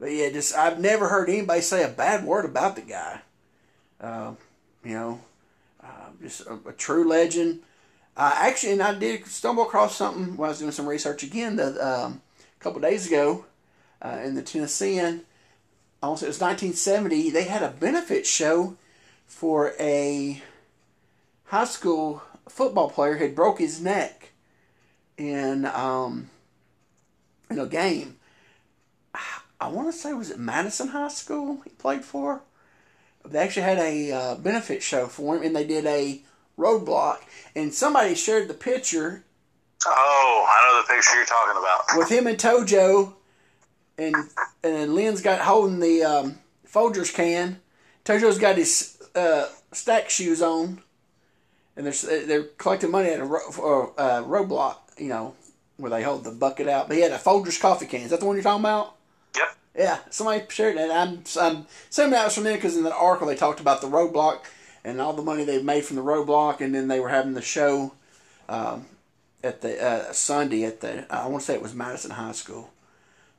[0.00, 3.20] but yeah, just I've never heard anybody say a bad word about the guy.
[4.00, 4.32] Uh,
[4.84, 5.20] you know,
[5.82, 7.60] uh, just a, a, true legend.
[8.16, 11.56] Uh, actually, and I did stumble across something while I was doing some research again
[11.56, 13.44] the, um, a couple days ago
[14.02, 15.24] uh, in the Tennessean.
[16.02, 17.28] Say it was 1970.
[17.28, 18.76] They had a benefit show
[19.30, 20.42] for a
[21.44, 24.32] high school football player had broke his neck
[25.16, 26.28] in um,
[27.48, 28.16] in a game.
[29.60, 32.42] I want to say was it Madison High School he played for.
[33.24, 36.22] They actually had a uh, benefit show for him, and they did a
[36.58, 37.18] roadblock.
[37.54, 39.22] And somebody shared the picture.
[39.86, 41.98] Oh, I know the picture you're talking about.
[41.98, 43.14] With him and Tojo,
[43.96, 44.16] and
[44.64, 47.60] and Len's got holding the um, Folgers can.
[48.04, 50.82] Tojo's got his uh, stack shoes on,
[51.76, 54.76] and they're they're collecting money at a ro- uh, roadblock.
[54.98, 55.34] You know
[55.76, 56.88] where they hold the bucket out.
[56.88, 58.02] But he had a Folgers coffee can.
[58.02, 58.96] Is that the one you're talking about?
[59.36, 59.56] Yep.
[59.76, 60.90] Yeah, somebody shared that.
[60.90, 63.86] I'm, I'm assuming that was from them because in the article they talked about the
[63.86, 64.40] roadblock
[64.84, 67.42] and all the money they made from the roadblock, and then they were having the
[67.42, 67.92] show
[68.48, 68.86] um,
[69.42, 72.70] at the uh, Sunday at the I want to say it was Madison High School.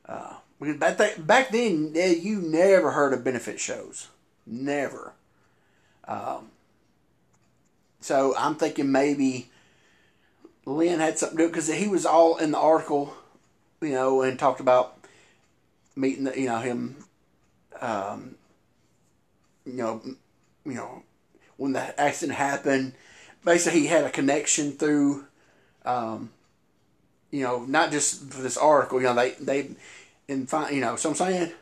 [0.06, 4.08] Uh, because back, th- back then, you never heard of benefit shows,
[4.46, 5.12] never.
[6.12, 6.50] Um,
[8.00, 9.50] so I'm thinking maybe
[10.66, 13.14] Len had something to do because he was all in the article,
[13.80, 14.98] you know, and talked about
[15.96, 16.96] meeting, the, you know, him,
[17.80, 18.34] um,
[19.64, 20.02] you know,
[20.64, 21.02] you know,
[21.56, 22.94] when the accident happened.
[23.44, 25.26] Basically, he had a connection through,
[25.84, 26.30] um,
[27.30, 29.00] you know, not just for this article.
[29.00, 29.70] You know, they they,
[30.28, 31.52] in you know, so I'm saying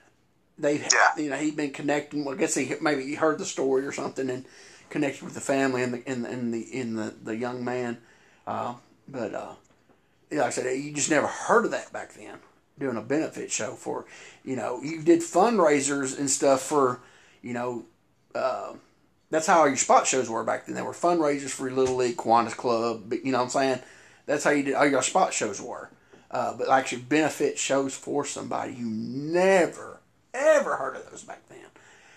[0.61, 1.17] they, yeah.
[1.17, 2.25] you know, he'd been connecting.
[2.25, 4.45] Well, I guess he maybe he heard the story or something and
[4.91, 7.99] connected with the family and the in the in the, in the, the young man.
[8.47, 8.75] Uh,
[9.09, 9.55] but uh,
[10.31, 12.39] like I said, you just never heard of that back then.
[12.79, 14.07] Doing a benefit show for,
[14.43, 17.01] you know, you did fundraisers and stuff for,
[17.43, 17.85] you know,
[18.35, 18.73] uh,
[19.31, 20.75] that's how your spot shows were back then.
[20.75, 23.13] They were fundraisers for Little League, Kiwanis Club.
[23.13, 23.81] You know what I'm saying?
[24.25, 25.91] That's how you did all your spot shows were.
[26.31, 29.90] Uh, but actually, benefit shows for somebody you never
[30.35, 31.59] ever heard of those back then.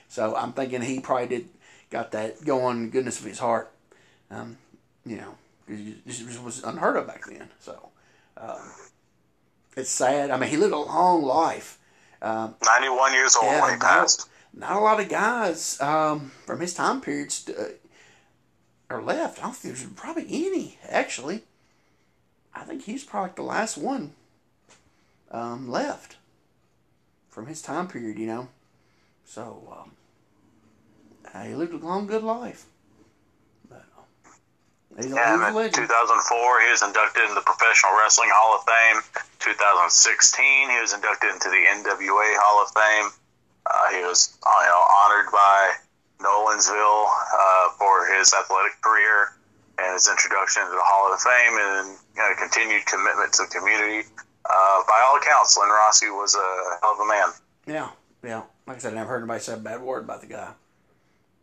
[0.07, 1.49] So I'm thinking he probably did
[1.89, 3.71] got that going, goodness of his heart.
[4.29, 4.57] Um,
[5.05, 5.35] you know,
[5.67, 7.49] it was unheard of back then.
[7.59, 7.89] So
[8.37, 8.71] um,
[9.77, 10.31] it's sad.
[10.31, 11.79] I mean, he lived a long life.
[12.21, 14.29] Um, 91 years old yeah, when he passed.
[14.53, 17.69] Not, not a lot of guys um, from his time periods uh,
[18.89, 19.39] are left.
[19.39, 21.43] I don't think there's probably any, actually.
[22.55, 24.13] I think he's probably the last one
[25.31, 26.17] um, left
[27.33, 28.47] from his time period, you know.
[29.25, 29.91] So, um,
[31.33, 32.65] uh, he lived a long, good life.
[33.67, 38.53] But, uh, he's, yeah, he's in 2004, he was inducted into the Professional Wrestling Hall
[38.53, 39.01] of Fame.
[39.39, 43.09] 2016, he was inducted into the NWA Hall of Fame.
[43.65, 45.73] Uh, he was you know, honored by
[46.21, 49.33] Nolensville uh, for his athletic career
[49.79, 53.49] and his introduction to the Hall of Fame and you know, continued commitment to the
[53.49, 54.07] community.
[54.45, 57.29] Uh, by all accounts, Len Rossi was a hell of a man.
[57.65, 57.89] Yeah,
[58.23, 58.43] yeah.
[58.67, 60.51] Like I said, I never heard anybody say a bad word about the guy.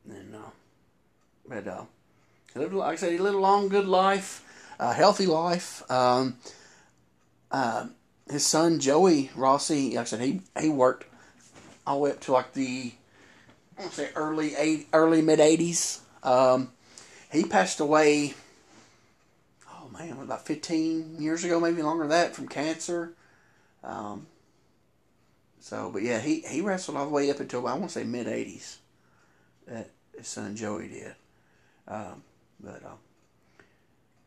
[0.08, 0.50] And uh,
[1.48, 1.84] but uh,
[2.52, 4.44] he lived, like I said, he lived a long, good life,
[4.78, 5.88] a healthy life.
[5.90, 6.36] Um,
[7.50, 7.86] uh,
[8.30, 11.06] his son Joey Rossi, like I said, he he worked
[11.86, 12.92] all the way up to like the
[13.76, 16.00] I want to say early eight, early mid eighties.
[16.22, 16.72] Um,
[17.32, 18.34] he passed away.
[20.06, 23.12] Man, about fifteen years ago, maybe longer than that, from cancer.
[23.84, 24.26] Um,
[25.60, 28.04] so, but yeah, he, he wrestled all the way up until I want to say
[28.04, 28.76] mid '80s.
[29.66, 31.14] That his son Joey did.
[31.86, 32.22] Um,
[32.58, 32.96] but uh,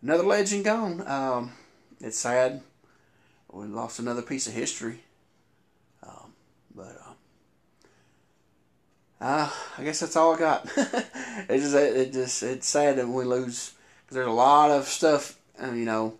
[0.03, 1.07] another legend gone.
[1.07, 1.53] Um,
[1.99, 2.61] it's sad.
[3.51, 5.01] We lost another piece of history.
[6.03, 6.33] Um,
[6.75, 6.97] but
[9.21, 10.65] uh, uh, I guess that's all I got.
[10.77, 13.73] it just it just it's sad that we lose
[14.11, 15.39] there's a lot of stuff.
[15.61, 16.15] Uh, you know,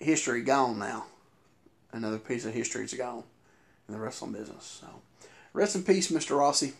[0.00, 1.06] history gone now.
[1.92, 3.24] Another piece of history is gone
[3.86, 4.80] in the wrestling business.
[4.80, 4.86] So,
[5.52, 6.38] rest in peace, Mr.
[6.38, 6.74] Rossi.